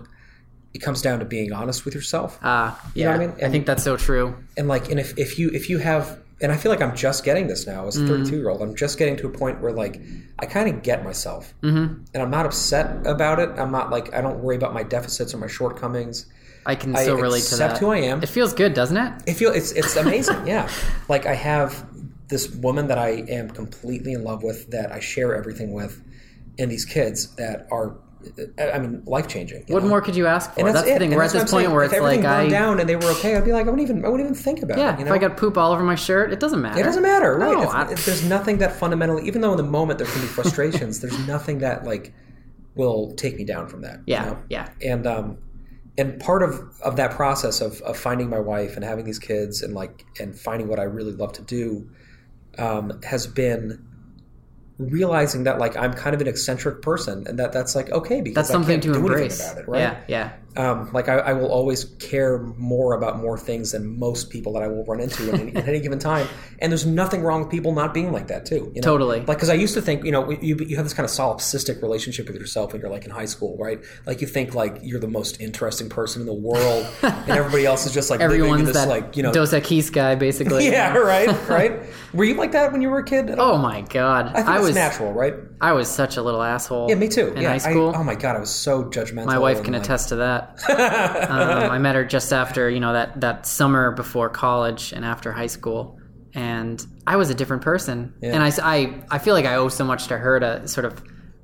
it 0.76 0.80
comes 0.80 1.02
down 1.02 1.20
to 1.20 1.26
being 1.26 1.54
honest 1.54 1.86
with 1.86 1.96
yourself. 1.96 2.38
Uh, 2.44 2.72
You 2.94 3.02
yeah, 3.04 3.06
know 3.06 3.18
what 3.18 3.24
I 3.24 3.28
mean? 3.38 3.46
I 3.46 3.50
think 3.50 3.66
that's 3.66 3.84
so 3.84 3.98
true. 3.98 4.36
and 4.58 4.68
like 4.68 4.92
and 4.92 5.00
if, 5.00 5.18
if 5.18 5.40
you 5.40 5.50
if 5.54 5.70
you 5.72 5.80
have 5.80 6.20
and 6.42 6.52
i 6.52 6.58
feel 6.58 6.72
like 6.72 6.82
i'm 6.82 6.96
just 6.96 7.24
getting 7.24 7.48
this 7.48 7.68
now 7.68 7.88
as 7.88 7.98
a 7.98 8.06
32 8.08 8.36
year 8.36 8.50
old 8.50 8.62
i'm 8.62 8.76
just 8.76 8.98
getting 8.98 9.16
to 9.18 9.28
a 9.28 9.30
point 9.30 9.62
where 9.62 9.72
like 9.72 10.02
i 10.40 10.46
kind 10.46 10.70
of 10.70 10.84
get 10.84 11.04
myself 11.04 11.54
mm-hmm. 11.62 12.02
and 12.14 12.24
i'm 12.24 12.30
not 12.30 12.46
upset 12.46 13.06
about 13.06 13.40
it 13.40 13.50
i'm 13.58 13.72
not 13.72 13.90
like 13.90 14.14
i 14.14 14.22
don't 14.22 14.40
worry 14.40 14.56
about 14.56 14.74
my 14.74 14.84
deficits 14.84 15.34
or 15.34 15.38
my 15.38 15.48
shortcomings 15.48 16.26
I 16.66 16.76
can 16.76 16.96
I 16.96 17.06
so 17.06 17.16
relate 17.16 17.44
to 17.44 17.56
that. 17.56 17.72
accept 17.72 17.80
who 17.80 17.90
I 17.90 18.00
am. 18.00 18.22
It 18.22 18.30
feels 18.30 18.54
good, 18.54 18.74
doesn't 18.74 18.98
it? 18.98 19.24
it 19.26 19.34
feels 19.36 19.56
it's 19.56 19.72
it's 19.72 19.96
amazing 19.96 20.46
yeah 20.48 20.70
like 21.08 21.26
i 21.26 21.34
have 21.34 21.86
this 22.28 22.50
woman 22.56 22.88
that 22.88 22.98
i 22.98 23.10
am 23.10 23.50
completely 23.50 24.14
in 24.14 24.24
love 24.24 24.44
with 24.44 24.70
that 24.72 24.92
i 24.92 25.00
share 25.00 25.36
everything 25.36 25.72
with 25.72 26.04
and 26.60 26.70
these 26.70 26.86
kids 26.86 27.36
that 27.36 27.68
are 27.72 27.96
i 28.60 28.78
mean 28.80 29.02
life 29.06 29.28
changing 29.28 29.64
What 29.70 29.84
more 29.84 30.02
could 30.02 30.16
you 30.16 30.28
ask 30.28 30.54
for? 30.54 30.60
and 30.60 30.68
That's, 30.76 30.86
the 30.86 30.96
it. 30.96 31.00
thing. 31.00 31.12
And 31.12 31.16
We're 31.18 31.24
at 31.24 31.32
this 31.32 31.44
point 31.50 31.64
saying. 31.66 31.72
where 31.72 31.84
if 31.84 31.94
it's 31.94 32.02
like 32.02 32.26
I, 32.26 32.50
down 32.50 32.80
and 32.80 32.88
they 32.90 32.96
were 32.98 33.06
okay, 33.12 33.36
I'd 33.36 33.46
be 33.46 33.54
like, 33.54 33.66
I 33.68 33.70
wouldn't 33.70 33.90
even, 33.90 34.04
I 34.04 34.10
wouldn't 34.10 34.30
even 34.30 34.36
think 34.42 34.62
about 34.62 34.78
yeah. 34.78 34.94
it. 34.94 35.00
You 35.00 35.06
know? 35.06 35.12
If 35.12 35.16
I 35.16 35.20
got 35.20 35.38
poop 35.38 35.58
all 35.58 35.72
over 35.72 35.84
my 35.84 35.96
shirt, 35.96 36.34
it 36.34 36.40
doesn't 36.40 36.62
matter. 36.62 36.80
It 36.80 36.84
doesn't 36.84 37.02
matter, 37.04 37.38
right? 37.38 37.54
No, 37.54 37.70
I- 37.70 37.86
there's 37.94 38.24
nothing 38.26 38.58
that 38.58 38.74
fundamentally, 38.76 39.26
even 39.26 39.40
though 39.42 39.52
in 39.52 39.58
the 39.58 39.64
moment 39.64 40.00
there 40.00 40.08
can 40.08 40.22
be 40.22 40.28
frustrations, 40.28 41.00
there's 41.00 41.18
nothing 41.28 41.60
that 41.60 41.86
like 41.86 42.14
will 42.76 43.14
take 43.16 43.36
me 43.38 43.46
down 43.46 43.68
from 43.68 43.82
that. 43.82 43.98
you 44.00 44.14
Yeah, 44.16 44.26
know? 44.26 44.38
yeah. 44.50 44.70
And 44.82 45.08
um, 45.08 45.38
and 45.98 46.20
part 46.20 46.44
of 46.44 46.60
of 46.84 46.98
that 46.98 47.12
process 47.12 47.62
of 47.62 47.80
of 47.82 47.98
finding 47.98 48.30
my 48.30 48.40
wife 48.40 48.76
and 48.76 48.84
having 48.84 49.06
these 49.06 49.20
kids 49.20 49.62
and 49.62 49.74
like 49.74 50.06
and 50.20 50.38
finding 50.38 50.68
what 50.68 50.80
I 50.80 50.84
really 50.84 51.14
love 51.14 51.32
to 51.34 51.42
do 51.42 51.90
um, 52.58 53.00
has 53.04 53.28
been 53.28 53.86
realizing 54.80 55.44
that 55.44 55.60
like 55.60 55.76
I'm 55.78 55.94
kind 55.94 56.16
of 56.16 56.22
an 56.22 56.28
eccentric 56.28 56.82
person 56.82 57.26
and 57.28 57.38
that 57.38 57.52
that's 57.52 57.76
like 57.76 57.92
okay 57.92 58.22
because 58.22 58.36
That's 58.36 58.50
I 58.50 58.54
something 58.54 58.80
can't 58.80 58.84
to 58.84 58.88
do 58.94 58.94
anything 58.94 59.12
embrace. 59.12 59.52
about 59.52 59.62
it, 59.62 59.68
right? 59.68 59.80
Yeah, 59.80 60.00
yeah. 60.08 60.32
Um, 60.58 60.90
like 60.94 61.08
I, 61.08 61.18
I 61.18 61.34
will 61.34 61.52
always 61.52 61.86
care 62.00 62.40
more 62.58 62.94
about 62.94 63.20
more 63.20 63.38
things 63.38 63.72
than 63.72 64.00
most 64.00 64.30
people 64.30 64.54
that 64.54 64.64
I 64.64 64.68
will 64.68 64.84
run 64.86 65.00
into 65.00 65.32
at 65.32 65.40
any, 65.40 65.56
at 65.56 65.68
any 65.68 65.80
given 65.80 66.00
time. 66.00 66.28
And 66.60 66.72
there's 66.72 66.86
nothing 66.86 67.22
wrong 67.22 67.42
with 67.42 67.50
people 67.50 67.72
not 67.72 67.94
being 67.94 68.12
like 68.12 68.28
that 68.28 68.46
too. 68.46 68.72
You 68.74 68.82
know? 68.82 68.86
Totally. 68.86 69.20
Like 69.20 69.38
because 69.38 69.50
I 69.50 69.54
used 69.54 69.74
to 69.76 69.82
think, 69.82 70.04
you 70.04 70.12
know, 70.12 70.30
you 70.30 70.58
you 70.58 70.76
have 70.76 70.86
this 70.86 70.94
kind 70.94 71.06
of 71.06 71.12
solipsistic 71.12 71.82
relationship 71.82 72.28
with 72.28 72.36
yourself 72.36 72.74
when 72.74 72.82
you're 72.82 72.90
like 72.90 73.06
in 73.06 73.12
high 73.12 73.26
school, 73.26 73.58
right? 73.58 73.80
Like 74.06 74.22
you 74.22 74.28
think 74.28 74.56
like 74.56 74.80
you're 74.82 75.00
the 75.00 75.08
most 75.08 75.40
interesting 75.40 75.88
person 75.90 76.22
in 76.22 76.26
the 76.26 76.34
world, 76.34 76.88
and 77.04 77.30
everybody 77.30 77.66
else 77.66 77.86
is 77.86 77.94
just 77.94 78.10
like 78.10 78.20
Everyone's 78.20 78.66
this 78.66 78.76
that 78.76 78.90
like 78.90 79.16
you 79.16 79.24
know. 79.24 79.32
Dos 79.32 79.54
Equis 79.54 79.92
guy, 79.92 80.16
basically. 80.16 80.66
yeah, 80.70 80.98
right, 80.98 81.28
right. 81.50 81.84
Were 82.14 82.24
you 82.24 82.34
like 82.34 82.52
that 82.54 82.72
when 82.72 82.82
you 82.82 82.90
were 82.90 83.00
a 83.00 83.06
kid? 83.06 83.36
Oh 83.38 83.58
my 83.58 83.82
god, 83.82 84.36
I 84.36 84.58
I 84.58 84.60
was 84.60 84.74
natural, 84.74 85.14
right? 85.14 85.36
I 85.62 85.74
was 85.74 85.90
such 85.90 86.18
a 86.18 86.22
little 86.22 86.42
asshole. 86.42 86.90
Yeah, 86.90 86.96
me 86.96 87.08
too. 87.08 87.28
In 87.34 87.42
yeah, 87.42 87.50
high 87.50 87.58
school, 87.58 87.92
I, 87.92 88.00
oh 88.00 88.04
my 88.04 88.16
god, 88.16 88.36
I 88.36 88.40
was 88.40 88.50
so 88.50 88.86
judgmental. 88.86 89.26
my 89.26 89.38
wife 89.38 89.58
and, 89.58 89.66
can 89.66 89.74
like- 89.74 89.84
attest 89.84 90.10
to 90.10 90.18
that. 90.18 90.39
Um, 90.70 91.72
I 91.72 91.78
met 91.78 91.96
her 91.96 92.04
just 92.04 92.32
after 92.34 92.70
you 92.70 92.80
know 92.80 92.94
that 92.94 93.22
that 93.22 93.46
summer 93.46 93.92
before 93.92 94.30
college 94.30 94.94
and 94.94 95.04
after 95.06 95.32
high 95.32 95.48
school, 95.48 96.00
and 96.34 96.86
I 97.08 97.16
was 97.16 97.30
a 97.30 97.36
different 97.36 97.64
person. 97.64 98.14
Yeah. 98.22 98.34
And 98.34 98.44
I 98.44 99.18
feel 99.20 99.34
like 99.34 99.46
I 99.46 99.56
owe 99.56 99.70
so 99.70 99.84
much 99.84 100.08
to 100.08 100.18
her 100.18 100.40
to 100.40 100.68
sort 100.68 100.86
of 100.86 101.02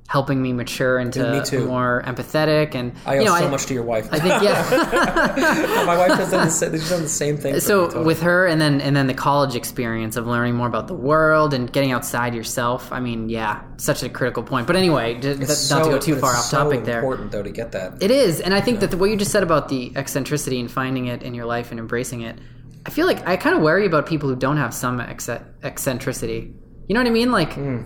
helping 0.08 0.40
me 0.40 0.52
mature 0.52 1.00
into 1.00 1.18
me 1.50 1.64
more 1.64 2.00
empathetic 2.06 2.76
and 2.76 2.92
I 3.04 3.16
owe 3.16 3.18
you 3.20 3.24
know, 3.26 3.36
so 3.36 3.46
I, 3.46 3.50
much 3.50 3.66
to 3.66 3.74
your 3.74 3.82
wife. 3.82 4.08
I 4.12 4.20
think 4.20 4.40
yeah. 4.42 5.84
my 5.84 5.96
wife 5.98 6.12
has 6.12 6.30
done 6.30 6.46
the, 6.46 6.78
she's 6.78 6.88
done 6.88 7.02
the 7.02 7.08
same 7.08 7.36
thing. 7.36 7.58
So 7.58 7.82
me, 7.82 7.86
totally. 7.88 8.04
with 8.06 8.20
her 8.22 8.46
and 8.46 8.60
then 8.60 8.80
and 8.80 8.94
then 8.96 9.08
the 9.08 9.14
college 9.14 9.56
experience 9.56 10.16
of 10.16 10.26
learning 10.28 10.54
more 10.54 10.68
about 10.68 10.86
the 10.86 10.94
world 10.94 11.52
and 11.54 11.72
getting 11.72 11.90
outside 11.92 12.34
yourself 12.34 12.92
i 12.92 13.00
mean 13.00 13.28
yeah 13.28 13.62
such 13.78 14.02
a 14.04 14.08
critical 14.08 14.42
point 14.44 14.66
but 14.68 14.76
anyway 14.76 15.14
It's 15.20 15.70
not 15.70 15.78
to 15.78 15.84
so- 15.84 15.90
go 15.90 15.98
too 15.98 16.16
far 16.16 16.30
off 16.36 16.44
so 16.44 16.58
topic 16.64 16.84
there 16.84 16.98
Important 17.00 17.32
though 17.32 17.42
to 17.42 17.50
get 17.50 17.72
that. 17.72 18.00
it 18.02 18.10
is 18.10 18.40
and 18.40 18.54
i 18.54 18.60
think 18.60 18.80
that 18.80 18.90
the, 18.92 18.96
what 18.96 19.10
you 19.10 19.16
just 19.16 19.32
said 19.32 19.42
about 19.42 19.68
the 19.68 19.92
eccentricity 19.96 20.60
and 20.60 20.70
finding 20.70 21.06
it 21.06 21.22
in 21.22 21.34
your 21.34 21.46
life 21.46 21.70
and 21.72 21.80
embracing 21.80 22.20
it 22.22 22.38
i 22.86 22.90
feel 22.90 23.06
like 23.06 23.26
i 23.26 23.36
kind 23.36 23.56
of 23.56 23.62
worry 23.62 23.86
about 23.86 24.06
people 24.06 24.28
who 24.28 24.36
don't 24.36 24.56
have 24.56 24.72
some 24.72 25.00
ex- 25.00 25.28
eccentricity 25.62 26.52
you 26.88 26.94
know 26.94 27.00
what 27.00 27.06
i 27.06 27.10
mean 27.10 27.32
like 27.32 27.52
Hmm. 27.54 27.82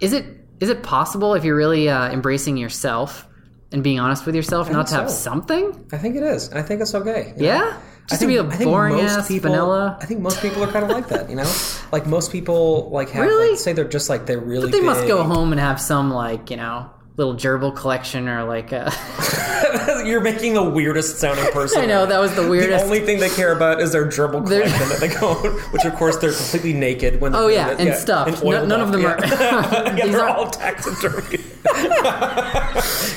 is 0.00 0.12
it 0.12 0.24
is 0.60 0.68
it 0.68 0.82
possible 0.82 1.34
if 1.34 1.44
you're 1.44 1.56
really 1.56 1.88
uh, 1.88 2.10
embracing 2.10 2.56
yourself 2.56 3.26
and 3.72 3.82
being 3.82 3.98
honest 4.00 4.26
with 4.26 4.34
yourself 4.34 4.70
not 4.70 4.86
to 4.88 4.92
think 4.94 5.02
have 5.02 5.10
something 5.10 5.88
I 5.92 5.98
think 5.98 6.16
it 6.16 6.22
is. 6.22 6.48
and 6.48 6.58
I 6.58 6.62
think 6.62 6.80
it's 6.80 6.94
okay. 6.94 7.32
you 7.36 7.42
know? 7.42 7.48
yeah 7.48 7.76
I 7.76 8.14
just 8.14 8.22
to 8.22 8.26
be 8.26 8.36
a 8.36 8.44
think 8.44 8.64
boring 8.68 8.98
ass 9.00 9.28
people, 9.28 9.50
vanilla 9.50 9.96
I 10.00 10.06
think 10.06 10.20
most 10.20 10.40
people 10.42 10.64
are 10.64 10.72
kind 10.72 10.84
of 10.84 10.90
like 10.90 11.08
that. 11.08 11.30
You 11.30 11.36
know, 11.36 11.52
like 11.92 12.06
most 12.06 12.32
people 12.32 12.90
like 12.90 13.10
have 13.10 13.24
Really? 13.24 13.50
like, 13.50 13.58
say 13.60 13.72
they're 13.72 13.84
just 13.84 14.08
like 14.08 14.26
they're 14.26 14.40
really. 14.40 14.62
But 14.62 14.72
they 14.72 14.80
must 14.80 15.06
go 15.06 15.22
home 15.22 15.52
and 15.52 15.60
have 15.60 15.80
some 15.80 16.10
like 16.10 16.50
you 16.50 16.56
know 16.56 16.90
little 17.20 17.34
gerbil 17.34 17.74
collection 17.76 18.28
or 18.28 18.44
like 18.44 18.72
uh, 18.72 18.90
a, 18.90 20.02
You're 20.06 20.22
making 20.22 20.54
the 20.54 20.62
weirdest 20.62 21.18
sounding 21.18 21.44
person. 21.52 21.82
I 21.82 21.86
know 21.86 22.06
that 22.06 22.18
was 22.18 22.34
the 22.34 22.48
weirdest. 22.48 22.84
The 22.84 22.90
only 22.90 23.00
thing 23.00 23.18
they 23.20 23.28
care 23.28 23.52
about 23.52 23.80
is 23.82 23.92
their 23.92 24.06
gerbil 24.06 24.44
collection 24.46 24.88
that 24.88 25.00
they 25.00 25.08
go, 25.08 25.34
which 25.72 25.84
of 25.84 25.94
course 25.96 26.16
they're 26.16 26.32
completely 26.32 26.72
naked 26.72 27.20
when. 27.20 27.34
Oh, 27.34 27.48
yeah, 27.48 27.76
and 27.78 27.94
stuffed. 27.94 28.42
oiled 28.42 28.68
No- 28.68 28.76
none 28.76 28.80
of 28.80 28.92
them 28.92 29.02
yeah. 29.02 29.12
are- 29.12 29.96
yeah, 29.98 30.06
they're 30.06 30.20
aren't- 30.20 30.36
all 30.36 30.50
taxidermy. 30.50 31.38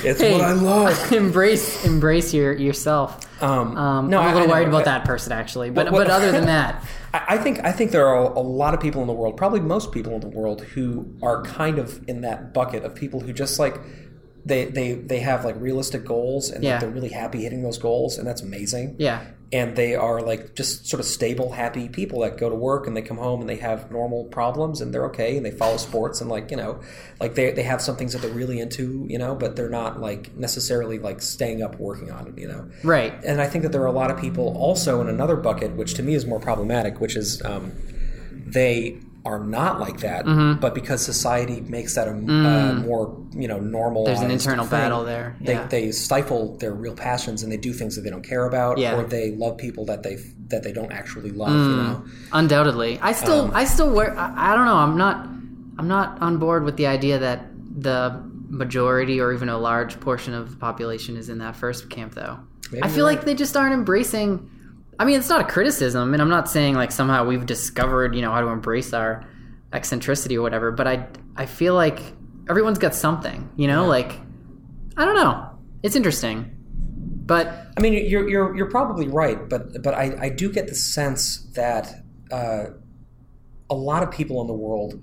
it's 0.04 0.20
Hey. 0.20 0.32
what 0.32 0.42
I 0.42 0.52
love. 0.52 1.12
embrace 1.12 1.84
embrace 1.86 2.34
your 2.34 2.52
yourself. 2.52 3.18
Um, 3.44 3.76
Um, 3.76 4.10
no, 4.10 4.20
I'm 4.20 4.30
a 4.30 4.34
little 4.38 4.48
I 4.52 4.58
worried 4.58 4.68
know. 4.68 4.74
about 4.76 4.84
that 4.86 5.04
person 5.04 5.32
actually, 5.32 5.70
but 5.70 5.90
What- 5.90 6.06
but 6.06 6.10
other 6.10 6.32
than 6.32 6.46
that, 6.56 6.82
I 7.12 7.36
think 7.38 7.60
I 7.64 7.72
think 7.72 7.90
there 7.90 8.06
are 8.06 8.24
a 8.32 8.40
lot 8.40 8.74
of 8.74 8.80
people 8.80 9.00
in 9.02 9.06
the 9.06 9.12
world, 9.12 9.36
probably 9.36 9.60
most 9.60 9.92
people 9.92 10.12
in 10.14 10.20
the 10.20 10.28
world, 10.28 10.62
who 10.74 11.06
are 11.22 11.42
kind 11.42 11.78
of 11.78 12.00
in 12.08 12.22
that 12.22 12.52
bucket 12.54 12.84
of 12.84 12.94
people 12.94 13.20
who 13.20 13.32
just 13.32 13.58
like 13.58 13.78
they 14.46 14.64
they 14.66 14.92
they 14.94 15.20
have 15.20 15.44
like 15.44 15.56
realistic 15.58 16.04
goals 16.04 16.50
and 16.50 16.62
like, 16.64 16.80
they're 16.80 16.90
really 16.90 17.08
happy 17.08 17.42
hitting 17.42 17.62
those 17.62 17.78
goals, 17.78 18.18
and 18.18 18.26
that's 18.26 18.42
amazing. 18.42 18.96
yeah, 18.98 19.20
And 19.54 19.76
they 19.76 19.94
are 19.94 20.20
like 20.20 20.54
just 20.54 20.86
sort 20.86 21.00
of 21.00 21.06
stable, 21.06 21.52
happy 21.52 21.88
people 21.88 22.20
that 22.20 22.36
go 22.36 22.48
to 22.50 22.56
work 22.56 22.86
and 22.86 22.96
they 22.96 23.02
come 23.02 23.18
home 23.18 23.40
and 23.40 23.48
they 23.48 23.56
have 23.56 23.90
normal 23.90 24.24
problems 24.24 24.80
and 24.80 24.92
they're 24.92 25.06
okay 25.06 25.36
and 25.36 25.46
they 25.46 25.50
follow 25.52 25.76
sports 25.78 26.20
and 26.20 26.28
like 26.28 26.50
you 26.50 26.56
know, 26.56 26.80
like 27.20 27.34
they 27.36 27.52
they 27.52 27.62
have 27.62 27.80
some 27.80 27.96
things 27.96 28.12
that 28.12 28.22
they're 28.22 28.30
really 28.42 28.58
into, 28.58 29.06
you 29.08 29.18
know, 29.18 29.34
but 29.34 29.54
they're 29.56 29.70
not 29.70 30.00
like 30.00 30.34
necessarily 30.36 30.98
like 30.98 31.22
staying 31.22 31.62
up 31.62 31.78
working 31.78 32.10
on 32.10 32.26
it, 32.26 32.38
you 32.38 32.48
know 32.48 32.68
right. 32.82 33.12
and 33.24 33.40
I 33.40 33.46
think 33.46 33.62
that 33.62 33.72
there 33.72 33.82
are 33.82 33.86
a 33.86 33.92
lot 33.92 34.10
of 34.10 34.18
people 34.18 34.56
also 34.56 35.00
in 35.00 35.08
another 35.08 35.36
bucket, 35.36 35.72
which 35.72 35.94
to 35.94 36.02
me 36.02 36.14
is 36.14 36.26
more 36.26 36.40
problematic, 36.40 37.00
which 37.00 37.16
is 37.16 37.42
um, 37.42 37.72
they 38.32 38.98
are 39.26 39.38
not 39.38 39.80
like 39.80 40.00
that, 40.00 40.26
Mm-hmm. 40.26 40.60
but 40.60 40.74
because 40.74 41.02
society 41.02 41.62
makes 41.62 41.94
that 41.94 42.06
a 42.08 42.10
uh, 42.10 42.74
more 42.74 43.16
you 43.32 43.48
know 43.48 43.58
normal. 43.58 44.02
Mm. 44.02 44.06
There's 44.06 44.20
an 44.20 44.30
internal 44.30 44.66
battle 44.66 45.02
there. 45.04 45.34
They, 45.40 45.54
Yeah. 45.54 45.66
they 45.66 45.92
stifle 45.92 46.56
their 46.58 46.74
real 46.74 46.94
passions 46.94 47.42
and 47.42 47.50
they 47.50 47.56
do 47.56 47.72
things 47.72 47.96
that 47.96 48.02
they 48.02 48.10
don't 48.10 48.22
care 48.26 48.44
about, 48.46 48.76
Yeah. 48.78 48.96
or 48.96 49.04
they 49.04 49.30
love 49.32 49.56
people 49.56 49.84
that 49.86 50.02
they 50.02 50.16
that 50.48 50.62
they 50.62 50.72
don't 50.72 50.92
actually 50.92 51.30
love. 51.30 51.50
Mm. 51.50 51.70
You 51.70 51.76
know, 51.82 52.04
Undoubtedly, 52.32 52.98
I 53.00 53.12
still 53.12 53.42
Um, 53.46 53.50
I 53.54 53.64
still 53.64 53.90
wear. 53.90 54.16
I, 54.18 54.52
I 54.52 54.54
don't 54.56 54.66
know. 54.66 54.76
I'm 54.76 54.96
not 54.98 55.26
I'm 55.78 55.88
not 55.88 56.20
on 56.20 56.36
board 56.38 56.64
with 56.64 56.76
the 56.76 56.86
idea 56.86 57.18
that 57.18 57.46
the 57.80 58.20
majority 58.50 59.20
or 59.20 59.32
even 59.32 59.48
a 59.48 59.58
large 59.58 59.98
portion 60.00 60.32
of 60.34 60.50
the 60.50 60.56
population 60.56 61.16
is 61.16 61.28
in 61.28 61.38
that 61.38 61.56
first 61.56 61.88
camp 61.90 62.14
though. 62.14 62.38
I 62.82 62.88
feel 62.88 63.04
like 63.04 63.24
they 63.24 63.34
just 63.34 63.56
aren't 63.56 63.74
embracing. 63.74 64.50
I 64.98 65.04
mean, 65.04 65.18
it's 65.18 65.28
not 65.28 65.40
a 65.40 65.44
criticism, 65.44 66.12
and 66.12 66.22
I'm 66.22 66.28
not 66.28 66.48
saying 66.48 66.74
like 66.74 66.92
somehow 66.92 67.24
we've 67.24 67.46
discovered 67.46 68.14
you 68.14 68.22
know 68.22 68.32
how 68.32 68.40
to 68.40 68.48
embrace 68.48 68.92
our 68.92 69.28
eccentricity 69.72 70.38
or 70.38 70.42
whatever. 70.42 70.70
But 70.70 70.86
I 70.86 71.06
I 71.36 71.46
feel 71.46 71.74
like 71.74 72.00
everyone's 72.48 72.78
got 72.78 72.94
something. 72.94 73.50
You 73.56 73.68
know, 73.68 73.86
like 73.86 74.12
I 74.96 75.04
don't 75.04 75.16
know. 75.16 75.50
It's 75.82 75.96
interesting, 75.96 76.54
but 77.26 77.66
I 77.76 77.80
mean, 77.80 77.92
you're 78.08 78.28
you're 78.28 78.56
you're 78.56 78.70
probably 78.70 79.08
right, 79.08 79.48
but 79.48 79.82
but 79.82 79.94
I 79.94 80.16
I 80.20 80.28
do 80.28 80.50
get 80.52 80.68
the 80.68 80.74
sense 80.74 81.48
that 81.54 82.02
uh, 82.30 82.66
a 83.68 83.74
lot 83.74 84.02
of 84.02 84.10
people 84.10 84.40
in 84.40 84.46
the 84.46 84.54
world 84.54 85.02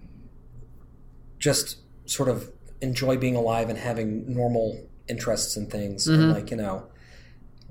just 1.37 1.77
sort 2.05 2.29
of 2.29 2.49
enjoy 2.81 3.17
being 3.17 3.35
alive 3.35 3.69
and 3.69 3.77
having 3.77 4.33
normal 4.33 4.87
interests 5.07 5.57
and 5.57 5.69
things, 5.69 6.07
and 6.07 6.31
like 6.31 6.51
you 6.51 6.57
know, 6.57 6.87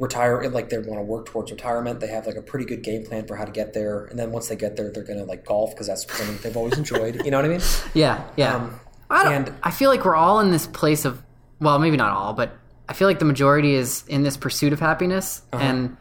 retire 0.00 0.48
like 0.50 0.70
they 0.70 0.78
want 0.78 0.98
to 0.98 1.02
work 1.04 1.26
towards 1.26 1.52
retirement. 1.52 2.00
They 2.00 2.08
have 2.08 2.26
like 2.26 2.34
a 2.36 2.42
pretty 2.42 2.64
good 2.64 2.82
game 2.82 3.04
plan 3.04 3.26
for 3.28 3.36
how 3.36 3.44
to 3.44 3.52
get 3.52 3.72
there, 3.74 4.06
and 4.06 4.18
then 4.18 4.32
once 4.32 4.48
they 4.48 4.56
get 4.56 4.74
there, 4.76 4.90
they're 4.90 5.04
gonna 5.04 5.24
like 5.24 5.44
golf 5.44 5.70
because 5.70 5.86
that's 5.86 6.04
something 6.10 6.38
they've 6.42 6.56
always 6.56 6.76
enjoyed. 6.76 7.24
You 7.24 7.30
know 7.30 7.36
what 7.38 7.44
I 7.44 7.48
mean? 7.48 7.60
Yeah, 7.94 8.24
yeah. 8.36 8.56
Um, 8.56 8.80
I 9.08 9.22
don't. 9.24 9.32
and- 9.48 9.54
I 9.62 9.70
feel 9.70 9.90
like 9.90 10.04
we're 10.04 10.16
all 10.16 10.40
in 10.40 10.50
this 10.50 10.66
place 10.66 11.04
of, 11.04 11.22
well, 11.60 11.78
maybe 11.78 11.96
not 11.96 12.10
all, 12.12 12.32
but 12.32 12.56
I 12.88 12.92
feel 12.94 13.06
like 13.06 13.18
the 13.20 13.24
majority 13.24 13.75
is 13.75 14.02
in 14.08 14.22
this 14.25 14.37
pursuit 14.37 14.72
of 14.72 14.81
happiness, 14.81 15.42
Uh-huh. 15.52 15.62
and 15.62 15.96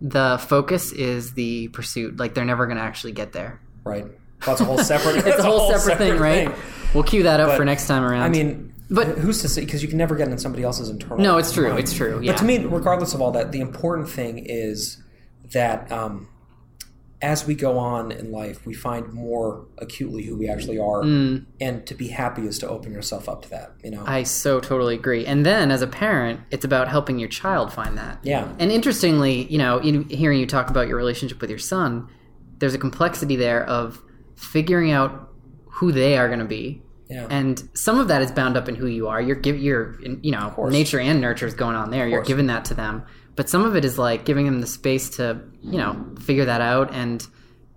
the 0.00 0.38
focus 0.48 0.92
is 0.92 1.34
the 1.34 1.68
pursuit. 1.68 2.18
Like 2.18 2.32
they're 2.34 2.44
never 2.46 2.64
going 2.66 2.78
to 2.78 2.82
actually 2.82 3.12
get 3.12 3.32
there. 3.32 3.60
Right. 3.84 4.06
That's 4.46 4.60
a 4.62 4.64
whole 4.64 4.78
separate. 4.78 5.16
It's 5.26 5.38
a 5.38 5.42
whole, 5.42 5.70
separate, 5.70 5.98
thing, 5.98 6.18
right? 6.18 6.50
We'll 6.94 7.02
cue 7.04 7.24
that 7.24 7.40
up 7.40 7.48
But, 7.50 7.56
for 7.58 7.64
next 7.66 7.86
time 7.86 8.02
around. 8.02 8.22
I 8.22 8.28
mean, 8.30 8.69
But- 8.90 9.18
who's 9.18 9.40
to 9.42 9.48
say? 9.48 9.60
Because 9.64 9.82
you 9.82 9.88
can 9.88 9.98
never 9.98 10.16
get 10.16 10.28
in 10.28 10.38
somebody 10.38 10.64
else's 10.64 10.88
internal. 10.88 11.18
No, 11.18 11.38
it's 11.38 11.52
true, 11.52 11.68
mind. 11.68 11.78
it's 11.80 11.94
true, 11.94 12.20
yeah. 12.22 12.32
But 12.32 12.38
to 12.38 12.44
me, 12.44 12.58
regardless 12.64 13.14
of 13.14 13.20
all 13.22 13.30
that, 13.32 13.52
the 13.52 13.60
important 13.60 14.08
thing 14.08 14.38
is 14.44 15.02
that 15.52 15.90
um, 15.92 16.28
as 17.22 17.46
we 17.46 17.54
go 17.54 17.76
on 17.78 18.10
in 18.10 18.32
life, 18.32 18.64
we 18.66 18.72
find 18.72 19.12
more 19.12 19.66
acutely 19.78 20.22
who 20.24 20.36
we 20.36 20.48
actually 20.48 20.78
are, 20.78 21.02
Mm. 21.02 21.44
and 21.60 21.86
to 21.86 21.94
be 21.94 22.08
happy 22.08 22.46
is 22.46 22.58
to 22.60 22.68
open 22.68 22.92
yourself 22.92 23.28
up 23.28 23.42
to 23.42 23.50
that. 23.50 23.72
You 23.84 23.90
know, 23.90 24.02
I 24.06 24.22
so 24.22 24.58
totally 24.58 24.94
agree. 24.94 25.26
And 25.26 25.44
then 25.44 25.70
as 25.70 25.82
a 25.82 25.86
parent, 25.86 26.40
it's 26.50 26.64
about 26.64 26.88
helping 26.88 27.18
your 27.18 27.28
child 27.28 27.72
find 27.72 27.96
that. 27.98 28.18
yeah, 28.22 28.48
And 28.58 28.72
interestingly, 28.72 29.44
you 29.52 29.58
know, 29.58 29.78
in 29.78 30.08
hearing 30.08 30.40
you 30.40 30.46
talk 30.46 30.70
about 30.70 30.88
your 30.88 30.96
relationship 30.96 31.40
with 31.42 31.50
your 31.50 31.58
son, 31.58 32.08
there's 32.58 32.74
a 32.74 32.78
complexity 32.78 33.36
there 33.36 33.64
of 33.64 34.02
figuring 34.36 34.90
out 34.90 35.28
who 35.72 35.92
they 35.92 36.16
are 36.16 36.26
going 36.28 36.40
to 36.40 36.44
be. 36.46 36.82
Yeah, 37.10 37.26
And 37.28 37.68
some 37.74 37.98
of 37.98 38.08
that 38.08 38.22
is 38.22 38.30
bound 38.32 38.56
up 38.56 38.68
in 38.68 38.74
who 38.76 38.86
you 38.86 39.08
are. 39.08 39.20
You're 39.20 39.36
give 39.36 39.58
you're 39.58 40.00
you 40.00 40.30
know 40.30 40.54
nature 40.70 41.00
and 41.00 41.20
nurture 41.20 41.46
is 41.46 41.54
going 41.54 41.76
on 41.76 41.90
there. 41.90 42.06
You're 42.08 42.22
giving 42.22 42.46
that 42.46 42.64
to 42.66 42.74
them, 42.74 43.04
but 43.36 43.48
some 43.48 43.64
of 43.64 43.74
it 43.76 43.84
is 43.84 43.98
like 43.98 44.24
giving 44.24 44.46
them 44.46 44.60
the 44.60 44.66
space 44.66 45.10
to 45.16 45.40
you 45.62 45.78
know 45.78 46.14
figure 46.20 46.44
that 46.44 46.60
out 46.60 46.94
and 46.94 47.26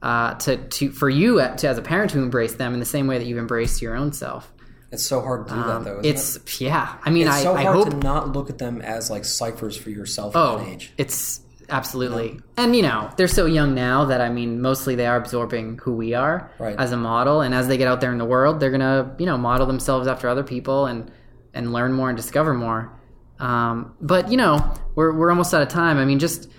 uh, 0.02 0.36
to 0.36 0.58
to 0.68 0.92
for 0.92 1.10
you 1.10 1.40
uh, 1.40 1.56
to, 1.58 1.68
as 1.68 1.78
a 1.78 1.82
parent 1.82 2.12
to 2.12 2.20
embrace 2.20 2.56
them 2.56 2.74
in 2.74 2.80
the 2.80 2.86
same 2.86 3.08
way 3.08 3.18
that 3.18 3.26
you've 3.26 3.38
embraced 3.40 3.82
your 3.82 3.96
own 3.96 4.12
self. 4.14 4.52
it's 4.92 5.06
so 5.06 5.22
hard 5.22 5.48
to 5.48 5.54
do 5.54 5.60
that 5.64 5.84
though. 5.86 6.00
Isn't 6.02 6.06
Um, 6.06 6.06
It's 6.06 6.36
it? 6.36 6.62
yeah. 6.62 6.96
I 7.04 7.10
mean, 7.10 7.26
It's 7.28 7.38
I, 7.38 7.44
so 7.44 7.56
I 7.56 7.64
hope 7.64 7.90
to 7.90 7.96
not 7.98 8.32
look 8.34 8.50
at 8.50 8.58
them 8.60 8.82
as 8.82 9.10
like 9.10 9.26
ciphers 9.26 9.76
for 9.78 9.90
yourself 9.90 10.34
Oh, 10.36 10.60
age. 10.68 10.92
it's 10.98 11.40
absolutely. 11.70 12.39
And 12.57 12.76
you 12.76 12.82
know, 12.82 13.09
they're 13.18 13.28
so 13.28 13.45
young 13.45 13.74
now 13.76 14.05
that 14.05 14.22
I 14.22 14.30
mean, 14.30 14.61
mostly 14.61 14.95
they 14.95 15.05
are 15.05 15.18
absorbing 15.18 15.80
who 15.84 15.93
we 15.95 16.14
are 16.14 16.51
Right. 16.59 16.76
as 16.80 16.91
a 16.91 16.97
model, 16.97 17.41
and 17.41 17.53
as 17.53 17.68
they 17.68 17.78
get 17.78 17.88
out 17.88 18.01
there 18.01 18.11
in 18.11 18.18
the 18.18 18.26
world, 18.26 18.59
they're 18.59 18.72
gonna 18.72 19.16
you 19.20 19.26
know 19.26 19.38
model 19.38 19.66
themselves 19.68 20.07
after 20.07 20.28
other 20.30 20.43
people 20.43 20.86
and 20.86 21.11
and 21.53 21.72
learn 21.74 21.93
more 21.93 22.09
and 22.09 22.18
discover 22.18 22.53
more. 22.53 22.91
Um, 23.39 23.93
but 24.01 24.30
you 24.32 24.38
know, 24.38 24.74
we're 24.95 25.14
we're 25.14 25.30
almost 25.30 25.53
out 25.53 25.61
of 25.61 25.68
time. 25.70 25.97
I 25.97 26.05
mean, 26.05 26.20
just 26.20 26.49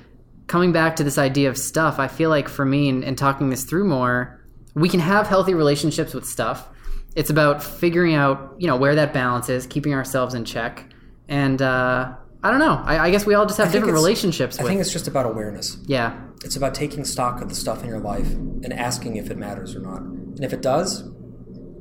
coming 0.46 0.72
back 0.72 0.96
to 0.96 1.05
this 1.05 1.16
idea 1.18 1.48
of 1.48 1.57
stuff, 1.57 1.98
I 1.98 2.09
feel 2.09 2.28
like 2.30 2.48
for 2.48 2.64
me 2.64 2.88
and, 2.88 3.02
and 3.05 3.16
talking 3.16 3.48
this 3.50 3.64
through 3.64 3.84
more, 3.86 4.44
we 4.74 4.88
can 4.88 5.00
have 5.00 5.26
healthy 5.26 5.55
relationships 5.55 6.12
with 6.12 6.26
stuff. 6.26 6.68
It's 7.16 7.30
about 7.30 7.62
figuring 7.62 8.14
out, 8.14 8.55
you 8.59 8.66
know, 8.66 8.76
where 8.76 8.94
that 8.96 9.12
balance 9.14 9.48
is, 9.48 9.66
keeping 9.66 9.94
ourselves 9.94 10.34
in 10.34 10.44
check, 10.44 10.84
and 11.28 11.62
uh, 11.62 12.12
I 12.45 12.51
don't 12.51 12.61
know. 12.61 12.80
I, 12.84 13.07
I 13.07 13.11
guess 13.11 13.24
we 13.26 13.34
all 13.34 13.47
just 13.47 13.59
have 13.59 13.72
different 13.72 13.95
relationships 13.95 14.59
I 14.59 14.62
with. 14.62 14.70
think 14.70 14.80
it's 14.82 14.92
just 14.92 15.09
about 15.09 15.26
awareness. 15.26 15.76
yeah, 15.86 16.20
It's 16.45 16.57
about 16.57 16.74
taking 16.74 17.05
stock 17.05 17.40
of 17.40 17.49
the 17.49 17.55
stuff 17.55 17.82
in 17.82 17.88
your 17.88 17.99
life 18.01 18.30
and 18.30 18.72
asking 18.72 19.16
if 19.16 19.30
it 19.30 19.38
matters 19.38 19.74
or 19.74 19.80
not. 19.80 20.03
And 20.03 20.45
if 20.45 20.53
it 20.53 20.61
does, 20.62 21.03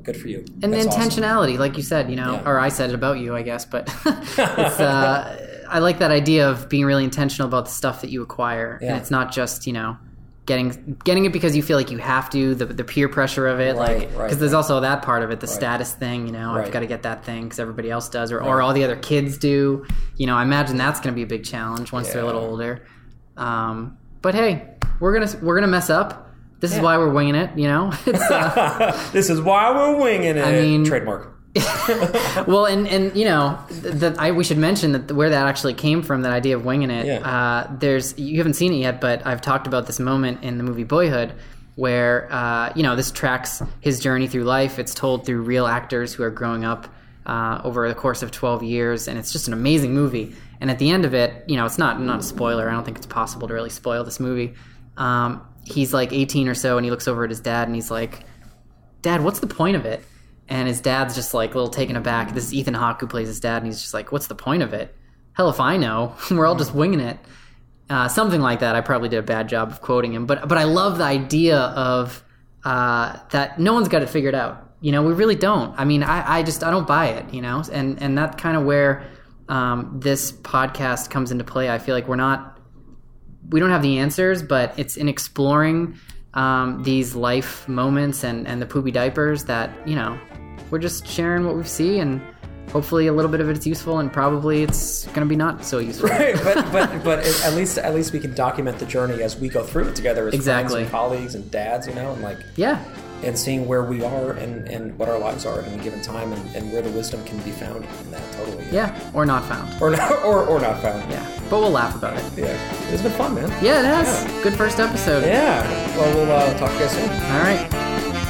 good 0.03 0.15
for 0.17 0.27
you. 0.29 0.45
and 0.63 0.73
That's 0.73 0.87
awesome. 0.87 1.01
intentionality, 1.01 1.57
like 1.59 1.75
you 1.77 1.83
said, 1.83 2.09
you 2.09 2.15
know, 2.15 2.33
Yeah. 2.35 2.49
or 2.49 2.59
I 2.59 2.69
said 2.69 2.89
it 2.89 2.95
about 2.95 3.19
you, 3.19 3.35
I 3.35 3.41
guess, 3.43 3.65
but 3.65 3.93
it's. 4.05 4.39
Uh, 4.79 5.49
I 5.69 5.79
like 5.79 5.99
that 5.99 6.11
idea 6.11 6.49
of 6.49 6.69
being 6.69 6.85
really 6.85 7.03
intentional 7.03 7.47
about 7.47 7.65
the 7.65 7.71
stuff 7.71 8.01
that 8.01 8.09
you 8.11 8.21
acquire, 8.21 8.77
Yeah. 8.81 8.89
and 8.93 8.97
it's 9.01 9.09
not 9.11 9.31
just 9.31 9.65
you 9.67 9.73
know. 9.73 9.97
Getting 10.45 10.97
getting 11.05 11.23
it 11.23 11.31
because 11.31 11.55
you 11.55 11.63
feel 11.63 11.77
like 11.77 11.89
you 11.89 11.99
have 11.99 12.29
to 12.31 12.53
the, 12.53 12.65
the 12.65 12.83
peer 12.83 13.07
pressure 13.07 13.47
of 13.47 13.61
it 13.61 13.77
Right, 13.77 13.77
like 13.77 13.99
because 14.09 14.17
right, 14.17 14.39
there's 14.39 14.51
also 14.53 14.81
that 14.81 15.01
part 15.01 15.23
of 15.23 15.31
it 15.31 15.39
the 15.39 15.47
status 15.47 15.93
thing 15.93 16.25
you 16.27 16.33
know 16.33 16.51
I've 16.51 16.69
got 16.69 16.81
to 16.81 16.85
get 16.85 17.03
that 17.03 17.23
thing 17.23 17.43
because 17.45 17.59
everybody 17.61 17.89
else 17.89 18.09
does 18.09 18.29
or, 18.29 18.41
or 18.43 18.61
all 18.61 18.73
the 18.73 18.83
other 18.83 18.97
kids 18.97 19.37
do. 19.37 19.85
You 20.17 20.27
know 20.27 20.35
I 20.35 20.43
imagine 20.43 20.75
that's 20.75 20.99
going 20.99 21.13
to 21.13 21.15
be 21.15 21.23
a 21.23 21.27
big 21.27 21.45
challenge 21.45 21.93
once 21.93 22.11
they're 22.11 22.21
a 22.21 22.25
little 22.25 22.43
older. 22.43 22.85
Um, 23.37 23.97
but 24.21 24.35
hey 24.35 24.67
we're 24.99 25.13
gonna 25.17 25.31
we're 25.41 25.55
gonna 25.55 25.67
mess 25.71 25.89
up. 25.89 26.29
This 26.59 26.73
is 26.75 26.81
why 26.81 26.97
we're 26.97 27.13
winging 27.13 27.35
it 27.35 27.57
you 27.57 27.67
know? 27.69 27.93
It's 28.05 28.29
uh, 28.29 29.09
this 29.13 29.29
is 29.29 29.39
why 29.39 29.71
we're 29.71 29.95
winging 29.97 30.35
it. 30.37 30.43
I 30.45 30.51
mean- 30.51 30.83
trademark. 30.83 31.39
Well, 32.47 32.65
and 32.65 32.87
and 32.87 33.15
you 33.15 33.25
know 33.25 33.59
that 33.69 34.17
I 34.17 34.31
we 34.31 34.43
should 34.43 34.57
mention 34.57 34.93
that 34.93 35.11
where 35.11 35.29
that 35.29 35.47
actually 35.47 35.75
came 35.75 36.01
from 36.01 36.23
that 36.23 36.31
idea 36.31 36.55
of 36.55 36.65
winging 36.65 36.89
it. 36.89 37.05
Yeah. 37.05 37.19
Uh, 37.19 37.75
there's 37.77 38.17
you 38.17 38.37
haven't 38.37 38.55
seen 38.55 38.73
it 38.73 38.77
yet, 38.77 38.99
but 38.99 39.25
I've 39.25 39.41
talked 39.41 39.67
about 39.67 39.85
this 39.85 39.99
moment 39.99 40.43
in 40.43 40.57
the 40.57 40.63
movie 40.63 40.83
Boyhood 40.83 41.33
where 41.75 42.31
uh, 42.31 42.71
you 42.75 42.83
know 42.83 42.95
this 42.95 43.11
tracks 43.11 43.61
his 43.81 43.99
journey 43.99 44.27
through 44.27 44.43
life. 44.43 44.79
It's 44.79 44.93
told 44.93 45.25
through 45.25 45.41
real 45.43 45.67
actors 45.67 46.13
who 46.13 46.23
are 46.23 46.31
growing 46.31 46.65
up 46.65 46.87
uh, 47.25 47.61
over 47.63 47.87
the 47.87 47.95
course 47.95 48.23
of 48.23 48.31
12 48.31 48.63
years, 48.63 49.07
and 49.07 49.17
it's 49.17 49.31
just 49.31 49.47
an 49.47 49.53
amazing 49.53 49.93
movie. 49.93 50.35
And 50.59 50.71
at 50.71 50.79
the 50.79 50.89
end 50.89 51.05
of 51.05 51.13
it, 51.13 51.43
you 51.47 51.55
know, 51.55 51.65
it's 51.65 51.77
not 51.77 52.01
not 52.01 52.19
a 52.19 52.23
spoiler. 52.23 52.69
I 52.69 52.73
don't 52.73 52.83
think 52.83 52.97
it's 52.97 53.05
possible 53.05 53.47
to 53.47 53.53
really 53.53 53.69
spoil 53.69 54.03
this 54.03 54.19
movie. 54.19 54.53
Um, 54.97 55.45
he's 55.65 55.93
like 55.93 56.13
18 56.13 56.47
or 56.47 56.55
so, 56.55 56.77
and 56.77 56.85
he 56.85 56.91
looks 56.91 57.07
over 57.07 57.23
at 57.23 57.29
his 57.29 57.39
dad, 57.39 57.67
and 57.67 57.75
he's 57.75 57.91
like, 57.91 58.23
Dad, 59.01 59.23
what's 59.23 59.39
the 59.39 59.47
point 59.47 59.75
of 59.75 59.85
it? 59.85 60.03
And 60.49 60.67
his 60.67 60.81
dad's 60.81 61.15
just 61.15 61.33
like 61.33 61.53
a 61.53 61.57
little 61.57 61.69
taken 61.69 61.95
aback. 61.95 62.33
This 62.33 62.45
is 62.45 62.53
Ethan 62.53 62.73
Hawke 62.73 62.99
who 62.99 63.07
plays 63.07 63.27
his 63.27 63.39
dad, 63.39 63.57
and 63.57 63.65
he's 63.65 63.81
just 63.81 63.93
like, 63.93 64.11
What's 64.11 64.27
the 64.27 64.35
point 64.35 64.63
of 64.63 64.73
it? 64.73 64.95
Hell 65.33 65.49
if 65.49 65.59
I 65.59 65.77
know. 65.77 66.15
We're 66.31 66.45
all 66.45 66.55
just 66.55 66.73
winging 66.73 66.99
it. 66.99 67.17
Uh, 67.89 68.07
something 68.07 68.41
like 68.41 68.59
that. 68.59 68.75
I 68.75 68.81
probably 68.81 69.09
did 69.09 69.19
a 69.19 69.23
bad 69.23 69.49
job 69.49 69.69
of 69.69 69.81
quoting 69.81 70.13
him, 70.13 70.25
but 70.25 70.47
but 70.47 70.57
I 70.57 70.63
love 70.63 70.97
the 70.97 71.03
idea 71.03 71.57
of 71.59 72.23
uh, 72.63 73.17
that 73.31 73.59
no 73.59 73.73
one's 73.73 73.87
got 73.87 74.01
it 74.01 74.09
figured 74.09 74.35
out. 74.35 74.71
You 74.81 74.91
know, 74.91 75.03
we 75.03 75.13
really 75.13 75.35
don't. 75.35 75.77
I 75.79 75.85
mean, 75.85 76.03
I, 76.03 76.39
I 76.39 76.43
just 76.43 76.63
I 76.63 76.71
don't 76.71 76.87
buy 76.87 77.07
it. 77.07 77.33
You 77.33 77.41
know, 77.41 77.63
and 77.71 78.01
and 78.01 78.17
that's 78.17 78.41
kind 78.41 78.57
of 78.57 78.63
where 78.63 79.05
um, 79.49 79.99
this 80.01 80.31
podcast 80.31 81.09
comes 81.09 81.31
into 81.31 81.43
play. 81.43 81.69
I 81.69 81.77
feel 81.77 81.93
like 81.93 82.07
we're 82.07 82.15
not 82.15 82.53
we 83.49 83.59
don't 83.59 83.69
have 83.69 83.81
the 83.81 83.99
answers, 83.99 84.41
but 84.41 84.77
it's 84.77 84.95
in 84.95 85.09
exploring 85.09 85.99
um, 86.33 86.81
these 86.83 87.15
life 87.15 87.67
moments 87.67 88.23
and, 88.23 88.47
and 88.47 88.61
the 88.61 88.65
poopy 88.65 88.91
diapers 88.91 89.45
that, 89.45 89.69
you 89.87 89.95
know, 89.95 90.17
we're 90.71 90.79
just 90.79 91.05
sharing 91.07 91.45
what 91.45 91.55
we 91.55 91.63
see 91.63 91.99
and 91.99 92.19
hopefully 92.71 93.05
a 93.05 93.13
little 93.13 93.29
bit 93.29 93.39
of 93.39 93.49
it 93.49 93.57
is 93.57 93.67
useful 93.67 93.99
and 93.99 94.11
probably 94.11 94.63
it's 94.63 95.05
going 95.07 95.19
to 95.19 95.25
be 95.27 95.35
not 95.35 95.63
so 95.63 95.77
useful. 95.77 96.09
Right, 96.13 96.33
but 96.43 96.71
but 96.71 97.03
but 97.03 97.19
at 97.45 97.53
least 97.53 97.77
at 97.77 97.93
least 97.93 98.13
we 98.13 98.19
can 98.19 98.33
document 98.33 98.79
the 98.79 98.85
journey 98.87 99.21
as 99.21 99.35
we 99.39 99.47
go 99.49 99.63
through 99.63 99.89
it 99.89 99.95
together 99.95 100.27
as 100.27 100.33
Exactly. 100.33 100.73
friends 100.73 100.83
and 100.85 100.91
colleagues 100.91 101.35
and 101.35 101.51
dads, 101.51 101.87
you 101.87 101.93
know, 101.93 102.13
and 102.13 102.21
like 102.23 102.39
Yeah. 102.55 102.83
And 103.23 103.37
seeing 103.37 103.67
where 103.67 103.83
we 103.83 104.03
are 104.03 104.31
and 104.31 104.67
and 104.67 104.97
what 104.97 105.09
our 105.09 105.17
lives 105.17 105.45
are 105.45 105.59
at 105.61 105.67
any 105.67 105.81
given 105.83 106.01
time 106.01 106.33
and, 106.33 106.55
and 106.55 106.71
where 106.71 106.81
the 106.81 106.89
wisdom 106.91 107.23
can 107.25 107.37
be 107.39 107.51
found 107.51 107.85
in 108.01 108.11
that 108.11 108.31
totally. 108.33 108.65
Yeah. 108.71 108.97
Or 109.13 109.25
not 109.25 109.45
found. 109.45 109.81
Or 109.81 109.91
not 109.91 110.11
or, 110.23 110.45
or 110.45 110.59
not 110.59 110.81
found. 110.81 111.09
Yeah. 111.11 111.27
But 111.49 111.59
we'll 111.61 111.71
laugh 111.71 111.95
about 111.95 112.17
it. 112.17 112.23
Yeah. 112.35 112.91
It's 112.91 113.01
been 113.01 113.11
fun, 113.11 113.35
man. 113.35 113.49
Yeah, 113.63 113.79
it 113.81 113.85
has. 113.85 114.43
Good 114.43 114.55
first 114.55 114.79
episode. 114.79 115.23
Yeah. 115.23 115.61
Well, 115.97 116.15
we'll 116.15 116.31
uh, 116.31 116.57
talk 116.57 116.69
to 116.69 116.73
you 116.75 116.79
guys 116.81 116.91
soon. 116.91 117.09
All 117.09 117.43
right. 117.43 117.69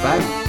Bye. 0.04 0.43